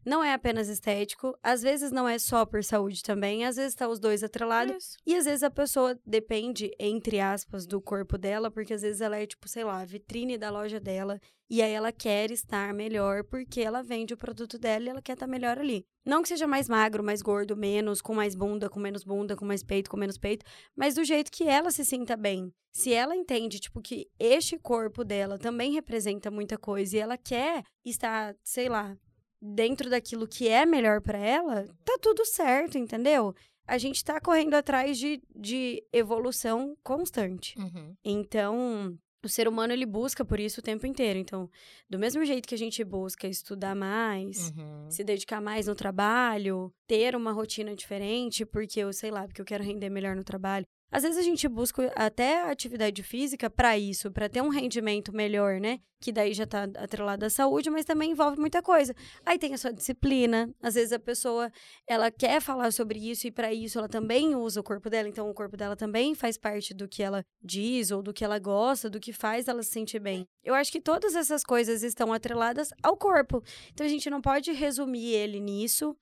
não 0.06 0.24
é 0.24 0.34
apenas 0.34 0.68
estético, 0.68 1.38
às 1.42 1.62
vezes 1.62 1.92
não 1.92 2.08
é 2.08 2.20
só 2.20 2.46
por 2.46 2.64
saúde 2.64 3.02
também, 3.04 3.46
às 3.46 3.56
vezes 3.56 3.76
tá 3.76 3.88
os 3.88 4.00
dois 4.00 4.24
atrelados. 4.24 4.76
Isso. 4.76 4.98
E 5.06 5.16
às 5.16 5.26
vezes 5.26 5.44
a 5.44 5.50
pessoa 5.50 6.00
depende, 6.06 6.72
entre 6.80 7.20
aspas, 7.20 7.66
do 7.66 7.82
corpo 7.82 8.18
dela, 8.18 8.52
porque 8.52 8.74
às 8.74 8.82
vezes 8.82 9.02
ela 9.02 9.18
é, 9.18 9.26
tipo, 9.26 9.48
sei 9.48 9.64
lá, 9.64 9.82
a 9.82 9.86
vitrine 9.86 10.38
da 10.38 10.50
loja 10.50 10.80
dela. 10.80 11.20
E 11.50 11.62
aí 11.62 11.72
ela 11.72 11.92
quer 11.92 12.32
estar 12.32 12.74
melhor 12.74 13.24
porque 13.24 13.62
ela 13.62 13.84
vende 13.84 14.14
o 14.14 14.18
produto 14.18 14.58
dela 14.58 14.86
e 14.86 14.90
ela 14.90 15.02
quer 15.02 15.14
estar 15.14 15.28
melhor 15.28 15.60
ali. 15.60 15.86
Não 16.06 16.22
que 16.22 16.28
seja 16.28 16.48
mais 16.48 16.68
magro, 16.68 17.04
mais 17.04 17.22
gordo, 17.22 17.56
menos, 17.56 18.02
com 18.02 18.14
mais 18.14 18.34
bunda, 18.36 18.70
com 18.70 18.80
menos 18.80 19.04
bunda, 19.04 19.36
com 19.36 19.46
mais 19.46 19.64
peito, 19.64 19.90
com 19.90 19.96
menos 19.96 20.18
peito, 20.18 20.46
mas 20.76 20.96
do 20.96 21.04
jeito 21.04 21.32
que 21.32 21.44
ela 21.44 21.72
se 21.72 21.86
sinta 21.86 22.18
bem. 22.18 22.52
Se 22.74 22.92
ela 22.92 23.16
entende, 23.16 23.60
tipo, 23.60 23.82
que 23.82 24.10
este 24.20 24.58
corpo 24.58 25.04
dela 25.04 25.38
também 25.38 25.74
representa 25.74 26.32
muita 26.32 26.58
coisa 26.58 26.98
e 26.98 27.00
ela 27.00 27.18
quer 27.18 27.64
estar, 27.86 28.36
sei 28.44 28.68
lá, 28.68 28.98
dentro 29.46 29.90
daquilo 29.90 30.26
que 30.28 30.48
é 30.48 30.66
melhor 30.66 31.02
pra 31.02 31.18
ela, 31.18 31.68
tá 31.84 31.98
tudo 32.02 32.26
certo, 32.26 32.78
entendeu? 32.78 33.36
A 33.68 33.78
gente 33.78 34.04
tá 34.04 34.20
correndo 34.22 34.54
atrás 34.54 34.98
de, 34.98 35.22
de 35.36 35.84
evolução 35.92 36.76
constante. 36.84 37.58
Uhum. 37.60 37.94
Então, 38.04 38.98
o 39.24 39.30
ser 39.30 39.48
humano 39.48 39.72
ele 39.74 39.86
busca 39.86 40.24
por 40.26 40.40
isso 40.40 40.60
o 40.60 40.64
tempo 40.64 40.86
inteiro. 40.86 41.18
Então, 41.20 41.50
do 41.90 41.98
mesmo 41.98 42.24
jeito 42.26 42.48
que 42.48 42.56
a 42.56 42.58
gente 42.58 42.84
busca 42.84 43.28
estudar 43.28 43.74
mais, 43.76 44.50
Uhum. 44.52 44.90
se 44.90 45.04
dedicar 45.04 45.42
mais 45.42 45.68
no 45.68 45.76
trabalho, 45.76 46.74
ter 46.88 47.16
uma 47.16 47.32
rotina 47.32 47.74
diferente, 47.76 48.46
porque 48.46 48.80
eu 48.82 48.92
sei 48.94 49.12
lá, 49.12 49.26
porque 49.26 49.42
eu 49.42 49.46
quero 49.46 49.64
render 49.64 49.90
melhor 49.90 50.16
no 50.16 50.24
trabalho. 50.26 50.66
Às 50.92 51.02
vezes 51.02 51.18
a 51.18 51.24
gente 51.24 51.48
busca 51.48 51.92
até 51.96 52.44
atividade 52.44 53.02
física 53.02 53.50
para 53.50 53.76
isso, 53.78 54.12
para 54.12 54.30
ter 54.30 54.42
um 54.42 54.50
rendimento 54.50 55.12
melhor, 55.12 55.60
né? 55.60 55.80
Que 56.00 56.12
daí 56.12 56.34
já 56.34 56.46
tá 56.46 56.64
atrelado 56.76 57.26
à 57.26 57.30
saúde, 57.32 57.70
mas 57.70 57.84
também 57.84 58.12
envolve 58.12 58.40
muita 58.40 58.62
coisa. 58.62 58.94
Aí 59.26 59.40
tem 59.40 59.56
a 59.56 59.58
sua 59.58 59.74
disciplina. 59.74 60.54
Às 60.62 60.76
vezes 60.76 60.94
a 60.94 61.00
pessoa, 61.00 61.52
ela 61.88 62.12
quer 62.12 62.40
falar 62.42 62.72
sobre 62.72 63.00
isso 63.00 63.26
e 63.26 63.32
para 63.32 63.52
isso 63.52 63.80
ela 63.80 63.90
também 63.90 64.36
usa 64.36 64.60
o 64.60 64.64
corpo 64.64 64.88
dela, 64.90 65.10
então 65.10 65.28
o 65.30 65.34
corpo 65.34 65.58
dela 65.58 65.76
também 65.76 66.14
faz 66.14 66.38
parte 66.38 66.76
do 66.76 66.88
que 66.88 67.02
ela 67.02 67.26
diz 67.42 67.90
ou 67.90 68.04
do 68.04 68.14
que 68.14 68.24
ela 68.24 68.38
gosta, 68.38 68.90
do 68.90 69.00
que 69.00 69.12
faz 69.12 69.48
ela 69.48 69.64
se 69.64 69.72
sentir 69.72 70.00
bem. 70.00 70.28
Eu 70.44 70.54
acho 70.54 70.72
que 70.72 70.80
todas 70.82 71.16
essas 71.16 71.44
coisas 71.44 71.82
estão 71.82 72.14
atreladas 72.14 72.70
ao 72.84 72.96
corpo. 72.96 73.44
Então 73.72 73.86
a 73.86 73.90
gente 73.90 74.10
não 74.12 74.22
pode 74.22 74.52
resumir 74.52 75.12
ele 75.14 75.40
nisso 75.40 75.98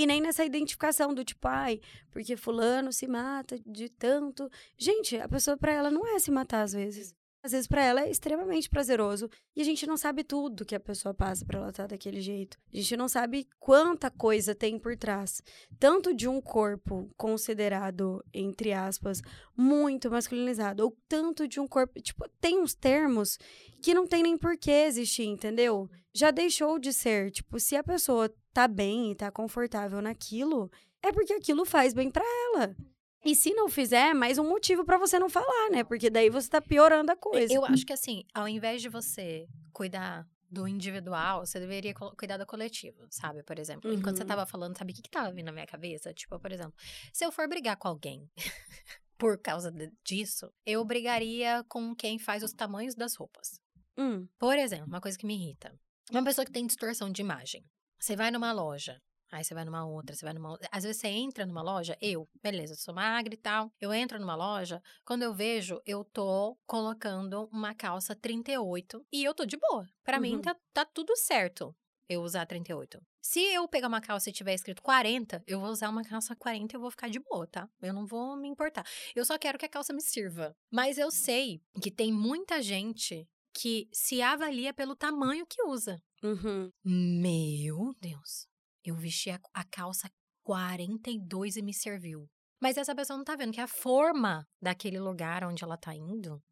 e 0.00 0.06
nem 0.06 0.20
nessa 0.20 0.44
identificação 0.44 1.12
do 1.12 1.24
tipo, 1.24 1.46
ai, 1.46 1.80
porque 2.10 2.36
fulano 2.36 2.92
se 2.92 3.06
mata 3.06 3.58
de 3.66 3.88
tanto. 3.90 4.48
Gente, 4.78 5.16
a 5.18 5.28
pessoa 5.28 5.56
pra 5.58 5.72
ela 5.72 5.90
não 5.90 6.06
é 6.06 6.18
se 6.18 6.30
matar 6.30 6.62
às 6.62 6.72
vezes. 6.72 7.14
Às 7.42 7.52
vezes 7.52 7.66
pra 7.66 7.82
ela 7.82 8.02
é 8.02 8.10
extremamente 8.10 8.68
prazeroso 8.68 9.28
e 9.56 9.62
a 9.62 9.64
gente 9.64 9.86
não 9.86 9.96
sabe 9.96 10.22
tudo 10.22 10.64
que 10.64 10.74
a 10.74 10.80
pessoa 10.80 11.14
passa 11.14 11.44
pra 11.44 11.58
ela 11.58 11.70
estar 11.70 11.86
daquele 11.86 12.20
jeito. 12.20 12.58
A 12.72 12.76
gente 12.76 12.96
não 12.98 13.08
sabe 13.08 13.48
quanta 13.58 14.10
coisa 14.10 14.54
tem 14.54 14.78
por 14.78 14.94
trás, 14.94 15.42
tanto 15.78 16.12
de 16.12 16.28
um 16.28 16.38
corpo 16.38 17.10
considerado 17.16 18.22
entre 18.34 18.74
aspas 18.74 19.22
muito 19.56 20.10
masculinizado 20.10 20.84
ou 20.84 20.96
tanto 21.08 21.48
de 21.48 21.58
um 21.58 21.66
corpo, 21.66 22.00
tipo, 22.02 22.28
tem 22.40 22.60
uns 22.60 22.74
termos 22.74 23.38
que 23.82 23.94
não 23.94 24.06
tem 24.06 24.22
nem 24.22 24.36
por 24.36 24.58
que 24.58 24.70
existir, 24.70 25.24
entendeu? 25.24 25.88
Já 26.12 26.30
deixou 26.30 26.78
de 26.78 26.92
ser, 26.92 27.30
tipo, 27.30 27.58
se 27.58 27.74
a 27.74 27.82
pessoa 27.82 28.30
tá 28.52 28.68
bem 28.68 29.12
e 29.12 29.14
tá 29.14 29.30
confortável 29.30 30.02
naquilo, 30.02 30.70
é 31.02 31.10
porque 31.10 31.32
aquilo 31.32 31.64
faz 31.64 31.94
bem 31.94 32.10
pra 32.10 32.24
ela. 32.24 32.76
E 33.24 33.34
se 33.34 33.52
não 33.52 33.68
fizer, 33.68 34.10
é 34.10 34.14
mais 34.14 34.38
um 34.38 34.48
motivo 34.48 34.84
pra 34.84 34.96
você 34.98 35.18
não 35.18 35.28
falar, 35.28 35.70
né? 35.70 35.84
Porque 35.84 36.08
daí 36.08 36.30
você 36.30 36.48
tá 36.48 36.60
piorando 36.60 37.12
a 37.12 37.16
coisa. 37.16 37.52
Eu 37.52 37.64
acho 37.64 37.84
que 37.84 37.92
assim, 37.92 38.24
ao 38.34 38.48
invés 38.48 38.80
de 38.80 38.88
você 38.88 39.46
cuidar 39.72 40.26
do 40.50 40.66
individual, 40.66 41.44
você 41.46 41.60
deveria 41.60 41.94
cuidar 41.94 42.36
do 42.38 42.46
coletivo, 42.46 43.06
sabe? 43.10 43.42
Por 43.42 43.58
exemplo, 43.58 43.92
enquanto 43.92 44.16
você 44.16 44.22
Uhum. 44.22 44.28
tava 44.28 44.46
falando, 44.46 44.76
sabe 44.76 44.92
o 44.92 44.96
que, 44.96 45.02
que 45.02 45.10
tava 45.10 45.30
vindo 45.32 45.46
na 45.46 45.52
minha 45.52 45.66
cabeça? 45.66 46.12
Tipo, 46.14 46.40
por 46.40 46.50
exemplo, 46.50 46.74
se 47.12 47.24
eu 47.24 47.30
for 47.30 47.46
brigar 47.46 47.76
com 47.76 47.86
alguém 47.88 48.28
por 49.18 49.38
causa 49.38 49.70
de- 49.70 49.92
disso, 50.04 50.50
eu 50.66 50.84
brigaria 50.84 51.62
com 51.68 51.94
quem 51.94 52.18
faz 52.18 52.42
os 52.42 52.52
tamanhos 52.52 52.94
das 52.94 53.14
roupas. 53.14 53.60
Hum, 53.98 54.26
Por 54.38 54.56
exemplo, 54.58 54.86
uma 54.86 55.00
coisa 55.00 55.16
que 55.18 55.26
me 55.26 55.34
irrita. 55.34 55.72
Uma 56.10 56.24
pessoa 56.24 56.44
que 56.44 56.50
tem 56.50 56.66
distorção 56.66 57.12
de 57.12 57.20
imagem. 57.20 57.64
Você 58.00 58.16
vai 58.16 58.30
numa 58.30 58.50
loja, 58.50 59.00
aí 59.30 59.44
você 59.44 59.54
vai 59.54 59.64
numa 59.64 59.86
outra, 59.86 60.14
você 60.14 60.24
vai 60.24 60.34
numa 60.34 60.50
outra. 60.50 60.68
Às 60.72 60.84
vezes 60.84 61.00
você 61.00 61.08
entra 61.08 61.46
numa 61.46 61.62
loja, 61.62 61.96
eu, 62.00 62.28
beleza, 62.42 62.74
sou 62.74 62.94
magra 62.94 63.32
e 63.32 63.36
tal. 63.36 63.72
Eu 63.80 63.92
entro 63.92 64.18
numa 64.18 64.34
loja, 64.34 64.82
quando 65.04 65.22
eu 65.22 65.32
vejo, 65.34 65.80
eu 65.86 66.04
tô 66.04 66.56
colocando 66.66 67.48
uma 67.52 67.74
calça 67.74 68.14
38 68.14 69.04
e 69.12 69.24
eu 69.24 69.34
tô 69.34 69.44
de 69.44 69.56
boa. 69.56 69.86
Pra 70.04 70.18
mim 70.20 70.34
Uhum. 70.36 70.40
tá, 70.42 70.56
tá 70.72 70.84
tudo 70.84 71.16
certo 71.16 71.74
eu 72.08 72.22
usar 72.22 72.44
38. 72.46 73.00
Se 73.22 73.40
eu 73.40 73.68
pegar 73.68 73.86
uma 73.86 74.00
calça 74.00 74.30
e 74.30 74.32
tiver 74.32 74.54
escrito 74.54 74.82
40, 74.82 75.44
eu 75.46 75.60
vou 75.60 75.68
usar 75.70 75.88
uma 75.90 76.02
calça 76.02 76.34
40 76.34 76.74
e 76.74 76.76
eu 76.76 76.80
vou 76.80 76.90
ficar 76.90 77.08
de 77.08 77.20
boa, 77.20 77.46
tá? 77.46 77.68
Eu 77.80 77.92
não 77.92 78.04
vou 78.06 78.34
me 78.36 78.48
importar. 78.48 78.84
Eu 79.14 79.24
só 79.24 79.38
quero 79.38 79.56
que 79.58 79.64
a 79.66 79.68
calça 79.68 79.92
me 79.92 80.00
sirva. 80.02 80.56
Mas 80.72 80.98
eu 80.98 81.10
sei 81.10 81.60
que 81.80 81.90
tem 81.90 82.10
muita 82.12 82.60
gente 82.62 83.28
que 83.54 83.88
se 83.92 84.22
avalia 84.22 84.72
pelo 84.74 84.96
tamanho 84.96 85.46
que 85.46 85.62
usa. 85.62 86.02
uhum. 86.22 86.72
Meu 86.84 87.94
Deus. 88.00 88.48
Eu 88.84 88.94
vesti 88.94 89.30
a, 89.30 89.40
a 89.52 89.64
calça 89.64 90.10
42 90.42 91.56
e 91.56 91.62
me 91.62 91.74
serviu. 91.74 92.28
Mas 92.60 92.76
essa 92.76 92.94
pessoa 92.94 93.16
não 93.16 93.24
tá 93.24 93.36
vendo 93.36 93.52
que 93.52 93.60
a 93.60 93.66
forma 93.66 94.46
daquele 94.60 94.98
lugar 94.98 95.44
onde 95.44 95.64
ela 95.64 95.76
tá 95.76 95.94
indo 95.94 96.42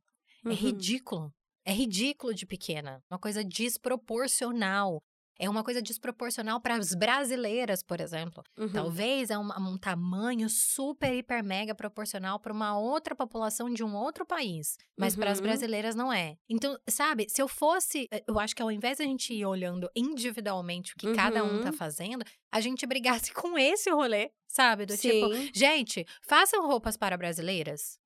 é 0.45 0.49
uhum. 0.49 0.55
ridículo. 0.55 1.35
É 1.65 1.73
ridículo 1.73 2.35
de 2.35 2.47
pequena. 2.47 3.03
Uma 3.11 3.19
coisa 3.19 3.45
desproporcional. 3.45 5.03
É 5.39 5.49
uma 5.49 5.63
coisa 5.63 5.81
desproporcional 5.81 6.61
para 6.61 6.75
as 6.77 6.95
brasileiras, 6.95 7.83
por 7.83 8.01
exemplo. 8.01 8.43
Uhum. 8.59 8.73
Talvez 8.73 9.31
é 9.31 9.39
um, 9.39 9.47
um 9.47 9.79
tamanho 9.79 10.49
super, 10.49 11.15
hiper, 11.15 11.45
mega 11.45 11.75
proporcional 11.75 12.41
para 12.41 12.53
uma 12.53 12.77
outra 12.79 13.15
população 13.15 13.73
de 13.73 13.85
um 13.85 13.95
outro 13.95 14.27
país. 14.27 14.77
Mas 14.99 15.15
para 15.15 15.31
as 15.31 15.39
Uhum. 15.39 15.45
brasileiras 15.45 15.95
não 15.95 16.13
é. 16.13 16.37
Então, 16.49 16.77
sabe, 16.89 17.27
se 17.29 17.41
eu 17.41 17.47
fosse. 17.49 18.09
eh, 18.13 18.25
Eu 18.27 18.39
acho 18.39 18.55
que 18.57 18.63
ao 18.63 18.71
invés 18.73 18.97
de 18.99 19.05
a 19.05 19.07
gente 19.07 19.33
ir 19.33 19.47
olhando 19.47 19.89
individualmente 19.95 20.93
o 20.95 20.97
que 20.97 21.15
cada 21.15 21.45
um 21.45 21.61
tá 21.61 21.67
Uhum. 21.71 21.73
fazendo, 21.73 22.25
a 22.53 22.61
gente 22.61 22.85
brigasse 22.87 23.33
com 23.35 23.57
esse 23.59 23.91
rolê, 23.91 24.31
sabe? 24.49 24.87
Do 24.87 24.97
tipo, 24.97 25.33
Sim. 25.35 25.51
gente, 25.55 26.05
façam 26.23 26.67
roupas 26.67 26.97
para 26.97 27.17
brasileiras. 27.17 27.99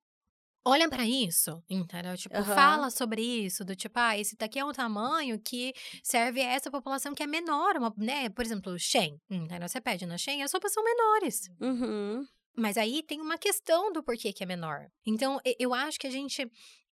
Olhem 0.65 0.89
pra 0.89 1.05
isso, 1.05 1.61
entendeu? 1.69 2.15
Tipo, 2.15 2.37
Aham. 2.37 2.55
fala 2.55 2.89
sobre 2.89 3.21
isso, 3.21 3.65
do 3.65 3.75
tipo, 3.75 3.99
ah, 3.99 4.17
esse 4.17 4.37
daqui 4.37 4.57
é 4.57 4.63
um 4.63 4.71
tamanho 4.71 5.37
que 5.37 5.73
serve 6.01 6.41
a 6.41 6.51
essa 6.51 6.71
população 6.71 7.13
que 7.13 7.21
é 7.21 7.27
menor, 7.27 7.75
uma, 7.75 7.93
né? 7.97 8.29
Por 8.29 8.45
exemplo, 8.45 8.79
Shein, 8.79 9.19
entendeu? 9.29 9.67
Você 9.67 9.81
pede 9.81 10.05
na 10.05 10.17
Shein, 10.17 10.41
as 10.41 10.53
roupas 10.53 10.71
são 10.71 10.83
menores. 10.83 11.49
Uhum. 11.59 12.25
Mas 12.55 12.77
aí 12.77 13.03
tem 13.03 13.19
uma 13.19 13.37
questão 13.37 13.91
do 13.91 14.01
porquê 14.01 14.31
que 14.31 14.43
é 14.43 14.45
menor. 14.45 14.87
Então, 15.05 15.39
eu 15.59 15.73
acho 15.73 15.99
que 15.99 16.07
a 16.07 16.11
gente, 16.11 16.49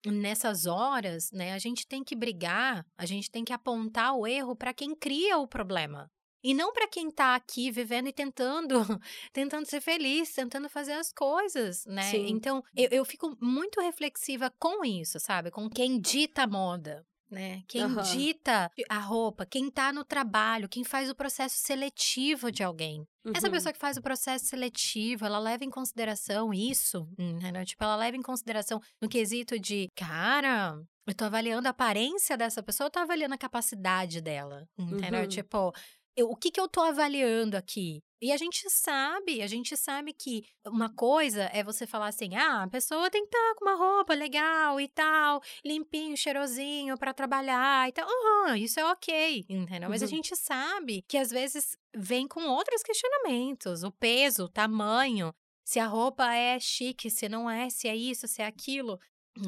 nessas 0.05 0.65
horas, 0.65 1.29
né, 1.33 1.53
a 1.53 1.59
gente 1.59 1.85
tem 1.85 2.03
que 2.03 2.15
brigar, 2.15 2.85
a 2.97 3.05
gente 3.05 3.29
tem 3.29 3.43
que 3.43 3.51
apontar 3.51 4.13
o 4.13 4.25
erro 4.25 4.55
pra 4.55 4.73
quem 4.73 4.95
cria 4.95 5.37
o 5.37 5.47
problema. 5.47 6.09
E 6.47 6.53
não 6.53 6.71
para 6.71 6.87
quem 6.87 7.11
tá 7.11 7.35
aqui 7.35 7.69
vivendo 7.69 8.07
e 8.07 8.13
tentando, 8.13 8.75
tentando 9.33 9.65
ser 9.65 9.81
feliz, 9.81 10.33
tentando 10.33 10.69
fazer 10.69 10.93
as 10.93 11.11
coisas, 11.11 11.85
né? 11.85 12.03
Sim. 12.03 12.27
Então, 12.29 12.63
eu, 12.73 12.87
eu 12.89 13.03
fico 13.03 13.35
muito 13.41 13.81
reflexiva 13.81 14.49
com 14.57 14.85
isso, 14.85 15.19
sabe? 15.19 15.51
Com 15.51 15.69
quem 15.69 15.99
dita 15.99 16.43
a 16.43 16.47
moda. 16.47 17.05
Né? 17.29 17.63
Quem 17.67 17.81
Aham. 17.81 18.01
dita 18.01 18.71
a 18.87 18.99
roupa, 18.99 19.45
quem 19.45 19.69
tá 19.69 19.91
no 19.91 20.05
trabalho, 20.05 20.69
quem 20.69 20.85
faz 20.85 21.09
o 21.09 21.15
processo 21.15 21.57
seletivo 21.57 22.49
de 22.49 22.63
alguém. 22.63 23.05
Essa 23.35 23.47
Uhum. 23.47 23.51
pessoa 23.53 23.73
que 23.73 23.79
faz 23.79 23.97
o 23.97 24.01
processo 24.01 24.45
seletivo, 24.45 25.25
ela 25.25 25.37
leva 25.37 25.65
em 25.65 25.69
consideração 25.69 26.53
isso, 26.53 27.05
entendeu? 27.19 27.65
Tipo, 27.65 27.83
ela 27.83 27.97
leva 27.97 28.15
em 28.15 28.21
consideração 28.21 28.79
no 29.01 29.09
quesito 29.09 29.59
de, 29.59 29.91
cara, 29.93 30.81
eu 31.05 31.13
tô 31.13 31.25
avaliando 31.25 31.67
a 31.67 31.71
aparência 31.71 32.37
dessa 32.37 32.63
pessoa, 32.63 32.87
eu 32.87 32.91
tô 32.91 32.99
avaliando 32.99 33.35
a 33.35 33.37
capacidade 33.37 34.21
dela, 34.21 34.65
entendeu? 34.77 35.21
Uhum. 35.21 35.27
Tipo, 35.27 35.73
eu- 36.17 36.29
o 36.29 36.35
que 36.35 36.51
que 36.51 36.59
eu 36.59 36.67
tô 36.67 36.81
avaliando 36.81 37.55
aqui? 37.57 38.03
E 38.21 38.31
a 38.31 38.37
gente 38.37 38.67
sabe, 38.71 39.43
a 39.43 39.47
gente 39.47 39.77
sabe 39.77 40.11
que 40.11 40.43
uma 40.65 40.89
coisa 40.89 41.43
é 41.53 41.63
você 41.63 41.85
falar 41.85 42.07
assim: 42.07 42.35
ah, 42.35 42.63
a 42.63 42.67
pessoa 42.67 43.11
tem 43.11 43.21
que 43.25 43.27
estar 43.35 43.55
com 43.55 43.65
uma 43.65 43.75
roupa 43.75 44.15
legal 44.15 44.81
e 44.81 44.87
tal, 44.87 45.39
limpinho, 45.63 46.17
cheirosinho 46.17 46.97
pra 46.97 47.13
trabalhar 47.13 47.87
e 47.87 47.91
tal. 47.91 48.07
Aham, 48.09 48.57
isso 48.57 48.79
é 48.79 48.85
ok, 48.85 49.45
entendeu? 49.47 49.89
Mas 49.89 50.01
a 50.01 50.05
Uhum. 50.05 50.07
gente 50.07 50.35
sabe 50.35 51.03
que 51.07 51.17
às 51.17 51.29
vezes 51.29 51.77
vem 51.95 52.27
com 52.27 52.41
outros 52.47 52.81
questionamentos: 52.81 53.83
o 53.83 53.91
peso, 53.91 54.45
o 54.45 54.49
tamanho, 54.49 55.31
se 55.63 55.79
a 55.79 55.85
roupa 55.85 56.33
é 56.33 56.59
chique, 56.59 57.09
se 57.11 57.29
não 57.29 57.47
é, 57.49 57.69
se 57.69 57.87
é 57.87 57.95
isso, 57.95 58.27
se 58.27 58.41
é 58.41 58.45
aquilo. 58.47 58.99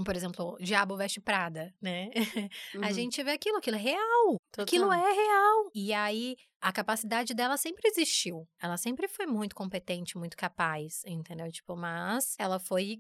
Por 0.06 0.16
exemplo, 0.16 0.58
Diabo 0.60 0.96
Veste 0.98 1.20
Prada, 1.22 1.74
né? 1.82 2.10
A 2.76 2.88
Uhum. 2.88 2.94
gente 2.94 3.24
vê 3.24 3.32
aquilo, 3.32 3.58
aquilo 3.58 3.76
é 3.78 3.80
real. 3.80 4.38
Aquilo 4.58 4.86
Total. 4.86 5.06
é 5.08 5.12
real. 5.14 5.72
E 5.74 5.94
aí, 5.94 6.36
a 6.62 6.72
capacidade 6.72 7.34
dela 7.34 7.58
sempre 7.58 7.88
existiu. 7.88 8.48
Ela 8.62 8.78
sempre 8.78 9.08
foi 9.08 9.26
muito 9.26 9.56
competente, 9.56 10.18
muito 10.18 10.36
capaz, 10.38 11.02
entendeu? 11.06 11.52
Tipo, 11.52 11.76
mas 11.76 12.36
ela 12.38 12.60
foi 12.60 12.98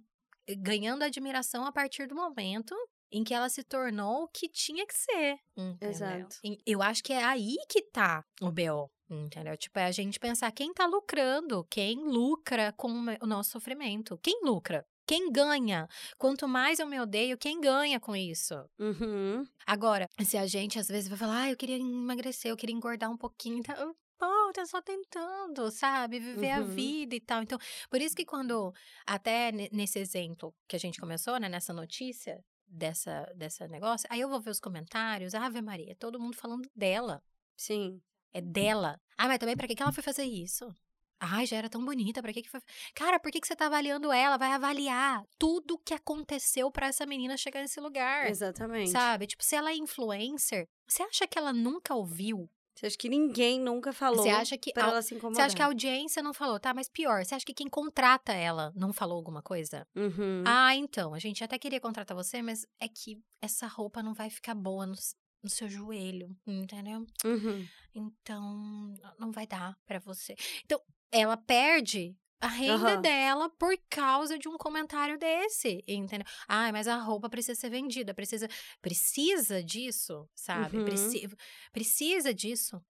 ganhando 0.57 1.03
admiração 1.03 1.65
a 1.65 1.71
partir 1.71 2.07
do 2.07 2.15
momento 2.15 2.75
em 3.11 3.23
que 3.23 3.33
ela 3.33 3.49
se 3.49 3.63
tornou 3.63 4.23
o 4.23 4.27
que 4.27 4.47
tinha 4.49 4.85
que 4.85 4.93
ser. 4.93 5.37
Entendeu? 5.57 5.89
Exato. 5.89 6.35
Eu 6.65 6.81
acho 6.81 7.03
que 7.03 7.11
é 7.13 7.23
aí 7.23 7.55
que 7.69 7.81
tá 7.83 8.23
o 8.41 8.51
BO. 8.51 8.89
Entendeu? 9.11 9.57
Tipo, 9.57 9.79
é 9.79 9.85
a 9.85 9.91
gente 9.91 10.19
pensar 10.19 10.51
quem 10.51 10.71
tá 10.71 10.85
lucrando, 10.85 11.65
quem 11.71 11.95
lucra 12.07 12.71
com 12.77 12.91
o 13.19 13.25
nosso 13.25 13.49
sofrimento. 13.49 14.19
Quem 14.21 14.41
lucra? 14.43 14.85
Quem 15.09 15.31
ganha? 15.31 15.87
Quanto 16.19 16.47
mais 16.47 16.77
eu 16.77 16.85
me 16.85 16.99
odeio, 16.99 17.35
quem 17.35 17.59
ganha 17.59 17.99
com 17.99 18.15
isso? 18.15 18.53
Uhum. 18.77 19.43
Agora, 19.65 20.07
se 20.23 20.37
a 20.37 20.45
gente 20.45 20.77
às 20.77 20.87
vezes 20.87 21.09
vai 21.09 21.17
falar, 21.17 21.41
ah, 21.45 21.49
eu 21.49 21.57
queria 21.57 21.77
emagrecer, 21.77 22.51
eu 22.51 22.55
queria 22.55 22.75
engordar 22.75 23.09
um 23.09 23.17
pouquinho, 23.17 23.63
tá? 23.63 23.73
Pô, 24.19 24.51
tá 24.53 24.67
só 24.67 24.79
tentando, 24.83 25.71
sabe? 25.71 26.19
Viver 26.19 26.51
a 26.51 26.59
Uhum. 26.59 26.67
vida 26.75 27.15
e 27.15 27.19
tal. 27.19 27.41
Então, 27.41 27.57
por 27.89 27.99
isso 27.99 28.15
que 28.15 28.23
quando, 28.23 28.71
até 29.03 29.51
ne- 29.51 29.69
nesse 29.73 29.97
exemplo 29.97 30.53
que 30.67 30.75
a 30.75 30.79
gente 30.79 30.99
começou, 30.99 31.39
né, 31.39 31.49
nessa 31.49 31.73
notícia 31.73 32.39
dessa, 32.67 33.23
dessa 33.35 33.67
negócio, 33.67 34.07
aí 34.11 34.21
eu 34.21 34.29
vou 34.29 34.39
ver 34.39 34.51
os 34.51 34.59
comentários, 34.59 35.33
Ave 35.33 35.59
Maria, 35.59 35.95
todo 35.95 36.19
mundo 36.19 36.35
falando 36.35 36.69
dela. 36.75 37.19
Sim. 37.57 37.99
É 38.31 38.41
dela. 38.41 39.01
Ah, 39.17 39.27
mas 39.27 39.39
também 39.39 39.57
pra 39.57 39.67
que, 39.67 39.73
que 39.73 39.81
ela 39.81 39.91
foi 39.91 40.03
fazer 40.03 40.25
isso? 40.25 40.71
Ai, 41.19 41.45
já 41.45 41.57
era 41.57 41.69
tão 41.69 41.83
bonita, 41.83 42.21
pra 42.21 42.31
que 42.31 42.41
que 42.41 42.49
foi... 42.49 42.61
Cara, 42.95 43.19
por 43.19 43.29
que, 43.31 43.41
que 43.41 43.47
você 43.47 43.55
tá 43.55 43.65
avaliando 43.65 44.11
ela? 44.11 44.37
Vai 44.37 44.51
avaliar 44.53 45.23
tudo 45.37 45.77
que 45.77 45.93
aconteceu 45.93 46.71
pra 46.71 46.87
essa 46.87 47.05
menina 47.05 47.35
chegar 47.35 47.59
nesse 47.61 47.79
lugar. 47.81 48.29
Exatamente. 48.29 48.91
Sabe? 48.91 49.27
Tipo, 49.27 49.43
se 49.43 49.55
ela 49.55 49.71
é 49.71 49.75
influencer, 49.75 50.67
você 50.87 51.03
acha 51.03 51.27
que 51.27 51.37
ela 51.37 51.51
nunca 51.51 51.93
ouviu? 51.93 52.49
Você 52.73 52.85
acha 52.85 52.97
que 52.97 53.09
ninguém 53.09 53.59
nunca 53.59 53.91
falou 53.91 54.23
Você 54.23 54.29
acha 54.29 54.57
que 54.57 54.71
pra 54.71 54.85
a- 54.85 54.89
ela 54.91 55.01
se 55.01 55.09
Você 55.09 55.15
incomodar? 55.15 55.45
acha 55.47 55.55
que 55.57 55.61
a 55.61 55.65
audiência 55.65 56.23
não 56.23 56.33
falou? 56.33 56.57
Tá, 56.57 56.73
mas 56.73 56.87
pior, 56.87 57.25
você 57.25 57.35
acha 57.35 57.45
que 57.45 57.53
quem 57.53 57.67
contrata 57.67 58.31
ela 58.31 58.71
não 58.73 58.93
falou 58.93 59.17
alguma 59.17 59.41
coisa? 59.41 59.85
Uhum. 59.93 60.43
Ah, 60.47 60.73
então, 60.73 61.13
a 61.13 61.19
gente 61.19 61.43
até 61.43 61.59
queria 61.59 61.81
contratar 61.81 62.15
você, 62.15 62.41
mas 62.41 62.65
é 62.79 62.87
que 62.87 63.19
essa 63.41 63.67
roupa 63.67 64.01
não 64.01 64.13
vai 64.13 64.29
ficar 64.29 64.55
boa 64.55 64.85
no, 64.85 64.95
no 65.43 65.49
seu 65.49 65.67
joelho, 65.67 66.33
entendeu? 66.47 67.05
Uhum. 67.25 67.67
Então, 67.93 68.93
não 69.19 69.31
vai 69.31 69.45
dar 69.45 69.77
pra 69.85 69.99
você. 69.99 70.35
Então, 70.63 70.79
ela 71.11 71.35
perde 71.37 72.15
a 72.41 72.47
renda 72.47 72.93
Aham. 72.93 73.01
dela 73.01 73.49
por 73.49 73.75
causa 73.89 74.39
de 74.39 74.47
um 74.47 74.57
comentário 74.57 75.17
desse, 75.19 75.83
entendeu? 75.87 76.25
Ah, 76.47 76.71
mas 76.71 76.87
a 76.87 76.95
roupa 76.97 77.29
precisa 77.29 77.59
ser 77.59 77.69
vendida, 77.69 78.13
precisa 78.13 78.47
precisa 78.81 79.61
disso, 79.63 80.29
sabe? 80.33 80.77
Uhum. 80.77 80.85
Preci- 80.85 81.27
precisa 81.71 82.33
disso. 82.33 82.81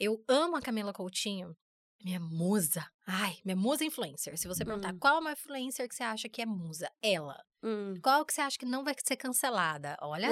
Eu 0.00 0.24
amo 0.26 0.56
a 0.56 0.62
Camila 0.62 0.92
Coutinho, 0.94 1.54
minha 2.02 2.18
musa. 2.18 2.86
Ai, 3.06 3.36
minha 3.44 3.56
musa 3.56 3.84
influencer. 3.84 4.36
Se 4.38 4.48
você 4.48 4.64
perguntar 4.64 4.94
Hum. 4.94 4.98
qual 4.98 5.16
é 5.16 5.20
uma 5.20 5.32
influencer 5.32 5.86
que 5.88 5.94
você 5.94 6.02
acha 6.02 6.28
que 6.28 6.40
é 6.40 6.46
musa, 6.46 6.90
ela. 7.02 7.36
Hum. 7.62 7.94
Qual 8.02 8.24
que 8.24 8.32
você 8.32 8.40
acha 8.40 8.58
que 8.58 8.64
não 8.64 8.82
vai 8.82 8.94
ser 9.04 9.16
cancelada? 9.16 9.96
Olha, 10.00 10.28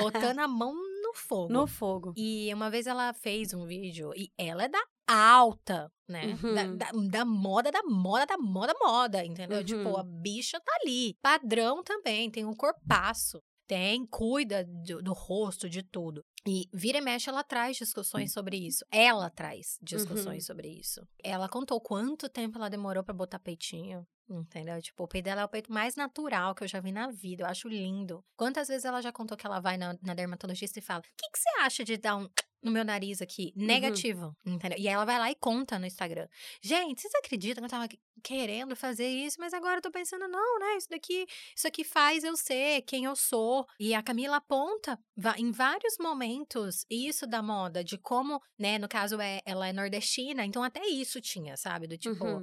botando 0.00 0.38
a 0.40 0.48
mão 0.48 0.72
no 1.02 1.12
fogo. 1.14 1.52
No 1.52 1.66
fogo. 1.66 2.14
E 2.16 2.52
uma 2.54 2.70
vez 2.70 2.86
ela 2.86 3.12
fez 3.12 3.52
um 3.52 3.66
vídeo 3.66 4.12
e 4.16 4.32
ela 4.38 4.64
é 4.64 4.68
da 4.68 4.82
alta, 5.08 5.90
né? 6.08 6.34
Da, 6.34 6.48
Uhum. 6.64 6.76
da, 6.76 6.90
da 7.20 7.24
moda, 7.24 7.70
da 7.70 7.82
moda, 7.82 8.26
da 8.26 8.36
moda, 8.38 8.74
moda, 8.80 9.24
entendeu? 9.24 9.58
Uhum. 9.58 9.64
Tipo, 9.64 9.96
a 9.96 10.02
bicha 10.04 10.60
tá 10.60 10.72
ali. 10.82 11.14
Padrão 11.22 11.82
também, 11.82 12.30
tem 12.30 12.44
um 12.44 12.54
corpaço. 12.54 13.40
Tem, 13.66 14.06
cuida 14.06 14.64
do, 14.64 15.02
do 15.02 15.12
rosto, 15.12 15.68
de 15.68 15.82
tudo. 15.82 16.24
E 16.46 16.64
vira 16.72 16.98
e 16.98 17.00
mexe, 17.02 17.28
ela 17.28 17.44
traz 17.44 17.76
discussões 17.76 18.32
sobre 18.32 18.56
isso. 18.56 18.82
Ela 18.90 19.28
traz 19.28 19.76
discussões 19.82 20.44
Uhum. 20.44 20.46
sobre 20.46 20.68
isso. 20.70 21.06
Ela 21.22 21.50
contou 21.50 21.78
quanto 21.78 22.30
tempo 22.30 22.56
ela 22.56 22.70
demorou 22.70 23.04
pra 23.04 23.12
botar 23.12 23.38
peitinho. 23.38 24.06
Entendeu? 24.30 24.80
Tipo, 24.80 25.04
o 25.04 25.08
peito 25.08 25.24
dela 25.24 25.42
é 25.42 25.44
o 25.44 25.48
peito 25.48 25.70
mais 25.72 25.96
natural 25.96 26.54
que 26.54 26.62
eu 26.64 26.68
já 26.68 26.80
vi 26.80 26.92
na 26.92 27.10
vida. 27.10 27.42
Eu 27.44 27.46
acho 27.48 27.68
lindo. 27.68 28.22
Quantas 28.36 28.68
vezes 28.68 28.84
ela 28.86 29.00
já 29.02 29.10
contou 29.12 29.36
que 29.36 29.46
ela 29.46 29.58
vai 29.60 29.76
na, 29.78 29.96
na 30.02 30.12
dermatologista 30.14 30.78
e 30.78 30.82
fala: 30.82 31.00
O 31.00 31.02
que, 31.02 31.30
que 31.30 31.38
você 31.38 31.48
acha 31.60 31.84
de 31.84 31.96
dar 31.98 32.16
um 32.16 32.28
no 32.62 32.70
meu 32.70 32.84
nariz 32.84 33.20
aqui? 33.22 33.52
Negativo. 33.56 34.36
Entendeu? 34.44 34.78
E 34.78 34.88
ela 34.88 35.04
vai 35.04 35.18
lá 35.18 35.30
e 35.30 35.34
conta 35.34 35.78
no 35.78 35.86
Instagram. 35.86 36.28
Gente, 36.62 37.00
vocês 37.00 37.14
acreditam 37.14 37.62
que 37.62 37.66
eu 37.66 37.70
tava 37.70 37.88
querendo 38.22 38.74
fazer 38.74 39.06
isso, 39.08 39.36
mas 39.38 39.52
agora 39.54 39.78
eu 39.78 39.82
tô 39.82 39.90
pensando, 39.92 40.26
não, 40.26 40.58
né? 40.58 40.76
Isso 40.76 40.88
daqui, 40.90 41.24
isso 41.56 41.68
aqui 41.68 41.84
faz 41.84 42.24
eu 42.24 42.36
ser 42.36 42.82
quem 42.82 43.04
eu 43.04 43.14
sou. 43.14 43.64
E 43.78 43.94
a 43.94 44.02
Camila 44.02 44.36
aponta 44.36 44.98
em 45.36 45.52
vários 45.52 45.96
momentos 45.98 46.84
isso 46.90 47.26
da 47.26 47.40
moda, 47.42 47.84
de 47.84 47.96
como, 47.96 48.42
né, 48.58 48.76
no 48.78 48.88
caso 48.88 49.20
é, 49.20 49.40
ela 49.46 49.68
é 49.68 49.72
nordestina, 49.72 50.44
então 50.44 50.62
até 50.64 50.84
isso 50.86 51.20
tinha, 51.20 51.56
sabe? 51.56 51.86
Do 51.86 51.96
tipo, 51.96 52.24
Uhum. 52.24 52.42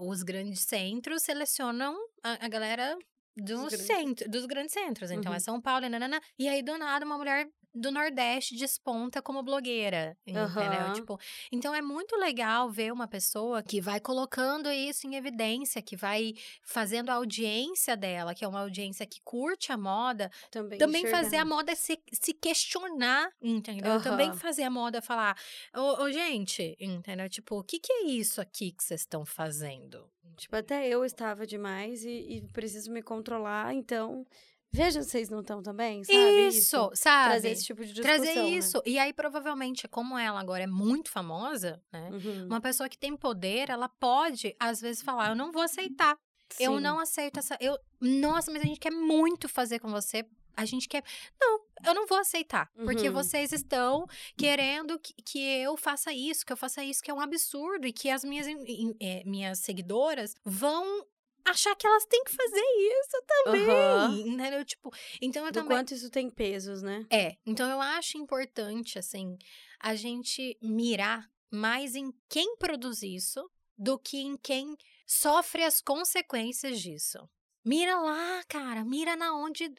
os 0.00 0.22
grandes 0.22 0.60
centros 0.60 1.22
selecionam 1.22 1.96
a, 2.22 2.44
a 2.44 2.48
galera 2.48 2.98
dos, 3.36 3.58
grandes. 3.70 3.86
centros, 3.86 4.30
dos 4.30 4.46
grandes 4.46 4.72
centros. 4.72 5.10
Então 5.10 5.30
Uhum. 5.30 5.36
é 5.36 5.40
São 5.40 5.60
Paulo, 5.60 5.88
nanana, 5.88 6.20
e 6.38 6.48
aí 6.48 6.62
do 6.62 6.76
nada 6.78 7.04
uma 7.04 7.16
mulher 7.18 7.48
do 7.76 7.90
Nordeste 7.90 8.54
desponta 8.54 9.20
como 9.20 9.42
blogueira, 9.42 10.16
entendeu? 10.24 10.44
Aham. 10.44 10.92
Tipo, 10.92 11.18
então 11.50 11.74
é 11.74 11.82
muito 11.82 12.14
legal 12.16 12.70
ver 12.70 12.92
uma 12.92 13.08
pessoa 13.08 13.64
que 13.64 13.80
vai 13.80 13.98
colocando 13.98 14.70
isso 14.70 15.08
em 15.08 15.16
evidência, 15.16 15.82
que 15.82 15.96
vai 15.96 16.34
fazendo 16.62 17.10
a 17.10 17.14
audiência 17.14 17.96
dela, 17.96 18.32
que 18.32 18.44
é 18.44 18.48
uma 18.48 18.60
audiência 18.60 19.04
que 19.04 19.20
curte 19.24 19.72
a 19.72 19.76
moda, 19.76 20.30
Também, 20.52 20.78
também 20.78 21.04
fazer 21.08 21.36
a 21.38 21.44
moda 21.44 21.74
se, 21.74 21.98
se 22.12 22.32
questionar, 22.32 23.28
entendeu? 23.42 24.00
Também 24.00 24.28
Aham. 24.28 24.38
fazer 24.38 24.62
a 24.62 24.70
moda 24.70 25.02
falar, 25.02 25.36
ô, 25.74 26.04
ô, 26.04 26.12
gente, 26.12 26.76
entendeu? 26.78 27.28
Tipo, 27.28 27.58
o 27.58 27.64
que, 27.64 27.80
que 27.80 27.92
é 27.92 28.02
isso 28.06 28.40
aqui 28.40 28.70
que 28.70 28.84
vocês 28.84 29.00
estão 29.00 29.24
fazendo? 29.26 30.08
Tipo, 30.36 30.56
até 30.56 30.88
eu 30.88 31.04
estava 31.04 31.46
demais 31.46 32.04
e, 32.04 32.08
e 32.08 32.42
preciso 32.52 32.90
me 32.90 33.02
controlar, 33.02 33.72
então. 33.74 34.26
Vejam 34.72 35.04
se 35.04 35.10
vocês 35.10 35.28
não 35.28 35.40
estão 35.40 35.62
também, 35.62 36.02
sabe? 36.02 36.48
Isso, 36.48 36.90
sabe? 36.94 37.30
Trazer 37.30 37.50
esse 37.50 37.64
tipo 37.64 37.84
de 37.84 37.92
discussão. 37.92 38.16
Trazer 38.16 38.34
né? 38.34 38.48
isso. 38.48 38.82
E 38.84 38.98
aí, 38.98 39.12
provavelmente, 39.12 39.86
como 39.86 40.18
ela 40.18 40.40
agora 40.40 40.64
é 40.64 40.66
muito 40.66 41.12
famosa, 41.12 41.80
né? 41.92 42.10
Uhum. 42.10 42.46
Uma 42.46 42.60
pessoa 42.60 42.88
que 42.88 42.98
tem 42.98 43.16
poder, 43.16 43.70
ela 43.70 43.88
pode, 43.88 44.56
às 44.58 44.80
vezes, 44.80 45.00
falar: 45.00 45.28
Eu 45.28 45.36
não 45.36 45.52
vou 45.52 45.62
aceitar. 45.62 46.18
Eu 46.58 46.76
Sim. 46.76 46.80
não 46.82 46.98
aceito 46.98 47.38
essa. 47.38 47.56
Eu, 47.60 47.78
nossa, 48.00 48.50
mas 48.50 48.62
a 48.62 48.66
gente 48.66 48.80
quer 48.80 48.90
muito 48.90 49.48
fazer 49.48 49.78
com 49.78 49.90
você. 49.90 50.24
A 50.56 50.64
gente 50.64 50.88
quer. 50.88 51.02
Não, 51.40 51.60
eu 51.84 51.94
não 51.94 52.06
vou 52.06 52.18
aceitar. 52.18 52.70
Porque 52.74 53.08
Uhum. 53.08 53.14
vocês 53.14 53.52
estão 53.52 54.06
querendo 54.36 54.98
que, 54.98 55.12
que 55.22 55.38
eu 55.38 55.76
faça 55.76 56.12
isso, 56.12 56.44
que 56.46 56.52
eu 56.52 56.56
faça 56.56 56.82
isso, 56.84 57.02
que 57.02 57.10
é 57.10 57.14
um 57.14 57.20
absurdo. 57.20 57.86
E 57.86 57.92
que 57.92 58.08
as 58.10 58.24
minhas, 58.24 58.46
em- 58.46 58.96
eh, 59.00 59.22
minhas 59.26 59.58
seguidoras 59.60 60.34
vão 60.44 61.06
achar 61.44 61.74
que 61.76 61.86
elas 61.86 62.06
têm 62.06 62.24
que 62.24 62.32
fazer 62.32 62.60
isso 62.60 63.22
também. 63.26 63.68
Aham. 63.68 64.18
Entendeu? 64.26 64.64
Tipo, 64.64 64.90
então 65.20 65.44
eu 65.44 65.52
Do 65.52 65.60
também. 65.60 65.76
quanto 65.76 65.92
isso 65.92 66.08
tem 66.10 66.30
pesos, 66.30 66.82
né? 66.82 67.06
É, 67.10 67.36
então 67.44 67.68
eu 67.70 67.80
acho 67.80 68.16
importante, 68.16 68.98
assim, 68.98 69.36
a 69.80 69.94
gente 69.94 70.56
mirar 70.62 71.30
mais 71.50 71.94
em 71.94 72.12
quem 72.28 72.56
produz 72.56 73.02
isso 73.02 73.48
do 73.76 73.98
que 73.98 74.18
em 74.18 74.36
quem 74.36 74.76
sofre 75.06 75.62
as 75.64 75.80
consequências 75.82 76.80
disso. 76.80 77.28
Mira 77.64 77.98
lá, 78.00 78.42
cara, 78.48 78.84
mira 78.84 79.14
na 79.16 79.34
onde 79.36 79.72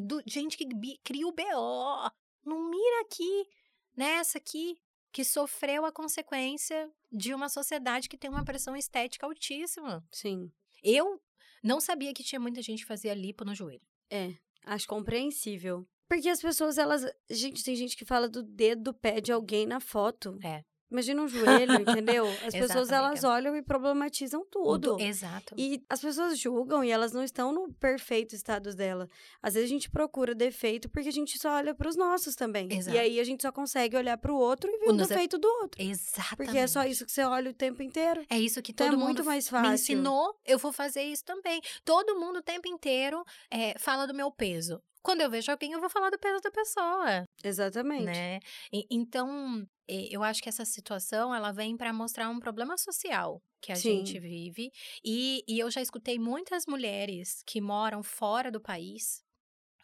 do 0.00 0.22
gente 0.26 0.56
que 0.56 0.66
bi- 0.66 0.98
cria 1.04 1.26
o 1.26 1.32
BO. 1.32 2.10
Não 2.44 2.68
mira 2.70 3.00
aqui, 3.02 3.48
nessa 3.96 4.38
aqui, 4.38 4.76
que 5.12 5.24
sofreu 5.24 5.84
a 5.84 5.92
consequência 5.92 6.90
de 7.10 7.32
uma 7.34 7.48
sociedade 7.48 8.08
que 8.08 8.16
tem 8.18 8.28
uma 8.30 8.44
pressão 8.44 8.76
estética 8.76 9.26
altíssima. 9.26 10.04
Sim. 10.10 10.50
Eu 10.82 11.20
não 11.62 11.80
sabia 11.80 12.12
que 12.12 12.22
tinha 12.24 12.40
muita 12.40 12.60
gente 12.60 12.80
que 12.80 12.88
fazia 12.88 13.14
lipo 13.14 13.44
no 13.44 13.54
joelho. 13.54 13.80
É, 14.10 14.34
acho 14.64 14.86
compreensível. 14.86 15.86
Porque 16.06 16.28
as 16.28 16.40
pessoas, 16.42 16.76
elas. 16.76 17.02
Gente, 17.30 17.64
tem 17.64 17.74
gente 17.74 17.96
que 17.96 18.04
fala 18.04 18.28
do 18.28 18.42
dedo 18.42 18.82
do 18.82 18.94
pé 18.94 19.20
de 19.20 19.32
alguém 19.32 19.66
na 19.66 19.80
foto. 19.80 20.38
É. 20.44 20.62
Imagina 20.90 21.22
um 21.22 21.28
joelho, 21.28 21.74
entendeu? 21.80 22.24
As 22.46 22.52
pessoas, 22.54 22.88
Exato, 22.88 22.94
elas 22.94 23.24
amiga. 23.24 23.28
olham 23.28 23.56
e 23.56 23.62
problematizam 23.62 24.42
O 24.42 24.44
tudo. 24.44 24.96
do- 24.96 25.00
Exato. 25.02 25.54
E 25.58 25.82
as 25.88 26.00
pessoas 26.00 26.38
julgam 26.38 26.84
e 26.84 26.90
elas 26.90 27.10
não 27.12 27.24
estão 27.24 27.52
no 27.52 27.72
perfeito 27.74 28.34
estado 28.34 28.72
dela. 28.74 29.08
Às 29.42 29.54
vezes 29.54 29.68
a 29.68 29.72
gente 29.72 29.90
procura 29.90 30.34
defeito 30.34 30.88
porque 30.88 31.08
a 31.08 31.12
gente 31.12 31.36
só 31.38 31.50
olha 31.56 31.74
pros 31.74 31.96
nossos 31.96 32.36
também. 32.36 32.72
Exato. 32.72 32.96
E 32.96 33.00
aí 33.00 33.18
a 33.18 33.24
gente 33.24 33.42
só 33.42 33.50
consegue 33.50 33.96
olhar 33.96 34.16
pro 34.18 34.36
outro 34.36 34.70
e 34.70 34.78
ver 34.78 34.86
O 34.86 34.90
o, 34.90 34.92
nos- 34.92 35.08
defeito 35.08 35.36
do 35.38 35.48
outro. 35.62 35.82
Exatamente. 35.82 36.36
Porque 36.36 36.58
é 36.58 36.66
só 36.66 36.84
isso 36.84 37.04
que 37.04 37.10
você 37.12 37.24
olha 37.24 37.50
o 37.50 37.54
tempo 37.54 37.82
inteiro. 37.82 38.24
É 38.30 38.38
isso 38.38 38.62
que 38.62 38.70
Então 38.72 38.86
é 38.86 38.90
todo 38.90 38.98
muito 38.98 39.18
mundo 39.18 39.26
mais 39.26 39.44
me 39.46 39.50
fácil. 39.50 39.72
ensinou, 39.74 40.38
eu 40.44 40.58
vou 40.58 40.72
fazer 40.72 41.02
isso 41.02 41.24
também. 41.24 41.60
Todo 41.84 42.20
mundo 42.20 42.36
o 42.38 42.42
tempo 42.42 42.68
inteiro 42.68 43.24
é, 43.50 43.76
fala 43.78 44.06
do 44.06 44.14
meu 44.14 44.30
peso. 44.30 44.80
Quando 45.04 45.20
eu 45.20 45.28
vejo 45.30 45.52
alguém, 45.52 45.72
eu 45.72 45.80
vou 45.80 45.90
falar 45.90 46.08
do 46.08 46.18
peso 46.18 46.40
da 46.40 46.50
pessoa, 46.50 47.24
Exatamente. 47.44 48.04
né? 48.06 48.40
E- 48.72 48.86
então, 48.90 49.66
eu 49.86 50.22
acho 50.22 50.42
que 50.42 50.48
essa 50.48 50.64
situação, 50.64 51.34
ela 51.34 51.52
vem 51.52 51.76
para 51.76 51.92
mostrar 51.92 52.30
um 52.30 52.40
problema 52.40 52.78
social 52.78 53.42
que 53.60 53.70
a 53.70 53.74
Sim. 53.74 53.98
gente 53.98 54.18
vive. 54.18 54.70
E, 55.04 55.44
e 55.46 55.58
eu 55.58 55.70
já 55.70 55.82
escutei 55.82 56.18
muitas 56.18 56.64
mulheres 56.66 57.42
que 57.46 57.60
moram 57.60 58.02
fora 58.02 58.50
do 58.50 58.60
país 58.62 59.22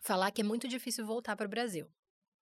falar 0.00 0.30
que 0.30 0.40
é 0.40 0.44
muito 0.44 0.66
difícil 0.66 1.04
voltar 1.04 1.36
para 1.36 1.46
o 1.46 1.50
Brasil. 1.50 1.86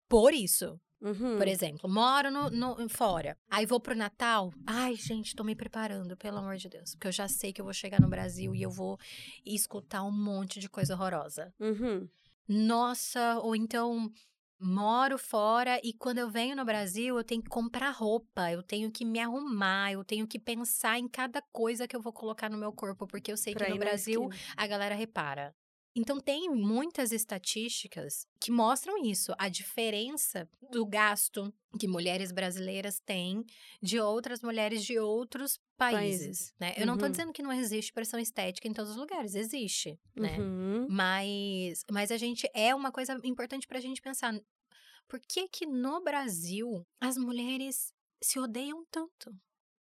Por 0.09 0.33
isso, 0.33 0.81
Uhum. 1.01 1.37
por 1.37 1.49
exemplo, 1.49 1.91
moro 1.91 2.31
no, 2.31 2.49
no- 2.51 2.89
fora. 2.89 3.37
Aí 3.51 3.67
vou 3.67 3.81
pro 3.81 3.95
Natal. 3.97 4.53
Ai, 4.67 4.95
gente, 4.95 5.35
tô 5.35 5.43
me 5.43 5.57
preparando, 5.57 6.17
pelo 6.17 6.39
amor 6.39 6.57
de 6.57 6.69
Deus. 6.69 6.93
Porque 6.95 7.09
eu 7.09 7.13
já 7.13 7.27
sei 7.27 7.53
que 7.53 7.61
eu 7.61 7.65
vou 7.65 7.75
chegar 7.75 8.01
no 8.01 8.09
Brasil 8.09 8.55
e 8.55 8.63
eu 8.63 8.71
vou 8.71 8.97
escutar 9.45 10.03
um 10.05 10.13
monte 10.13 10.61
de 10.61 10.69
coisa 10.69 10.95
horrorosa. 10.95 11.53
Uhum. 11.61 12.09
Nossa, 12.49 13.39
ou 13.41 13.55
então 13.55 14.11
moro 14.61 15.19
fora 15.19 15.81
e 15.85 15.93
quando 15.93 16.19
eu 16.19 16.29
venho 16.31 16.57
no 16.57 16.65
Brasil 16.65 17.17
eu 17.17 17.23
tenho 17.25 17.43
que 17.43 17.49
comprar 17.49 17.91
roupa, 17.91 18.51
eu 18.51 18.63
tenho 18.63 18.91
que 18.91 19.05
me 19.05 19.21
arrumar, 19.21 19.93
eu 19.93 20.05
tenho 20.05 20.27
que 20.27 20.39
pensar 20.39 20.99
em 20.99 21.07
cada 21.07 21.41
coisa 21.53 21.87
que 21.87 21.95
eu 21.95 22.01
vou 22.01 22.13
colocar 22.13 22.49
no 22.51 22.59
meu 22.59 22.73
corpo, 22.73 23.07
porque 23.07 23.31
eu 23.31 23.37
sei 23.37 23.55
Pra 23.55 23.67
que 23.67 23.71
no 23.73 23.79
Brasil 23.79 24.29
esquina. 24.29 24.55
a 24.57 24.67
galera 24.67 24.95
repara. 24.95 25.55
Então, 25.97 26.21
tem 26.21 26.49
muitas 26.51 27.11
estatísticas 27.13 28.27
que 28.41 28.51
mostram 28.53 28.97
isso, 29.05 29.33
a 29.39 29.49
diferença 29.49 30.49
do 30.71 30.87
gasto 30.87 31.53
que 31.79 31.89
mulheres 31.89 32.31
brasileiras 32.31 33.01
têm 33.01 33.45
de 33.83 33.99
outras 33.99 34.41
mulheres 34.43 34.85
de 34.85 34.99
outros 34.99 35.59
países, 35.77 36.19
Países. 36.21 36.55
né? 36.61 36.75
Eu 36.77 36.87
não 36.87 36.97
tô 36.97 37.07
Uhum. 37.07 37.11
dizendo 37.11 37.33
que 37.33 37.43
não 37.43 37.53
existe 37.53 37.93
pressão 37.93 38.19
estética 38.21 38.69
em 38.69 38.73
todos 38.73 38.93
os 38.93 38.97
lugares, 38.97 39.35
existe, 39.35 39.99
né? 40.15 40.39
Uhum. 40.39 40.87
Mas, 40.89 41.83
mas 41.91 42.11
a 42.13 42.17
gente 42.17 42.49
é 42.55 42.75
uma 42.75 42.93
coisa 42.93 43.19
importante 43.25 43.67
pra 43.67 43.81
gente 43.81 44.01
pensar. 44.01 44.33
Por 45.09 45.21
que 45.21 45.49
que 45.49 45.67
no 45.67 46.03
Brasil 46.03 46.87
as 47.01 47.17
mulheres 47.17 47.93
se 48.23 48.39
odeiam 48.39 48.85
tanto? 48.91 49.35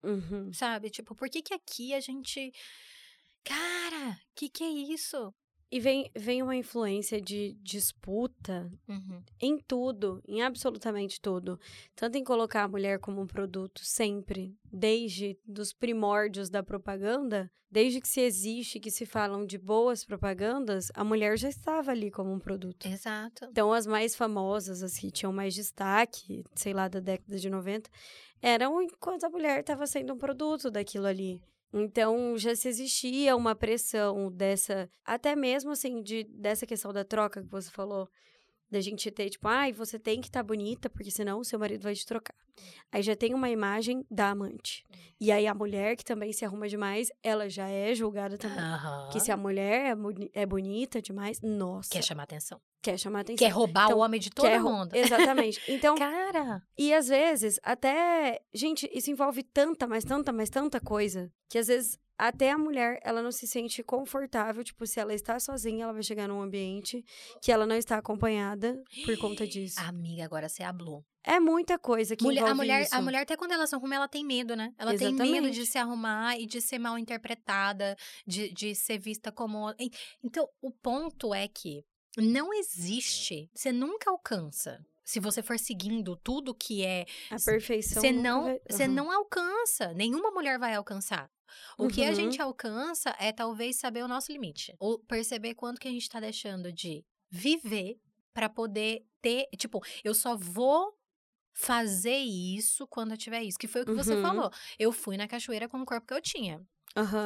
Uhum. 0.04 0.54
Sabe? 0.54 0.90
Tipo, 0.90 1.16
por 1.16 1.28
que 1.30 1.42
que 1.42 1.54
aqui 1.54 1.94
a 1.94 2.00
gente. 2.00 2.52
Cara, 3.44 4.20
que 4.36 4.50
que 4.50 4.64
é 4.64 4.70
isso? 4.70 5.34
E 5.70 5.80
vem, 5.82 6.10
vem 6.16 6.42
uma 6.42 6.56
influência 6.56 7.20
de 7.20 7.58
disputa 7.62 8.72
Uhum. 8.88 9.22
em 9.42 9.58
tudo, 9.58 10.22
em 10.26 10.42
absolutamente 10.42 11.20
tudo. 11.20 11.60
Tanto 11.96 12.18
em 12.18 12.24
colocar 12.24 12.64
a 12.64 12.68
mulher 12.68 13.00
como 13.00 13.22
um 13.22 13.28
produto 13.28 13.82
sempre, 13.84 14.56
desde 14.72 15.38
dos 15.46 15.74
primórdios 15.74 16.50
da 16.50 16.64
propaganda, 16.64 17.52
desde 17.70 18.00
que 18.00 18.08
se 18.08 18.22
existe, 18.22 18.80
que 18.80 18.90
se 18.90 19.06
falam 19.06 19.46
de 19.46 19.58
boas 19.58 20.06
propagandas, 20.06 20.90
a 20.94 21.04
mulher 21.04 21.38
já 21.38 21.50
estava 21.50 21.92
ali 21.92 22.10
como 22.10 22.32
um 22.32 22.40
produto. 22.40 22.86
Exato. 22.88 23.46
Então, 23.52 23.74
as 23.74 23.86
mais 23.86 24.16
famosas, 24.16 24.82
as 24.82 24.98
que 24.98 25.12
tinham 25.12 25.34
mais 25.34 25.54
destaque, 25.54 26.46
sei 26.56 26.72
lá, 26.74 26.88
da 26.88 27.02
década 27.02 27.38
de 27.38 27.50
90, 27.50 27.90
eram 28.42 28.82
enquanto 28.82 29.26
a 29.26 29.30
mulher 29.30 29.60
estava 29.60 29.86
sendo 29.86 30.14
um 30.14 30.18
produto 30.18 30.72
daquilo 30.72 31.08
ali. 31.08 31.42
Então, 31.74 32.38
já 32.38 32.56
se 32.56 32.68
existia 32.68 33.36
uma 33.36 33.56
pressão 33.56 34.32
dessa, 34.32 34.90
até 35.06 35.36
mesmo 35.36 35.72
assim, 35.72 36.02
de, 36.02 36.24
dessa 36.24 36.66
questão 36.66 36.94
da 36.94 37.04
troca 37.04 37.44
que 37.44 37.50
você 37.50 37.70
falou, 37.70 38.10
da 38.70 38.82
gente 38.82 39.10
ter, 39.12 39.30
tipo, 39.30 39.48
ai, 39.48 39.72
você 39.72 39.98
tem 39.98 40.20
que 40.20 40.28
estar 40.28 40.44
bonita, 40.44 40.90
porque 40.90 41.10
senão 41.10 41.40
o 41.40 41.46
seu 41.46 41.58
marido 41.58 41.84
vai 41.84 41.94
te 41.94 42.06
trocar. 42.06 42.36
Aí 42.92 43.02
já 43.02 43.16
tem 43.16 43.34
uma 43.34 43.50
imagem 43.50 44.06
da 44.10 44.30
amante. 44.30 44.84
E 45.20 45.32
aí 45.32 45.48
a 45.48 45.54
mulher 45.54 45.96
que 45.96 46.04
também 46.04 46.34
se 46.34 46.44
arruma 46.44 46.68
demais, 46.68 47.10
ela 47.24 47.50
já 47.50 47.70
é 47.70 47.94
julgada 47.96 48.38
também. 48.38 48.58
Que 49.12 49.20
se 49.20 49.32
a 49.32 49.38
mulher 49.38 49.96
é, 50.34 50.42
é 50.42 50.46
bonita 50.46 51.02
demais, 51.02 51.40
nossa, 51.42 51.90
quer, 51.90 52.04
chamar 52.04 52.24
atenção. 52.24 52.60
Chamar 52.98 53.22
atenção. 53.22 53.46
Quer 53.48 53.52
roubar 53.54 53.86
Então, 53.86 53.98
o 53.98 54.02
homem 54.02 54.20
de 54.20 54.30
todo 54.30 54.46
Quer 54.48 54.62
mundo. 54.62 54.94
Exatamente. 54.96 55.60
Então, 55.68 55.96
Cara, 55.96 56.62
e 56.78 56.94
às 56.94 57.08
vezes, 57.08 57.60
até. 57.64 58.40
Gente, 58.54 58.90
isso 58.94 59.10
envolve 59.12 59.44
tanta, 59.44 59.88
mas 59.88 60.04
tanta, 60.04 60.32
mas 60.32 60.50
tanta 60.50 60.80
coisa. 60.80 61.32
Que 61.50 61.58
às 61.58 61.68
vezes, 61.68 61.98
até 62.18 62.52
a 62.52 62.58
mulher, 62.58 63.00
ela 63.04 63.22
não 63.22 63.32
se 63.32 63.48
sente 63.48 63.84
confortável. 63.84 64.64
Tipo, 64.64 64.86
se 64.88 65.00
ela 65.00 65.14
está 65.14 65.40
sozinha, 65.40 65.84
ela 65.84 65.94
vai 65.94 66.04
chegar 66.04 66.28
num 66.28 66.42
ambiente 66.42 67.04
que 67.42 67.52
ela 67.52 67.66
não 67.66 67.76
está 67.76 67.98
acompanhada 67.98 68.82
por 69.06 69.18
conta 69.18 69.46
disso. 69.48 69.80
amiga, 69.82 70.24
agora 70.26 70.48
você 70.50 70.64
hablou. 70.64 71.04
É 71.26 71.40
muita 71.42 71.78
coisa 71.78 72.16
que 72.16 72.24
Mulher- 72.24 72.46
a 72.46 72.56
mulher, 72.56 72.84
isso. 72.84 72.96
a 72.96 73.02
mulher, 73.02 73.22
até 73.24 73.36
quando 73.36 73.52
ela 73.52 73.68
se 73.68 73.76
arruma, 73.76 73.96
ela 73.96 74.08
tem 74.08 74.24
medo, 74.24 74.56
né? 74.56 74.72
Ela 74.78 74.96
tem 74.98 75.12
medo 75.14 75.24
Exatamente. 75.26 75.56
de 75.56 75.66
se 75.66 75.78
arrumar 75.78 76.40
e 76.40 76.46
de 76.46 76.62
ser 76.62 76.80
mal 76.80 76.98
interpretada, 76.98 77.96
de, 78.26 78.50
de 78.54 78.74
ser 78.74 78.98
vista 78.98 79.30
como. 79.32 79.70
En- 79.78 79.90
Então, 80.24 80.48
o 80.62 80.72
ponto 80.72 81.34
é 81.34 81.46
que 81.48 81.84
não 82.18 82.54
existe, 82.54 83.50
você 83.54 83.72
nunca 83.72 84.10
alcança. 84.10 84.84
Se 85.04 85.20
você 85.22 85.42
for 85.42 85.58
seguindo 85.58 86.16
tudo 86.18 86.54
que 86.54 86.84
é. 86.86 87.06
A 87.32 87.38
perfeição. 87.40 88.02
Você 88.02 88.12
não, 88.12 88.60
você 88.70 88.84
Aham. 88.84 88.94
não 88.94 89.10
alcança. 89.12 89.94
Nenhuma 89.94 90.32
mulher 90.32 90.60
vai 90.60 90.74
alcançar. 90.76 91.32
O 91.78 91.88
que 91.88 92.04
a 92.04 92.10
Uhum. 92.10 92.14
gente 92.16 92.42
alcança 92.42 93.16
é 93.18 93.32
talvez 93.32 93.78
saber 93.78 94.04
o 94.04 94.08
nosso 94.08 94.32
limite. 94.34 94.76
Ou 94.80 95.00
perceber 95.00 95.54
quanto 95.56 95.80
que 95.80 95.88
a 95.88 95.92
gente 95.92 96.10
tá 96.10 96.20
deixando 96.20 96.74
de 96.74 97.06
viver 97.30 97.98
pra 98.34 98.50
poder 98.50 99.06
ter. 99.22 99.48
Tipo, 99.58 99.82
eu 100.04 100.14
só 100.14 100.36
vou 100.36 100.94
fazer 101.54 102.18
isso 102.18 102.86
quando 102.88 103.12
eu 103.12 103.18
tiver 103.18 103.44
isso. 103.44 103.58
Que 103.58 103.68
foi 103.68 103.82
o 103.84 103.86
que 103.86 103.94
você 103.94 104.16
Uhum. 104.16 104.22
falou. 104.22 104.52
Eu 104.78 104.92
fui 104.92 105.16
na 105.18 105.28
cachoeira 105.28 105.70
com 105.70 105.80
o 105.82 105.86
corpo 105.86 106.06
que 106.06 106.14
eu 106.14 106.22
tinha. 106.22 106.62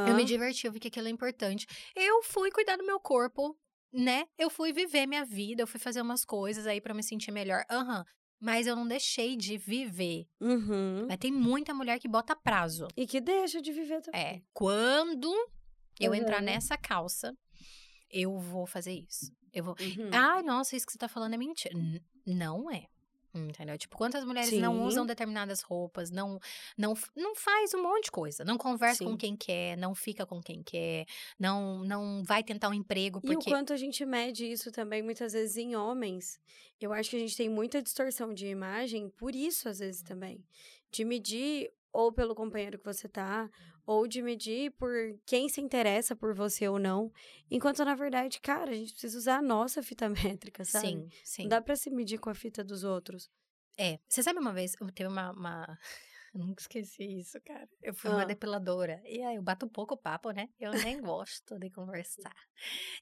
Eu 0.08 0.16
me 0.16 0.24
diverti, 0.26 0.68
eu 0.68 0.72
vi 0.72 0.80
que 0.80 0.90
aquilo 0.90 1.08
é 1.08 1.12
importante. 1.12 1.66
Eu 1.96 2.22
fui 2.24 2.52
cuidar 2.52 2.76
do 2.78 2.86
meu 2.86 3.00
corpo, 3.00 3.58
né? 3.94 4.26
Eu 4.38 4.50
fui 4.50 4.72
viver 4.74 5.06
minha 5.08 5.26
vida, 5.26 5.62
eu 5.64 5.68
fui 5.68 5.80
fazer 5.80 6.02
umas 6.02 6.24
coisas 6.26 6.66
aí 6.68 6.80
pra 6.82 6.94
me 6.94 7.04
sentir 7.04 7.32
melhor. 7.32 7.64
Aham. 7.70 8.04
Mas 8.40 8.66
eu 8.66 8.76
não 8.76 8.88
deixei 8.88 9.36
de 9.36 9.56
viver. 9.58 10.26
Uhum. 10.40 11.06
Mas 11.08 11.18
tem 11.20 11.32
muita 11.32 11.74
mulher 11.76 12.00
que 12.00 12.08
bota 12.08 12.36
prazo. 12.36 12.88
E 12.98 13.06
que 13.06 13.22
deixa 13.22 13.62
de 13.62 13.72
viver 13.72 14.02
também. 14.02 14.20
É, 14.20 14.42
quando 14.54 15.32
eu 16.00 16.16
entrar 16.16 16.40
Uhum. 16.40 16.46
nessa 16.46 16.76
calça, 16.76 17.38
eu 18.10 18.40
vou 18.40 18.66
fazer 18.66 18.94
isso. 18.94 19.32
Eu 19.54 19.64
vou. 19.66 19.76
Uhum. 19.80 20.10
Ai, 20.12 20.42
nossa, 20.42 20.76
isso 20.76 20.86
que 20.88 20.92
você 20.92 20.98
tá 20.98 21.08
falando 21.08 21.34
é 21.36 21.38
mentira. 21.38 21.78
N- 21.78 22.02
não 22.26 22.72
é. 22.72 22.88
Entendeu? 23.34 23.78
Tipo, 23.78 23.96
quantas 23.96 24.26
mulheres 24.26 24.52
não 24.54 24.74
Sim. 24.76 24.82
usam 24.82 25.06
determinadas 25.06 25.62
roupas, 25.62 26.12
não, 26.12 26.38
não, 26.78 26.94
não 27.16 27.34
faz 27.34 27.74
um 27.74 27.82
monte 27.82 28.06
de 28.06 28.12
coisa. 28.12 28.44
Não 28.44 28.58
conversa 28.58 29.06
com 29.06 29.12
Sim. 29.12 29.18
quem 29.18 29.36
quer, 29.38 29.78
não 29.78 29.96
fica 29.96 30.26
com 30.26 30.42
quem 30.42 30.62
quer, 30.62 31.06
não, 31.40 31.80
não 31.84 32.24
vai 32.24 32.44
tentar 32.44 32.68
um 32.70 32.74
emprego 32.74 33.20
E 33.24 33.28
porque. 33.28 33.50
o 33.50 33.54
quanto 33.54 33.72
a 33.72 33.78
gente 33.78 34.06
mede 34.06 34.46
isso 34.52 34.72
também, 34.72 35.02
muitas 35.02 35.32
vezes, 35.32 35.56
em 35.56 35.76
homens. 35.76 36.40
Eu 36.80 36.92
acho 36.92 37.10
que 37.10 37.16
a 37.16 37.20
gente 37.20 37.38
tem 37.38 37.48
muita 37.48 37.82
distorção 37.82 38.34
de 38.34 38.48
imagem 38.48 39.10
por 39.10 39.34
isso, 39.34 39.70
às 39.70 39.80
vezes, 39.80 40.02
também. 40.02 40.44
De 40.92 41.06
medir 41.06 41.72
ou 41.94 42.12
pelo 42.12 42.34
companheiro 42.36 42.78
que 42.80 42.86
você 42.86 43.08
tá, 43.10 43.50
ou 43.86 44.08
de 44.08 44.22
medir 44.22 44.72
por 44.72 44.92
quem 45.26 45.50
se 45.50 45.60
interessa 45.60 46.16
por 46.16 46.34
você 46.34 46.68
ou 46.68 46.80
não. 46.80 47.12
Enquanto, 47.50 47.84
na 47.84 47.96
verdade, 47.96 48.40
cara, 48.40 48.72
a 48.72 48.76
gente 48.76 48.92
precisa 48.92 49.18
usar 49.18 49.38
a 49.38 49.42
nossa 49.42 49.82
fita 49.84 50.08
métrica, 50.10 50.64
sabe? 50.64 50.88
Sim, 50.88 51.10
sim. 51.24 51.42
Não 51.44 51.50
dá 51.50 51.62
pra 51.62 51.76
se 51.76 51.90
medir 51.90 52.18
com 52.20 52.30
a 52.30 52.34
fita 52.36 52.64
dos 52.64 52.84
outros. 52.84 53.30
É. 53.78 54.00
Você 54.08 54.22
sabe 54.24 54.40
uma 54.40 54.54
vez, 54.54 54.76
eu 54.80 54.88
teve 54.92 55.10
uma. 55.10 55.32
uma... 55.32 55.80
Eu 56.34 56.40
nunca 56.46 56.62
esqueci 56.62 57.04
isso, 57.20 57.42
cara. 57.42 57.68
Eu 57.82 57.94
fui 57.94 58.10
uma 58.10 58.22
Ah. 58.22 58.26
depiladora. 58.26 59.02
E 59.06 59.22
aí 59.22 59.36
eu 59.36 59.42
bato 59.44 59.66
um 59.66 59.70
pouco 59.70 59.96
o 59.96 59.98
papo, 59.98 60.32
né? 60.32 60.48
Eu 60.58 60.72
nem 60.72 61.02
gosto 61.02 61.60
de 61.60 61.70
conversar. 61.70 62.34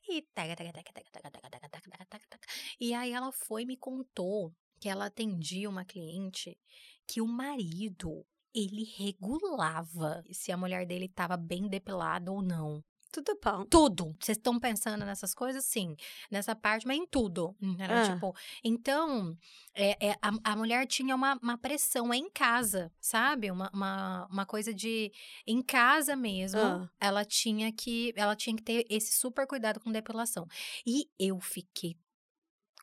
E 0.09 0.23
taca, 0.33 0.55
taca, 0.55 0.73
taca, 0.73 0.91
taca, 0.93 1.11
taca, 1.11 1.29
taca, 1.29 1.49
taca, 1.49 1.69
taca, 1.69 1.89
taca, 1.91 2.05
taca, 2.09 2.27
taca. 2.27 2.47
E 2.79 2.91
aí 2.91 3.11
ela 3.11 3.31
foi 3.31 3.61
e 3.61 3.65
me 3.67 3.77
contou 3.77 4.51
que 4.79 4.89
ela 4.89 5.05
atendia 5.05 5.69
uma 5.69 5.85
cliente 5.85 6.57
que 7.05 7.21
o 7.21 7.27
marido, 7.27 8.25
ele 8.53 8.83
regulava 8.97 10.23
se 10.31 10.51
a 10.51 10.57
mulher 10.57 10.85
dele 10.85 11.05
estava 11.05 11.37
bem 11.37 11.67
depilada 11.67 12.31
ou 12.31 12.41
não. 12.41 12.83
Tudo 13.11 13.39
bom. 13.43 13.65
Tudo. 13.65 14.15
Vocês 14.19 14.37
estão 14.37 14.59
pensando 14.59 15.03
nessas 15.03 15.33
coisas? 15.33 15.65
Sim. 15.65 15.95
Nessa 16.29 16.55
parte, 16.55 16.85
mas 16.85 16.95
em 16.95 17.07
tudo. 17.07 17.55
Entendeu? 17.59 17.97
Ah. 17.97 18.13
Tipo, 18.13 18.35
então, 18.63 19.35
é, 19.73 20.09
é, 20.09 20.11
a, 20.21 20.31
a 20.51 20.55
mulher 20.55 20.85
tinha 20.85 21.15
uma, 21.15 21.35
uma 21.41 21.57
pressão 21.57 22.13
em 22.13 22.29
casa, 22.29 22.91
sabe? 23.01 23.49
Uma, 23.49 23.67
uma, 23.73 24.27
uma 24.29 24.45
coisa 24.45 24.71
de. 24.71 25.11
Em 25.47 25.59
casa 25.59 26.15
mesmo, 26.15 26.59
Ah. 26.59 26.87
ela 26.99 27.25
tinha 27.25 27.71
que. 27.73 28.13
Ela 28.15 28.35
tinha 28.35 28.55
que 28.55 28.61
ter 28.61 28.85
esse 28.87 29.11
super 29.13 29.47
cuidado 29.47 29.79
com 29.79 29.91
depilação. 29.91 30.45
E 30.85 31.09
eu 31.17 31.39
fiquei 31.39 31.97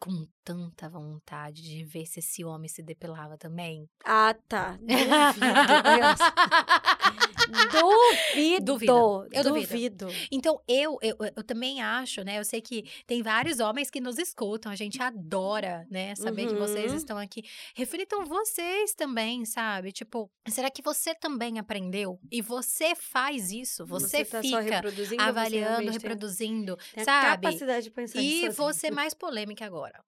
com 0.00 0.26
tanta 0.44 0.88
vontade 0.88 1.62
de 1.62 1.84
ver 1.84 2.06
se 2.06 2.20
esse 2.20 2.44
homem 2.44 2.68
se 2.68 2.82
depilava 2.82 3.36
também. 3.36 3.88
Ah, 4.04 4.34
tá. 4.48 4.72
Duvido. 4.72 4.96
Duvido. 7.16 8.64
Duvido. 8.64 9.28
Eu 9.32 9.42
duvido. 9.44 10.06
duvido. 10.06 10.28
Então, 10.30 10.60
eu, 10.68 10.98
eu, 11.02 11.16
eu 11.36 11.42
também 11.44 11.80
acho, 11.82 12.22
né? 12.22 12.38
Eu 12.38 12.44
sei 12.44 12.60
que 12.60 12.84
tem 13.06 13.22
vários 13.22 13.60
homens 13.60 13.90
que 13.90 14.00
nos 14.00 14.18
escutam, 14.18 14.70
a 14.70 14.76
gente 14.76 15.00
adora, 15.02 15.86
né? 15.90 16.14
Saber 16.14 16.46
que 16.48 16.54
vocês 16.54 16.90
Uhum. 16.90 16.96
estão 16.96 17.18
aqui. 17.18 17.42
Reflitam 17.74 18.24
vocês 18.24 18.94
também, 18.94 19.44
sabe? 19.44 19.92
Tipo, 19.92 20.30
será 20.48 20.70
que 20.70 20.82
você 20.82 21.14
também 21.14 21.58
aprendeu? 21.58 22.18
E 22.30 22.40
você 22.42 22.94
faz 22.94 23.50
isso? 23.50 23.84
Você, 23.86 24.24
tá 24.24 24.42
só 24.42 24.48
fica 24.48 24.60
reproduzindo, 24.60 25.22
você 25.22 25.28
avaliando, 25.28 25.82
tem- 25.82 25.90
reproduzindo, 25.92 26.76
tem 26.94 27.02
a 27.02 27.04
sabe? 27.04 27.42
capacidade 27.46 27.84
de 27.84 27.90
pensar 27.90 28.20
E 28.20 28.46
assim. 28.46 28.72
ser 28.72 28.90
mais 28.90 29.14
polêmica 29.14 29.64
agora. 29.64 30.02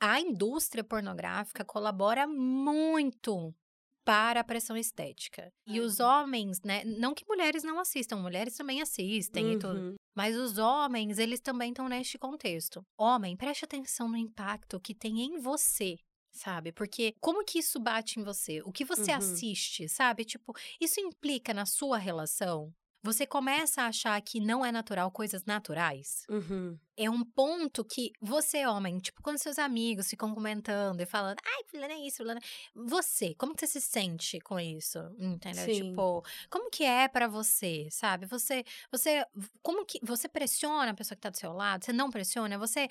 A 0.00 0.20
indústria 0.20 0.84
pornográfica 0.84 1.64
colabora 1.64 2.26
muito 2.26 3.54
para 4.06 4.38
a 4.40 4.44
pressão 4.44 4.76
estética. 4.76 5.50
E 5.66 5.80
os 5.80 5.98
homens, 5.98 6.60
né? 6.62 6.84
Não 6.84 7.12
que 7.12 7.24
mulheres 7.28 7.64
não 7.64 7.80
assistam, 7.80 8.16
mulheres 8.16 8.56
também 8.56 8.80
assistem 8.80 9.54
e 9.54 9.58
tudo. 9.58 9.80
Uhum. 9.80 9.94
Mas 10.16 10.36
os 10.36 10.58
homens, 10.58 11.18
eles 11.18 11.40
também 11.40 11.70
estão 11.70 11.88
neste 11.88 12.16
contexto. 12.16 12.82
Homem, 12.96 13.36
preste 13.36 13.64
atenção 13.64 14.08
no 14.08 14.16
impacto 14.16 14.80
que 14.80 14.94
tem 14.94 15.20
em 15.22 15.38
você. 15.40 15.96
Sabe? 16.32 16.70
Porque 16.70 17.14
como 17.20 17.44
que 17.44 17.58
isso 17.58 17.80
bate 17.80 18.20
em 18.20 18.22
você? 18.22 18.62
O 18.62 18.70
que 18.70 18.84
você 18.84 19.10
Uhum. 19.10 19.16
assiste, 19.18 19.88
sabe? 19.88 20.24
Tipo, 20.24 20.54
isso 20.80 21.00
implica 21.00 21.52
na 21.52 21.66
sua 21.66 21.98
relação? 21.98 22.72
Você 23.06 23.24
começa 23.24 23.82
a 23.82 23.86
achar 23.86 24.20
que 24.20 24.40
não 24.40 24.64
é 24.64 24.72
natural 24.72 25.12
coisas 25.12 25.44
naturais? 25.44 26.26
Uhum. 26.28 26.76
é 26.96 27.08
um 27.10 27.22
ponto 27.22 27.84
que 27.84 28.10
você, 28.20 28.66
homem, 28.66 28.98
tipo, 28.98 29.22
quando 29.22 29.38
seus 29.38 29.58
amigos 29.58 30.08
ficam 30.08 30.34
comentando 30.34 31.00
e 31.00 31.06
falando, 31.06 31.38
ai, 31.44 31.62
fulana 31.66 31.92
é 31.92 31.98
isso, 31.98 32.16
fulana. 32.16 32.40
Você, 32.74 33.34
como 33.34 33.54
que 33.54 33.64
você 33.64 33.80
se 33.80 33.86
sente 33.86 34.40
com 34.40 34.58
isso? 34.58 34.98
Entendeu? 35.18 35.64
Sim. 35.66 35.90
Tipo, 35.90 36.24
como 36.50 36.68
que 36.70 36.82
é 36.84 37.06
pra 37.06 37.28
você, 37.28 37.86
sabe? 37.90 38.26
Você, 38.26 38.64
você, 38.90 39.24
como 39.62 39.84
que, 39.84 40.00
você 40.02 40.26
pressiona 40.28 40.90
a 40.90 40.94
pessoa 40.94 41.14
que 41.14 41.22
tá 41.22 41.30
do 41.30 41.36
seu 41.36 41.52
lado? 41.52 41.84
Você 41.84 41.92
não 41.92 42.10
pressiona? 42.10 42.58
Você, 42.58 42.88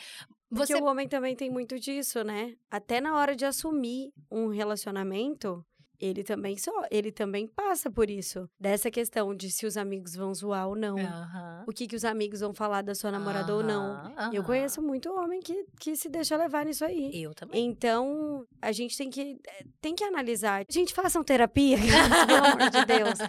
Porque 0.49 0.73
você... 0.73 0.75
o 0.75 0.85
homem 0.85 1.09
também 1.09 1.35
tem 1.35 1.49
muito 1.49 1.77
disso, 1.77 2.23
né? 2.23 2.55
Até 2.71 3.01
na 3.01 3.17
hora 3.17 3.35
de 3.35 3.43
assumir 3.43 4.13
um 4.31 4.47
relacionamento, 4.47 5.65
ele 5.99 6.23
também 6.23 6.57
só, 6.57 6.71
ele 6.91 7.11
também 7.11 7.47
passa 7.47 7.89
por 7.89 8.09
isso. 8.09 8.49
Dessa 8.59 8.89
questão 8.91 9.35
de 9.35 9.49
se 9.51 9.65
os 9.65 9.77
amigos 9.77 10.15
vão 10.15 10.33
zoar 10.33 10.67
ou 10.67 10.75
não. 10.75 10.97
Aham. 10.97 11.63
O 11.67 11.71
que, 11.71 11.87
que 11.87 11.95
os 11.95 12.05
amigos 12.05 12.39
vão 12.41 12.53
falar 12.53 12.81
da 12.81 12.93
sua 12.95 13.11
namorada 13.11 13.53
ou 13.55 13.63
não. 13.63 13.93
Aham, 14.17 14.31
Eu 14.33 14.43
conheço 14.43 14.81
muito 14.81 15.11
homem 15.13 15.39
que, 15.41 15.65
que 15.79 15.95
se 15.95 16.09
deixa 16.09 16.35
levar 16.37 16.65
nisso 16.65 16.83
aí. 16.85 17.11
Eu 17.21 17.33
também. 17.33 17.65
Então, 17.65 18.45
a 18.61 18.71
gente 18.71 18.97
tem 18.97 19.09
que, 19.09 19.39
eh, 19.47 19.65
tem 19.81 19.95
que 19.95 20.03
analisar. 20.03 20.65
Gente, 20.69 20.93
façam 20.93 21.23
terapia, 21.23 21.77
pelo 22.27 22.45
amor 22.45 22.69
de 22.69 22.85
Deus. 22.85 23.19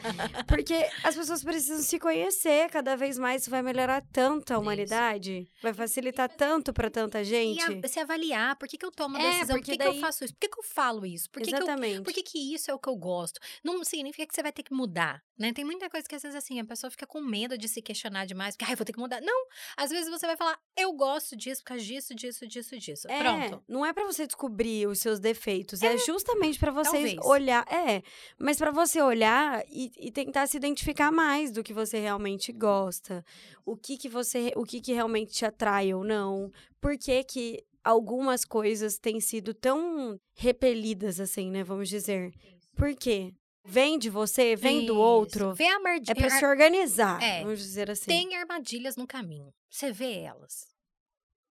Porque 0.46 0.74
as 1.02 1.14
pessoas 1.14 1.42
precisam 1.42 1.78
se 1.82 1.98
conhecer 1.98 2.68
cada 2.70 2.96
vez 2.96 3.18
mais. 3.18 3.42
Isso 3.42 3.50
vai 3.50 3.62
melhorar 3.62 4.02
tanto 4.12 4.52
a 4.52 4.58
humanidade. 4.58 5.48
Vai 5.62 5.72
facilitar 5.74 6.28
tanto 6.28 6.72
pra 6.72 6.90
tanta 6.90 7.20
E 7.20 7.24
gente. 7.24 7.84
a- 7.84 7.88
se 7.88 8.00
avaliar, 8.00 8.56
por 8.56 8.68
que, 8.68 8.76
que 8.76 8.84
eu 8.84 8.90
tomo 8.90 9.16
É, 9.16 9.30
decisão? 9.30 9.56
Por 9.56 9.64
que, 9.64 9.76
que 9.76 9.82
eu 9.86 9.94
faço 10.00 10.24
isso? 10.24 10.34
Por 10.34 10.40
que, 10.40 10.48
que 10.48 10.58
eu 10.58 10.62
falo 10.64 11.06
isso? 11.06 11.30
Por 11.30 11.42
que, 11.42 11.48
que 11.50 11.54
eu 11.54 11.58
Exatamente. 11.58 12.02
Por 12.02 12.12
que, 12.12 12.22
que 12.22 12.54
isso 12.54 12.55
é 12.70 12.74
o 12.74 12.78
que 12.78 12.88
eu 12.88 12.96
gosto? 12.96 13.40
Não 13.62 13.82
significa 13.84 14.26
que 14.26 14.34
você 14.34 14.42
vai 14.42 14.52
ter 14.52 14.62
que 14.62 14.74
mudar, 14.74 15.22
né? 15.38 15.52
Tem 15.52 15.64
muita 15.64 15.88
coisa 15.90 16.08
que 16.08 16.14
às 16.14 16.22
vezes 16.22 16.36
assim, 16.36 16.58
a 16.60 16.64
pessoa 16.64 16.90
fica 16.90 17.06
com 17.06 17.20
medo 17.20 17.56
de 17.58 17.68
se 17.68 17.82
questionar 17.82 18.26
demais, 18.26 18.56
porque, 18.56 18.70
ai, 18.70 18.76
vou 18.76 18.84
ter 18.84 18.92
que 18.92 18.98
mudar. 18.98 19.20
Não, 19.20 19.46
às 19.76 19.90
vezes 19.90 20.10
você 20.10 20.26
vai 20.26 20.36
falar, 20.36 20.58
eu 20.76 20.92
gosto 20.92 21.36
disso 21.36 21.62
por 21.62 21.68
causa 21.68 21.84
disso, 21.84 22.14
disso, 22.14 22.46
disso, 22.46 22.78
disso. 22.78 23.08
É, 23.08 23.18
Pronto. 23.18 23.64
não 23.68 23.84
é 23.84 23.92
pra 23.92 24.04
você 24.04 24.26
descobrir 24.26 24.86
os 24.86 24.98
seus 24.98 25.20
defeitos, 25.20 25.82
é, 25.82 25.96
justamente 25.98 26.58
pra 26.58 26.70
vocês 26.70 27.14
talvez. 27.14 27.18
olhar, 27.24 27.66
é, 27.70 28.02
mas 28.38 28.56
pra 28.56 28.70
você 28.70 29.00
olhar 29.00 29.64
e, 29.68 29.90
e 29.98 30.10
tentar 30.10 30.46
se 30.46 30.56
identificar 30.56 31.10
mais 31.12 31.50
do 31.50 31.62
que 31.62 31.72
você 31.72 31.98
realmente 31.98 32.52
gosta, 32.52 33.24
o 33.64 33.76
que 33.76 33.96
que 33.96 34.08
você, 34.08 34.52
o 34.56 34.64
que 34.64 34.80
que 34.80 34.92
realmente 34.92 35.32
te 35.32 35.44
atrai 35.44 35.92
ou 35.92 36.04
não, 36.04 36.50
por 36.80 36.96
que 36.96 37.24
que 37.24 37.64
algumas 37.86 38.44
coisas 38.44 38.98
têm 38.98 39.20
sido 39.20 39.54
tão 39.54 40.18
repelidas 40.34 41.20
assim, 41.20 41.50
né, 41.50 41.62
vamos 41.62 41.88
dizer. 41.88 42.32
Por 42.76 42.94
quê? 42.94 43.32
Vem 43.64 43.98
de 43.98 44.08
você, 44.10 44.54
vem 44.54 44.80
do 44.86 44.92
Isso. 44.92 45.00
outro. 45.00 45.54
Vê 45.54 45.66
a 45.66 45.80
mardi- 45.80 46.10
É 46.10 46.14
pra 46.14 46.30
se 46.30 46.44
organizar, 46.46 47.20
É. 47.22 47.42
vamos 47.42 47.58
dizer 47.60 47.90
assim. 47.90 48.06
Tem 48.06 48.36
armadilhas 48.36 48.96
no 48.96 49.06
caminho. 49.06 49.52
Você 49.68 49.90
vê 49.90 50.20
elas. 50.20 50.66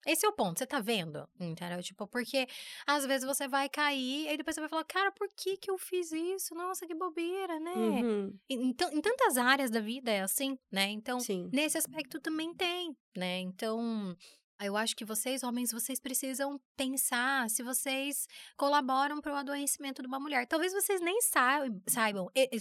Esse 0.07 0.23
é 0.23 0.29
o 0.29 0.33
ponto, 0.33 0.59
você 0.59 0.67
tá 0.67 0.79
vendo? 0.79 1.27
Entendeu? 1.39 1.81
Tipo, 1.81 2.07
porque 2.07 2.45
às 2.85 3.05
vezes 3.07 3.25
você 3.25 3.47
vai 3.47 3.67
cair 3.67 4.31
e 4.31 4.37
depois 4.37 4.53
você 4.53 4.61
vai 4.61 4.69
falar, 4.69 4.83
cara, 4.85 5.11
por 5.11 5.27
que 5.35 5.57
que 5.57 5.69
eu 5.71 5.79
fiz 5.79 6.11
isso? 6.11 6.53
Nossa, 6.53 6.85
que 6.85 6.93
bobeira, 6.93 7.59
né? 7.59 7.73
Uhum, 7.75 8.39
E- 8.47 8.53
Então, 8.53 8.87
em 8.93 9.01
tantas 9.01 9.35
áreas 9.35 9.71
da 9.71 9.79
vida 9.79 10.11
é 10.11 10.21
assim, 10.21 10.57
né? 10.71 10.91
Então, 10.91 11.19
Sim. 11.19 11.49
nesse 11.51 11.77
aspecto 11.77 12.19
também 12.19 12.53
tem, 12.53 12.95
né? 13.17 13.39
Então, 13.39 14.15
eu 14.61 14.77
acho 14.77 14.95
que 14.95 15.03
vocês, 15.03 15.43
homens, 15.43 15.71
vocês 15.71 15.99
precisam 15.99 16.59
pensar 16.77 17.49
se 17.49 17.61
vocês 17.61 18.27
colaboram 18.55 19.19
para 19.19 19.33
o 19.33 19.35
adoecimento 19.35 20.01
de 20.01 20.07
uma 20.07 20.19
mulher. 20.19 20.47
Talvez 20.47 20.71
vocês 20.73 21.01
nem 21.01 21.21
saibam, 21.21 21.81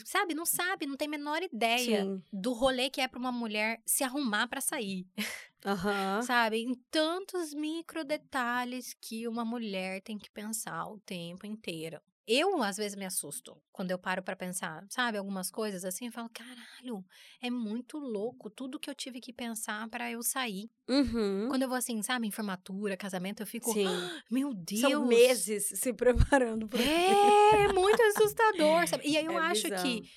sabe? 0.05 0.35
Não 0.35 0.47
sabe, 0.47 0.87
não 0.87 0.97
tem 0.97 1.07
a 1.07 1.11
menor 1.11 1.43
ideia 1.43 2.05
Sim. 2.05 2.23
do 2.33 2.53
rolê 2.53 2.91
que 2.91 3.01
é 3.01 3.09
para 3.09 3.19
uma 3.19 3.33
mulher 3.33 3.81
se 3.87 4.03
arrumar 4.03 4.49
para 4.49 4.61
sair, 4.61 5.07
Aham. 5.65 6.23
sabe? 6.23 6.59
Em 6.63 6.75
tantos 6.91 7.55
micro 7.55 8.05
detalhes 8.05 8.95
que 9.01 9.29
uma 9.29 9.45
mulher 9.45 10.03
tem 10.03 10.19
que 10.19 10.31
pensar 10.31 10.87
o 10.87 10.99
tempo 11.01 11.47
inteiro. 11.47 12.01
Eu, 12.27 12.63
às 12.63 12.77
vezes, 12.79 12.97
me 12.97 13.05
assusto 13.05 13.61
quando 13.71 13.91
eu 13.91 13.99
paro 13.99 14.23
pra 14.23 14.35
pensar, 14.35 14.85
sabe? 14.89 15.19
Algumas 15.19 15.51
coisas 15.51 15.85
assim, 15.85 16.07
eu 16.07 16.13
falo, 16.13 16.31
caralho, 16.31 17.05
é 17.41 17.51
muito 17.51 17.99
louco 17.99 18.49
tudo 18.49 18.79
que 18.81 18.89
eu 18.89 18.95
tive 18.95 19.21
que 19.21 19.33
pensar 19.33 19.89
pra 19.91 20.11
eu 20.11 20.23
sair. 20.23 20.71
Uhum. 20.89 21.49
Quando 21.49 21.63
eu 21.63 21.69
vou 21.69 21.77
assim, 21.77 22.03
sabe, 22.03 22.27
em 22.27 22.31
formatura, 22.31 22.97
casamento, 22.97 23.43
eu 23.43 23.47
fico, 23.47 23.73
Sim. 23.73 23.87
meu 24.31 24.55
Deus. 24.55 24.81
São 24.81 25.07
meses 25.07 25.69
se 25.79 25.93
preparando 25.93 26.67
para 26.67 26.81
É, 26.83 26.85
é 27.65 27.73
muito 27.75 28.03
assustador, 28.03 28.87
sabe? 28.89 29.07
E 29.07 29.17
aí 29.19 29.27
eu 29.27 29.33
É 29.33 29.41
acho 29.41 29.63
bizarro. 29.63 29.83
que, 29.83 30.09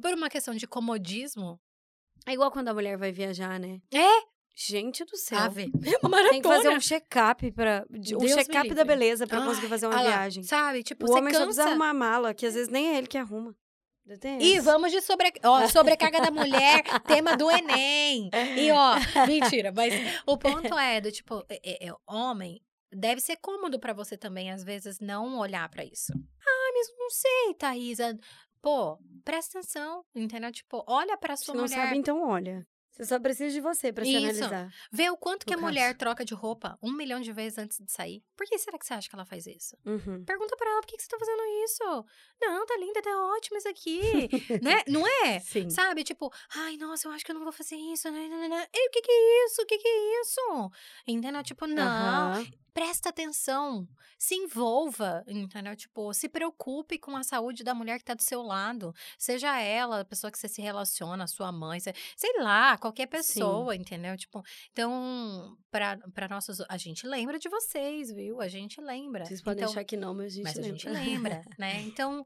por 0.00 0.14
uma 0.14 0.28
questão 0.28 0.54
de 0.54 0.66
comodismo, 0.66 1.58
É 2.26 2.32
igual 2.32 2.50
quando 2.50 2.68
a 2.68 2.74
mulher 2.74 2.96
vai 2.96 3.10
viajar, 3.12 3.58
né? 3.58 3.80
É. 3.92 4.35
Gente 4.58 5.04
do 5.04 5.16
céu. 5.18 5.38
ave, 5.38 5.70
é 5.84 5.98
uma 6.02 6.08
maratona. 6.08 6.30
Tem 6.30 6.40
que 6.42 6.48
fazer 6.48 6.68
um 6.70 6.80
check-up 6.80 7.52
para 7.52 7.86
um 7.90 8.26
check-up 8.28 8.74
da 8.74 8.84
beleza 8.84 9.26
pra 9.26 9.40
Ai, 9.40 9.46
conseguir 9.46 9.68
fazer 9.68 9.86
uma 9.86 9.98
viagem. 10.02 10.42
Sabe? 10.42 10.82
Tipo, 10.82 11.04
O 11.04 11.08
você 11.08 11.18
homem 11.18 11.32
só 11.34 11.40
cansa. 11.40 11.46
precisa 11.46 11.68
arrumar 11.68 11.90
a 11.90 11.94
mala, 11.94 12.32
que 12.34 12.46
às 12.46 12.54
vezes 12.54 12.68
nem 12.70 12.88
é 12.94 12.98
ele 12.98 13.06
que 13.06 13.18
arruma. 13.18 13.54
E 14.40 14.60
vamos 14.60 14.92
de 14.92 15.00
sobre... 15.02 15.32
ó, 15.44 15.66
sobrecarga 15.68 16.20
da 16.22 16.30
mulher, 16.30 16.82
tema 17.06 17.36
do 17.36 17.50
Enem. 17.50 18.30
E 18.56 18.70
ó, 18.70 18.94
mentira, 19.26 19.72
mas 19.74 19.92
o 20.24 20.38
ponto 20.38 20.78
é 20.78 21.00
do 21.00 21.10
tipo, 21.12 21.44
é, 21.48 21.60
é- 21.84 21.88
é, 21.88 21.92
homem, 22.06 22.62
deve 22.92 23.20
ser 23.20 23.36
cômodo 23.36 23.78
pra 23.80 23.92
você 23.92 24.16
também, 24.16 24.50
às 24.52 24.62
vezes, 24.64 25.00
não 25.00 25.36
olhar 25.38 25.68
pra 25.68 25.84
isso. 25.84 26.12
Ah, 26.14 26.72
mas 26.72 26.86
não 26.96 27.10
sei, 27.10 27.54
Thaisa. 27.58 28.16
Pô, 28.62 28.96
presta 29.24 29.58
atenção, 29.58 30.04
entendeu? 30.14 30.50
Tipo, 30.52 30.82
olha 30.88 31.16
pra 31.18 31.36
Se 31.36 31.44
sua 31.44 31.54
não 31.54 31.64
mulher. 31.64 31.74
sabe, 31.76 31.96
então 31.98 32.22
olha. 32.26 32.66
Você 32.96 33.04
só 33.04 33.20
precisa 33.20 33.52
de 33.52 33.60
você 33.60 33.92
pra 33.92 34.04
se 34.04 34.10
Isso. 34.10 34.18
analisar. 34.44 34.72
Vê 34.90 35.10
o 35.10 35.16
quanto 35.18 35.44
que 35.44 35.52
a 35.52 35.56
mulher 35.58 35.94
troca 35.96 36.24
de 36.24 36.32
roupa 36.32 36.78
um 36.82 36.90
milhão 36.92 37.20
de 37.20 37.30
vezes 37.30 37.58
antes 37.58 37.78
de 37.78 37.92
sair. 37.92 38.24
Por 38.34 38.46
que 38.46 38.58
será 38.58 38.78
que 38.78 38.86
você 38.86 38.94
acha 38.94 39.06
que 39.08 39.14
ela 39.14 39.26
faz 39.26 39.46
isso? 39.46 39.76
Uhum. 39.84 40.24
Pergunta 40.24 40.56
pra 40.56 40.70
ela 40.70 40.80
por 40.80 40.86
que, 40.86 40.96
que 40.96 41.02
você 41.02 41.08
tá 41.10 41.18
fazendo 41.18 41.42
isso. 41.64 41.84
Não, 42.40 42.64
tá 42.64 42.76
linda, 42.78 43.02
tá 43.02 43.10
ótimo 43.36 43.58
isso 43.58 43.68
aqui. 43.68 44.00
né? 44.62 44.82
Não 44.88 45.06
é? 45.24 45.40
Sim. 45.40 45.68
Sabe? 45.68 46.04
Tipo, 46.04 46.32
ai, 46.54 46.78
nossa, 46.78 47.06
eu 47.06 47.12
acho 47.12 47.24
que 47.24 47.30
eu 47.30 47.34
não 47.34 47.42
vou 47.44 47.52
fazer 47.52 47.76
isso. 47.76 48.10
Né, 48.10 48.28
né, 48.28 48.48
né. 48.48 48.66
Ei, 48.72 48.86
o 48.88 48.90
que 48.90 49.02
que 49.02 49.10
é 49.12 49.44
isso? 49.46 49.60
O 49.62 49.66
que 49.66 49.76
que 49.78 49.88
é 49.88 50.20
isso? 50.22 50.70
Entendeu? 51.06 51.42
Tipo, 51.42 51.66
não. 51.66 51.82
Aham. 52.32 52.46
Presta 52.72 53.08
atenção. 53.08 53.88
Se 54.18 54.34
envolva, 54.34 55.24
entendeu? 55.26 55.74
Tipo, 55.74 56.12
se 56.12 56.28
preocupe 56.28 56.98
com 56.98 57.16
a 57.16 57.22
saúde 57.22 57.64
da 57.64 57.74
mulher 57.74 57.98
que 57.98 58.04
tá 58.04 58.12
do 58.12 58.22
seu 58.22 58.42
lado. 58.42 58.94
Seja 59.18 59.58
ela 59.58 60.00
a 60.00 60.04
pessoa 60.04 60.30
que 60.30 60.38
você 60.38 60.46
se 60.46 60.60
relaciona, 60.60 61.26
sua 61.26 61.50
mãe, 61.50 61.80
se- 61.80 61.94
sei 62.16 62.32
lá, 62.40 62.76
qualquer 62.86 63.06
pessoa, 63.06 63.74
entendeu? 63.74 64.16
Tipo, 64.16 64.42
então, 64.70 65.56
pra, 65.70 65.98
pra 66.14 66.28
nossos. 66.28 66.60
A 66.68 66.76
gente 66.76 67.06
lembra 67.06 67.38
de 67.38 67.48
vocês, 67.48 68.12
viu? 68.12 68.40
A 68.40 68.48
gente 68.48 68.80
lembra. 68.80 69.24
Vocês 69.24 69.42
podem 69.42 69.62
então, 69.62 69.72
achar 69.72 69.84
que 69.84 69.96
não, 69.96 70.14
mas 70.14 70.26
a 70.26 70.36
gente 70.36 70.44
mas 70.44 70.58
a 70.58 70.60
lembra. 70.60 70.78
gente 70.78 70.88
lembra, 70.88 71.42
né? 71.58 71.80
Então, 71.82 72.24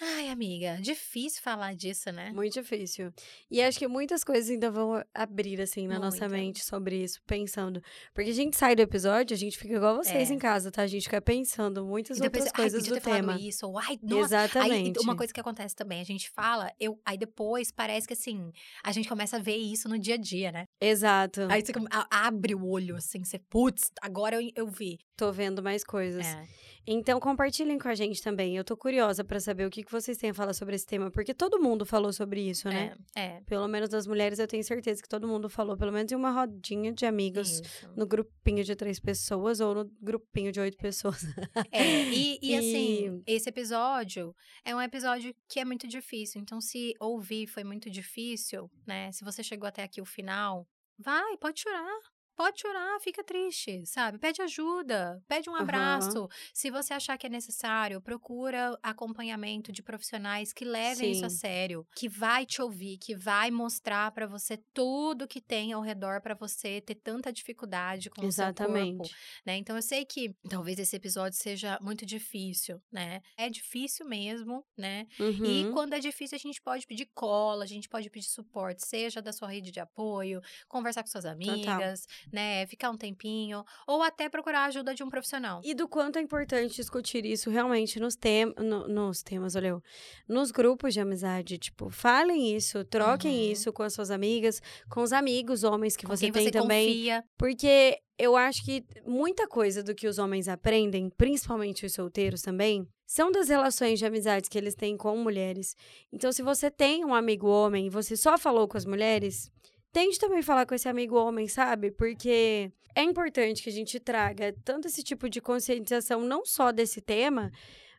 Ai, 0.00 0.28
amiga, 0.30 0.78
difícil 0.80 1.42
falar 1.42 1.74
disso, 1.74 2.10
né? 2.10 2.30
Muito 2.34 2.54
difícil. 2.54 3.12
E 3.50 3.62
acho 3.62 3.78
que 3.78 3.86
muitas 3.86 4.24
coisas 4.24 4.50
ainda 4.50 4.70
vão 4.70 5.02
abrir, 5.14 5.60
assim, 5.60 5.86
na 5.86 5.98
nossa 5.98 6.28
mente 6.28 6.64
sobre 6.64 6.96
isso, 7.02 7.20
pensando. 7.26 7.80
Porque 8.12 8.30
a 8.30 8.34
gente 8.34 8.56
sai 8.56 8.74
do 8.74 8.80
episódio, 8.82 9.34
a 9.34 9.38
gente 9.38 9.56
fica 9.56 9.74
igual 9.76 9.96
vocês 9.96 10.30
É. 10.30 10.34
em 10.34 10.38
casa, 10.38 10.70
tá? 10.72 10.82
A 10.82 10.86
gente 10.86 11.04
fica 11.04 11.20
pensando 11.20 11.84
muitas 11.84 12.18
E 12.18 12.20
depois, 12.20 12.44
outras 12.46 12.56
coisas 12.56 12.84
do 12.84 13.00
tema. 13.00 13.38
isso. 13.40 13.66
Ou, 13.66 13.78
ai, 13.78 13.98
nossa, 14.02 14.24
Exatamente. 14.34 14.98
Aí, 14.98 15.04
uma 15.04 15.14
coisa 15.16 15.32
que 15.32 15.40
acontece 15.40 15.76
também, 15.76 16.00
a 16.00 16.04
gente 16.04 16.28
fala, 16.30 16.72
eu, 16.80 17.00
aí 17.04 17.16
depois 17.16 17.70
parece 17.70 18.06
que 18.06 18.14
assim, 18.14 18.50
a 18.82 18.90
gente 18.90 19.08
começa 19.08 19.36
a 19.36 19.40
ver 19.40 19.56
isso 19.56 19.88
no 19.88 19.98
dia 19.98 20.14
a 20.14 20.18
dia, 20.18 20.50
né? 20.50 20.66
Exato. 20.80 21.42
Aí 21.48 21.64
você 21.64 21.72
abre 22.10 22.54
o 22.54 22.66
olho, 22.66 22.96
assim, 22.96 23.22
você, 23.22 23.38
putz, 23.38 23.92
agora 24.00 24.40
eu, 24.42 24.50
eu 24.56 24.66
vi. 24.66 24.98
Tô 25.22 25.30
vendo 25.30 25.62
mais 25.62 25.84
coisas. 25.84 26.26
É. 26.26 26.48
Então 26.84 27.20
compartilhem 27.20 27.78
com 27.78 27.86
a 27.86 27.94
gente 27.94 28.20
também. 28.20 28.56
Eu 28.56 28.64
tô 28.64 28.76
curiosa 28.76 29.22
pra 29.22 29.38
saber 29.38 29.64
o 29.64 29.70
que, 29.70 29.84
que 29.84 29.92
vocês 29.92 30.18
têm 30.18 30.30
a 30.30 30.34
falar 30.34 30.52
sobre 30.52 30.74
esse 30.74 30.84
tema, 30.84 31.12
porque 31.12 31.32
todo 31.32 31.60
mundo 31.60 31.86
falou 31.86 32.12
sobre 32.12 32.40
isso, 32.40 32.68
né? 32.68 32.96
É, 33.14 33.20
é. 33.36 33.40
Pelo 33.42 33.68
menos 33.68 33.88
das 33.88 34.04
mulheres, 34.04 34.40
eu 34.40 34.48
tenho 34.48 34.64
certeza 34.64 35.00
que 35.00 35.08
todo 35.08 35.28
mundo 35.28 35.48
falou, 35.48 35.76
pelo 35.76 35.92
menos 35.92 36.10
em 36.10 36.16
uma 36.16 36.32
rodinha 36.32 36.92
de 36.92 37.06
amigos. 37.06 37.60
Isso. 37.60 37.88
No 37.94 38.04
grupinho 38.04 38.64
de 38.64 38.74
três 38.74 38.98
pessoas 38.98 39.60
ou 39.60 39.76
no 39.76 39.84
grupinho 40.00 40.50
de 40.50 40.58
oito 40.58 40.76
pessoas. 40.76 41.22
É, 41.70 41.84
e, 42.12 42.40
e, 42.42 42.56
assim, 42.56 43.22
E- 43.28 43.34
esse 43.36 43.48
episódio 43.48 44.34
é 44.64 44.74
um 44.74 44.82
episódio 44.82 45.32
que 45.48 45.60
é 45.60 45.64
muito 45.64 45.86
difícil. 45.86 46.40
Então, 46.40 46.60
se 46.60 46.94
ouvir 46.98 47.46
foi 47.46 47.62
muito 47.62 47.88
difícil, 47.88 48.68
né? 48.84 49.12
Se 49.12 49.22
você 49.22 49.44
chegou 49.44 49.68
até 49.68 49.84
aqui 49.84 50.00
o 50.00 50.04
final, 50.04 50.66
vai, 50.98 51.36
pode 51.36 51.60
chorar. 51.60 52.11
Pode 52.42 52.60
chorar, 52.60 52.98
fica 53.00 53.22
triste, 53.22 53.86
sabe? 53.86 54.18
Pede 54.18 54.42
ajuda, 54.42 55.22
pede 55.28 55.48
um 55.48 55.54
abraço. 55.54 56.26
Se 56.52 56.72
você 56.72 56.92
achar 56.92 57.16
que 57.16 57.24
é 57.28 57.30
necessário, 57.30 58.02
procura 58.02 58.76
acompanhamento 58.82 59.70
de 59.70 59.80
profissionais 59.80 60.52
que 60.52 60.64
levem 60.64 61.12
isso 61.12 61.24
a 61.24 61.28
Sim. 61.28 61.30
sério, 61.30 61.86
que 61.94 62.08
vai 62.08 62.44
te 62.44 62.60
ouvir, 62.60 62.98
que 62.98 63.14
vai 63.14 63.48
mostrar 63.52 64.10
pra 64.10 64.26
você 64.26 64.56
tudo 64.74 65.28
que 65.28 65.40
tem 65.40 65.72
ao 65.72 65.82
redor 65.82 66.20
pra 66.20 66.34
você 66.34 66.80
ter 66.80 66.96
tanta 66.96 67.32
dificuldade 67.32 68.10
com 68.10 68.26
o 68.26 68.30
seu 68.32 68.50
corpo, 68.50 69.08
Exatamente. 69.08 69.20
né? 69.46 69.56
Então 69.56 69.76
eu 69.76 69.82
sei 69.82 70.04
que 70.04 70.34
talvez 70.48 70.80
esse 70.80 70.96
episódio 70.96 71.38
seja 71.38 71.78
muito 71.80 72.04
difícil, 72.04 72.82
né? 72.90 73.20
É 73.36 73.48
difícil 73.48 74.04
mesmo, 74.04 74.64
né? 74.76 75.06
E 75.42 75.66
Uhum. 75.66 75.70
quando 75.70 75.94
é 75.94 76.00
difícil, 76.00 76.36
a 76.36 76.38
gente 76.38 76.60
pode 76.60 76.86
pedir 76.86 77.08
cola, 77.14 77.64
a 77.64 77.66
gente 77.66 77.88
pode 77.88 78.10
pedir 78.10 78.26
suporte, 78.28 78.84
seja 78.86 79.22
da 79.22 79.32
sua 79.32 79.48
rede 79.48 79.70
de 79.70 79.80
apoio, 79.80 80.40
conversar 80.68 81.02
com 81.02 81.08
suas 81.10 81.24
amigas, 81.24 82.04
né? 82.32 82.66
Ficar 82.66 82.90
um 82.90 82.96
tempinho, 82.96 83.64
ou 83.86 84.02
até 84.02 84.28
procurar 84.28 84.60
a 84.60 84.64
ajuda 84.66 84.94
de 84.94 85.02
um 85.04 85.08
profissional. 85.10 85.60
E 85.62 85.74
do 85.74 85.86
quanto 85.86 86.18
é 86.18 86.22
importante 86.22 86.74
discutir 86.74 87.24
isso 87.26 87.50
realmente 87.50 88.00
nos, 88.00 88.16
tem, 88.16 88.46
no- 88.58 88.88
nos 88.88 89.22
temas, 89.22 89.54
olha, 89.54 89.68
eu, 89.68 89.82
nos 90.28 90.50
grupos 90.50 90.94
de 90.94 91.00
amizade. 91.00 91.58
Tipo, 91.58 91.90
falem 91.90 92.54
isso, 92.56 92.84
troquem 92.84 93.46
Uhum. 93.46 93.52
isso 93.52 93.72
com 93.72 93.82
as 93.82 93.92
suas 93.92 94.10
amigas, 94.10 94.60
com 94.90 95.02
os 95.02 95.12
amigos 95.12 95.62
homens 95.64 95.96
que 95.96 96.06
Com 96.06 96.16
você 96.16 96.30
tem 96.30 96.44
você 96.44 96.50
também. 96.50 96.86
confia. 96.88 97.24
Porque 97.38 97.98
eu 98.18 98.36
acho 98.36 98.64
que 98.64 98.84
muita 99.04 99.46
coisa 99.48 99.82
do 99.82 99.94
que 99.94 100.06
os 100.08 100.18
homens 100.18 100.48
aprendem, 100.48 101.10
principalmente 101.10 101.84
os 101.84 101.92
solteiros 101.92 102.40
também, 102.42 102.86
são 103.06 103.30
das 103.30 103.48
relações 103.48 103.98
de 103.98 104.06
amizades 104.06 104.48
que 104.48 104.56
eles 104.56 104.74
têm 104.74 104.96
com 104.96 105.16
mulheres. 105.18 105.74
Então, 106.10 106.32
se 106.32 106.40
você 106.42 106.70
tem 106.70 107.04
um 107.04 107.12
amigo 107.14 107.46
homem 107.46 107.86
e 107.86 107.90
você 107.90 108.16
só 108.16 108.38
falou 108.38 108.66
com 108.66 108.76
as 108.78 108.86
mulheres, 108.86 109.50
tente 109.92 110.18
também 110.18 110.42
falar 110.42 110.66
com 110.66 110.74
esse 110.74 110.88
amigo 110.88 111.16
homem, 111.16 111.46
sabe? 111.48 111.90
Porque 111.90 112.70
é 112.94 113.02
importante 113.02 113.62
que 113.62 113.68
a 113.70 113.72
gente 113.72 114.00
traga 114.00 114.54
tanto 114.64 114.88
esse 114.88 115.02
tipo 115.02 115.28
de 115.28 115.40
conscientização, 115.40 116.22
não 116.22 116.44
só 116.44 116.72
desse 116.72 117.00
tema, 117.00 117.50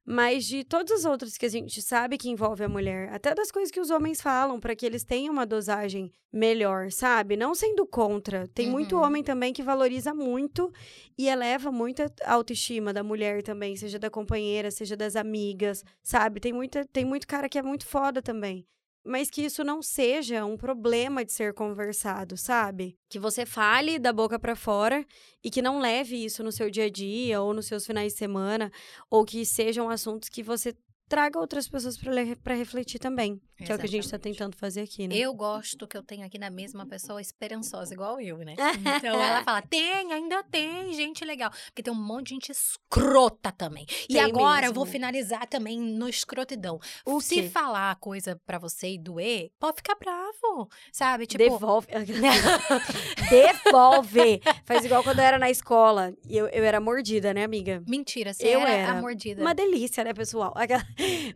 mas 0.06 0.46
de 0.46 0.66
todas 0.66 0.92
as 0.92 1.06
outras 1.06 1.38
que 1.38 1.46
a 1.46 1.50
gente 1.50 1.82
sabe 1.82 2.18
que 2.18 2.30
envolve 2.30 2.62
a 2.62 2.68
mulher, 2.68 3.08
até 3.14 3.34
das 3.34 3.50
coisas 3.50 3.72
que 3.72 3.80
os 3.80 3.90
homens 3.90 4.22
falam, 4.22 4.60
para 4.60 4.76
que 4.76 4.86
eles 4.86 5.06
tenham 5.06 5.32
uma 5.32 5.46
dosagem 5.46 6.12
melhor, 6.32 6.92
sabe? 6.92 7.38
Não 7.38 7.56
sendo 7.56 7.86
contra. 7.86 8.48
Tem 8.50 8.68
muito 8.70 8.98
Uhum. 8.98 9.04
homem 9.04 9.24
também 9.24 9.54
que 9.54 9.64
valoriza 9.64 10.14
muito 10.14 10.74
e 11.18 11.30
eleva 11.30 11.72
muito 11.72 12.02
a 12.02 12.34
autoestima 12.34 12.92
da 12.92 13.02
mulher 13.02 13.42
também, 13.44 13.78
seja 13.78 13.98
da 13.98 14.10
companheira, 14.10 14.70
seja 14.72 14.98
das 14.98 15.16
amigas, 15.16 15.86
sabe? 16.04 16.42
Tem, 16.42 16.52
muita, 16.52 16.84
tem 16.86 17.06
muito 17.06 17.26
cara 17.26 17.48
que 17.48 17.58
é 17.58 17.62
muito 17.62 17.86
foda 17.86 18.22
também. 18.22 18.68
Mas 19.06 19.30
que 19.30 19.42
isso 19.42 19.64
não 19.64 19.82
seja 19.82 20.46
um 20.46 20.56
problema 20.56 21.26
de 21.26 21.34
ser 21.34 21.54
conversado, 21.54 22.38
sabe? 22.38 22.98
Que 23.10 23.20
você 23.20 23.46
fale 23.46 24.00
da 24.00 24.14
boca 24.14 24.40
pra 24.40 24.56
fora 24.56 25.06
e 25.44 25.50
que 25.50 25.62
não 25.62 25.80
leve 25.80 26.24
isso 26.24 26.42
no 26.42 26.52
seu 26.52 26.70
dia 26.70 26.86
a 26.86 26.90
dia 26.90 27.42
ou 27.42 27.54
nos 27.54 27.66
seus 27.66 27.86
finais 27.86 28.14
de 28.14 28.20
semana, 28.20 28.72
ou 29.10 29.26
que 29.26 29.46
sejam 29.46 29.90
assuntos 29.90 30.30
que 30.30 30.42
você 30.42 30.74
traga 31.10 31.38
outras 31.38 31.68
pessoas 31.68 31.98
pra 32.42 32.56
refletir 32.56 32.98
também. 32.98 33.42
Que 33.66 33.72
é 33.72 33.76
o 33.76 33.80
que 33.80 33.86
a 33.86 33.90
gente 33.90 34.04
tá 34.04 34.16
Exatamente. 34.16 34.38
tentando 34.38 34.56
fazer 34.58 34.82
aqui, 34.82 35.08
né? 35.08 35.16
Eu 35.16 35.34
gosto 35.34 35.88
que 35.88 35.98
eu 35.98 36.04
tenho 36.04 36.26
aqui 36.26 36.38
na 36.38 36.50
mesma 36.50 36.86
pessoa 36.86 37.22
esperançosa, 37.22 37.94
igual 37.94 38.20
eu, 38.20 38.38
né? 38.40 38.56
Então 38.98 39.20
ela 39.22 39.44
fala: 39.44 39.62
tem, 39.62 40.12
ainda 40.14 40.44
tem 40.44 40.94
gente 40.94 41.24
legal. 41.26 41.52
Porque 41.68 41.82
tem 41.84 41.94
um 41.94 41.96
monte 41.96 42.28
de 42.28 42.34
gente 42.36 42.52
escrota 42.52 43.52
também. 43.52 43.86
E 44.10 44.14
Tem 44.14 44.22
agora 44.22 44.66
eu 44.68 44.74
vou 44.74 44.84
mesmo. 44.86 44.92
finalizar 44.94 45.48
também 45.48 45.80
no 45.80 46.08
escrotidão. 46.08 46.80
O 47.06 47.20
Se 47.22 47.36
quê? 47.44 47.50
falar 47.50 47.96
coisa 47.98 48.40
pra 48.46 48.58
você 48.60 48.94
e 48.94 48.98
doer, 49.00 49.50
pode 49.60 49.78
ficar 49.78 49.96
bravo, 49.96 50.70
sabe? 50.92 51.26
Tipo, 51.26 51.44
Devolve. 51.44 51.88
Devolve. 53.30 54.42
Faz 54.66 54.86
igual 54.86 55.04
quando 55.04 55.20
eu 55.20 55.26
era 55.26 55.40
na 55.40 55.50
escola. 55.50 56.14
E 56.28 56.38
eu, 56.38 56.48
eu 56.48 56.64
era 56.64 56.80
mordida, 56.80 57.34
né, 57.34 57.44
amiga? 57.44 57.84
mentira, 57.88 58.34
você 58.34 58.48
Eu 58.48 58.60
era, 58.62 58.70
a 58.70 58.74
era. 58.74 59.02
mordida. 59.02 59.42
Uma 59.42 59.54
delícia, 59.54 60.04
né, 60.04 60.14
pessoal? 60.14 60.54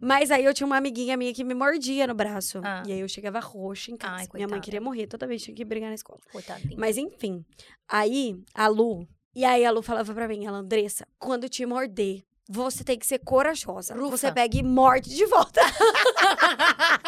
Mas 0.02 0.32
aí 0.32 0.44
eu 0.46 0.54
tinha 0.54 0.66
uma 0.68 0.78
amiguinha 0.78 1.16
minha 1.18 1.34
que 1.34 1.44
me 1.44 1.54
mordia 1.54 2.08
no 2.08 2.14
braço. 2.18 2.60
Ah. 2.64 2.84
E 2.86 2.92
aí 2.92 3.00
eu 3.00 3.08
chegava 3.08 3.40
roxa 3.40 3.92
em 3.92 3.98
casa. 3.98 4.24
Ai, 4.24 4.28
Minha 4.34 4.48
mãe 4.48 4.60
queria 4.60 4.82
morrer, 4.82 5.08
toda 5.08 5.28
vez 5.28 5.42
tinha 5.44 5.56
que 5.56 5.64
brigar 5.64 5.90
na 5.90 5.96
escola. 5.96 6.20
Coitadinha. 6.32 6.76
Mas 6.78 6.98
enfim, 6.98 7.46
aí 7.88 8.36
a 8.54 8.68
Lu. 8.68 9.08
E 9.36 9.46
aí 9.46 9.64
a 9.64 9.72
Lu 9.72 9.82
falava 9.84 10.14
pra 10.14 10.28
mim, 10.28 10.46
ela, 10.46 10.58
Andressa, 10.58 11.08
quando 11.20 11.48
te 11.48 11.66
morder, 11.66 12.24
você 12.50 12.84
tem 12.84 12.98
que 12.98 13.06
ser 13.06 13.20
corajosa. 13.20 13.94
Rufa. 13.94 14.18
Você 14.18 14.32
pega 14.32 14.58
e 14.58 14.64
morde 14.64 15.14
de 15.16 15.26
volta. 15.26 15.62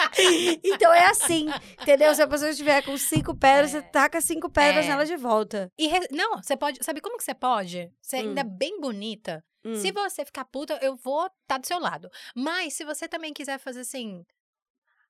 então 0.64 0.93
é 0.93 1.05
assim, 1.07 1.47
entendeu? 1.82 2.14
Se 2.14 2.22
a 2.22 2.28
pessoa 2.28 2.51
estiver 2.51 2.84
com 2.84 2.97
cinco 2.97 3.36
pedras, 3.36 3.74
É. 3.74 3.80
você 3.80 3.82
taca 3.88 4.22
cinco 4.22 4.49
pedras 4.49 4.86
É. 4.86 4.89
nela 4.89 5.05
de 5.05 5.16
volta. 5.16 5.72
E 5.78 5.88
re- 5.88 6.07
não, 6.12 6.38
você 6.41 6.55
pode. 6.57 6.84
Sabe 6.84 7.01
como 7.01 7.18
que 7.18 7.24
você 7.24 7.34
pode? 7.34 7.91
Você 8.01 8.18
Hum. 8.18 8.20
ainda 8.20 8.41
é 8.41 8.43
bem 8.43 8.80
bonita. 8.80 9.43
Hum. 9.66 9.76
Se 9.76 9.91
você 9.91 10.24
ficar 10.26 10.45
puta, 10.45 10.78
eu 10.82 10.95
vou 10.95 11.26
estar 11.41 11.57
do 11.57 11.68
seu 11.68 11.80
lado. 11.80 12.10
Mas 12.36 12.74
se 12.74 12.86
você 12.86 13.07
também 13.07 13.34
quiser 13.34 13.60
fazer 13.60 13.82
assim. 13.82 14.24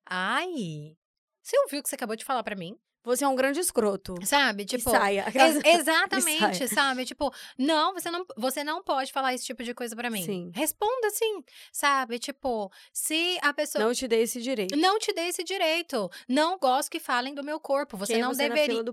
Ai. 0.09 0.95
Você 1.41 1.57
ouviu 1.59 1.79
o 1.79 1.83
que 1.83 1.89
você 1.89 1.95
acabou 1.95 2.15
de 2.15 2.25
falar 2.25 2.43
pra 2.43 2.55
mim? 2.55 2.77
Você 3.01 3.23
é 3.23 3.27
um 3.27 3.35
grande 3.35 3.59
escroto. 3.61 4.13
Sabe? 4.25 4.63
E 4.63 4.65
Tipo. 4.65 4.89
saia. 4.91 5.25
ex- 5.33 5.63
exatamente, 5.65 6.57
saia. 6.57 6.67
sabe? 6.67 7.05
Tipo, 7.05 7.33
não 7.57 7.93
você, 7.93 8.11
não, 8.11 8.25
você 8.37 8.61
não 8.63 8.83
pode 8.83 9.11
falar 9.13 9.33
esse 9.33 9.45
tipo 9.45 9.63
de 9.63 9.73
coisa 9.73 9.95
pra 9.95 10.09
mim. 10.09 10.23
Sim. 10.23 10.51
Responda 10.53 11.07
assim, 11.07 11.41
sabe? 11.71 12.19
Tipo, 12.19 12.69
se 12.91 13.39
a 13.41 13.53
pessoa. 13.53 13.83
Não 13.85 13.93
te 13.93 14.05
dei 14.07 14.23
esse 14.23 14.41
direito. 14.41 14.75
Não 14.75 14.99
te 14.99 15.13
dê 15.13 15.21
esse 15.21 15.43
direito. 15.45 16.09
Não 16.27 16.59
gosto 16.59 16.91
que 16.91 16.99
falem 16.99 17.33
do 17.33 17.43
meu 17.43 17.59
corpo. 17.59 17.95
Você 17.97 18.13
Quem 18.13 18.21
não 18.21 18.33
você 18.33 18.49
deveria. 18.49 18.83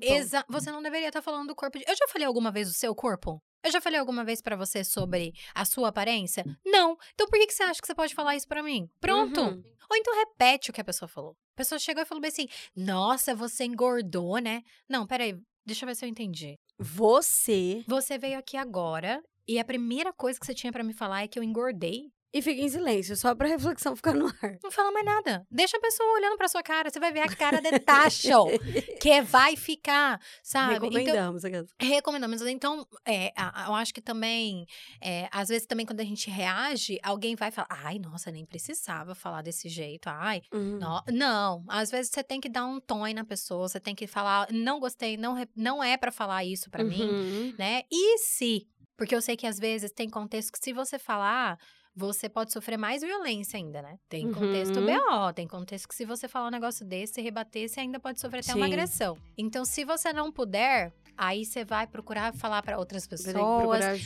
Você 0.48 0.70
não 0.70 0.80
deveria 0.82 1.08
estar 1.08 1.20
falando 1.20 1.48
do 1.48 1.54
corpo. 1.56 1.76
de- 1.76 1.84
Eu 1.88 1.96
já 1.96 2.06
falei 2.08 2.26
alguma 2.26 2.52
vez 2.52 2.68
do 2.68 2.74
seu 2.74 2.94
corpo? 2.94 3.42
Eu 3.62 3.70
já 3.70 3.80
falei 3.80 3.98
alguma 3.98 4.24
vez 4.24 4.40
pra 4.40 4.56
você 4.56 4.84
sobre 4.84 5.32
a 5.54 5.64
sua 5.64 5.88
aparência? 5.88 6.44
Não. 6.64 6.96
Então 7.14 7.26
por 7.28 7.38
que, 7.38 7.46
que 7.46 7.54
você 7.54 7.62
acha 7.64 7.80
que 7.80 7.86
você 7.86 7.94
pode 7.94 8.14
falar 8.14 8.36
isso 8.36 8.46
pra 8.46 8.62
mim? 8.62 8.88
Pronto. 9.00 9.40
Uhum. 9.40 9.62
Ou 9.90 9.96
então 9.96 10.14
repete 10.18 10.70
o 10.70 10.72
que 10.72 10.80
a 10.80 10.84
pessoa 10.84 11.08
falou. 11.08 11.36
A 11.54 11.56
pessoa 11.56 11.78
chegou 11.78 12.02
e 12.02 12.06
falou 12.06 12.20
bem 12.20 12.28
assim: 12.28 12.48
Nossa, 12.74 13.34
você 13.34 13.64
engordou, 13.64 14.38
né? 14.38 14.62
Não, 14.88 15.06
peraí. 15.06 15.34
Deixa 15.64 15.84
eu 15.84 15.88
ver 15.88 15.94
se 15.96 16.04
eu 16.04 16.08
entendi. 16.08 16.56
Você. 16.78 17.82
Você 17.88 18.18
veio 18.18 18.38
aqui 18.38 18.56
agora 18.56 19.22
e 19.48 19.58
a 19.58 19.64
primeira 19.64 20.12
coisa 20.12 20.38
que 20.38 20.46
você 20.46 20.54
tinha 20.54 20.72
pra 20.72 20.84
me 20.84 20.92
falar 20.92 21.22
é 21.22 21.28
que 21.28 21.38
eu 21.38 21.42
engordei. 21.42 22.10
E 22.36 22.42
fica 22.42 22.60
em 22.60 22.68
silêncio, 22.68 23.16
só 23.16 23.34
pra 23.34 23.48
reflexão 23.48 23.96
ficar 23.96 24.12
no 24.14 24.26
ar. 24.26 24.58
Não 24.62 24.70
fala 24.70 24.92
mais 24.92 25.04
nada. 25.06 25.46
Deixa 25.50 25.76
a 25.76 25.80
pessoa 25.80 26.06
olhando 26.12 26.36
pra 26.36 26.48
sua 26.48 26.62
cara. 26.62 26.90
Você 26.90 27.00
vai 27.00 27.12
ver 27.12 27.20
a 27.20 27.28
cara 27.34 27.60
de 27.62 27.78
tacho 27.78 28.28
que 29.00 29.22
vai 29.22 29.56
ficar, 29.56 30.20
sabe? 30.42 30.74
Então, 30.76 30.90
Recomendamos. 30.90 31.44
aquelas. 31.44 31.70
recomendamos. 31.80 32.42
Então, 32.42 32.86
é, 33.06 33.32
eu 33.66 33.74
acho 33.74 33.94
que 33.94 34.00
também, 34.02 34.66
é, 35.00 35.28
às 35.32 35.48
vezes 35.48 35.66
também 35.66 35.86
quando 35.86 36.00
a 36.00 36.04
gente 36.04 36.28
reage, 36.30 36.98
alguém 37.02 37.34
vai 37.34 37.50
falar, 37.50 37.68
ai, 37.70 37.98
nossa, 37.98 38.30
nem 38.30 38.44
precisava 38.44 39.14
falar 39.14 39.42
desse 39.42 39.68
jeito. 39.68 40.08
Ai, 40.08 40.42
Uhum. 40.52 40.78
no- 40.78 41.02
não. 41.12 41.64
Às 41.68 41.90
vezes 41.90 42.10
você 42.12 42.22
tem 42.22 42.40
que 42.40 42.48
dar 42.48 42.66
um 42.66 42.78
tom 42.80 43.06
na 43.14 43.24
pessoa. 43.24 43.68
Você 43.68 43.80
tem 43.80 43.94
que 43.94 44.06
falar, 44.06 44.48
não 44.52 44.78
gostei, 44.80 45.16
não, 45.16 45.36
não 45.56 45.82
é 45.82 45.96
pra 45.96 46.10
falar 46.12 46.44
isso 46.44 46.68
pra 46.70 46.82
mim 46.84 47.02
Uhum. 47.02 47.54
né? 47.58 47.82
E 47.90 48.18
se? 48.18 48.66
Porque 48.96 49.14
eu 49.14 49.20
sei 49.22 49.36
que 49.36 49.46
às 49.46 49.58
vezes 49.58 49.90
tem 49.92 50.08
contexto 50.08 50.50
que 50.52 50.58
se 50.58 50.72
você 50.72 50.98
falar, 50.98 51.58
você 51.96 52.28
pode 52.28 52.52
sofrer 52.52 52.76
mais 52.76 53.00
violência 53.02 53.56
ainda, 53.56 53.80
né? 53.80 53.98
Tem 54.08 54.30
contexto 54.30 54.80
Uhum. 54.80 54.86
BO, 54.86 55.32
tem 55.32 55.48
contexto 55.48 55.88
que 55.88 55.94
se 55.94 56.04
você 56.04 56.28
falar 56.28 56.48
um 56.48 56.50
negócio 56.50 56.84
desse, 56.84 57.22
rebater, 57.22 57.68
você 57.68 57.80
ainda 57.80 57.98
pode 57.98 58.20
sofrer 58.20 58.40
até 58.40 58.54
uma 58.54 58.66
Sim. 58.66 58.72
agressão. 58.72 59.18
Então, 59.38 59.64
se 59.64 59.82
você 59.84 60.12
não 60.12 60.30
puder, 60.30 60.92
aí 61.16 61.44
você 61.46 61.64
vai 61.64 61.86
procurar 61.86 62.34
falar 62.34 62.62
pra 62.62 62.78
outras 62.78 63.06
pessoas, 63.06 63.34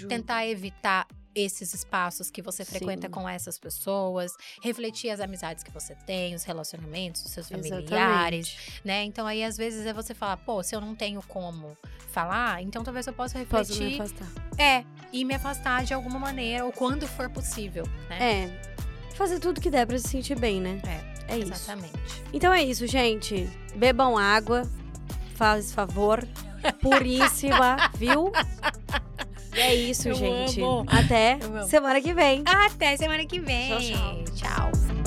tentar 0.09 0.47
evitar 0.47 1.07
esses 1.35 1.73
espaços 1.75 2.31
que 2.31 2.43
você 2.43 2.65
frequenta 2.65 3.07
Sim. 3.07 3.13
com 3.13 3.29
essas 3.29 3.59
pessoas, 3.59 4.33
refletir 4.63 5.11
as 5.11 5.21
amizades 5.21 5.63
que 5.63 5.71
você 5.71 5.95
tem, 6.07 6.35
os 6.35 6.45
relacionamentos, 6.45 7.25
os 7.25 7.31
seus 7.31 7.49
familiares, 7.49 8.49
Exatamente. 8.49 8.81
né? 8.85 9.05
Então 9.05 9.27
aí 9.27 9.45
às 9.45 9.57
vezes 9.57 9.87
é 9.87 9.93
você 9.93 10.15
falar, 10.15 10.37
pô, 10.39 10.63
se 10.63 10.75
eu 10.75 10.81
não 10.81 10.95
tenho 10.95 11.23
como 11.29 11.77
falar, 12.13 12.63
então 12.63 12.83
talvez 12.83 13.07
eu 13.07 13.13
possa 13.13 13.39
Posso 13.45 13.73
me 13.79 13.91
refletir, 13.91 14.03
afastar. 14.03 14.29
é, 14.59 14.85
e 15.13 15.25
me 15.25 15.35
afastar 15.35 15.85
de 15.85 15.95
alguma 15.95 16.19
maneira 16.19 16.65
ou 16.65 16.73
quando 16.73 17.07
for 17.07 17.31
possível, 17.31 17.85
né? 18.09 18.19
É. 18.51 18.71
Fazer 19.15 19.39
tudo 19.39 19.61
que 19.61 19.71
der 19.71 19.87
pra 19.87 19.99
se 19.99 20.09
sentir 20.09 20.39
bem, 20.39 20.61
né? 20.61 20.81
É, 21.29 21.35
É 21.35 21.39
isso. 21.39 21.53
exatamente. 21.53 21.95
Então 22.33 22.53
é 22.53 22.63
isso, 22.63 22.87
gente. 22.87 23.49
Bebam 23.77 24.17
água. 24.19 24.63
Faz 25.37 25.73
favor. 25.73 26.27
Puríssima, 26.83 27.77
viu? 27.95 28.33
É 29.61 29.75
isso, 29.75 30.09
Eu 30.09 30.15
gente. 30.15 30.61
amo. 30.61 30.85
Até 30.87 31.39
semana 31.69 32.01
que 32.01 32.13
vem. 32.15 32.43
Até 32.47 32.97
semana 32.97 33.25
que 33.27 33.39
vem. 33.39 33.69
Tchau, 33.69 34.25
tchau. 34.35 34.71
tchau. 34.71 35.00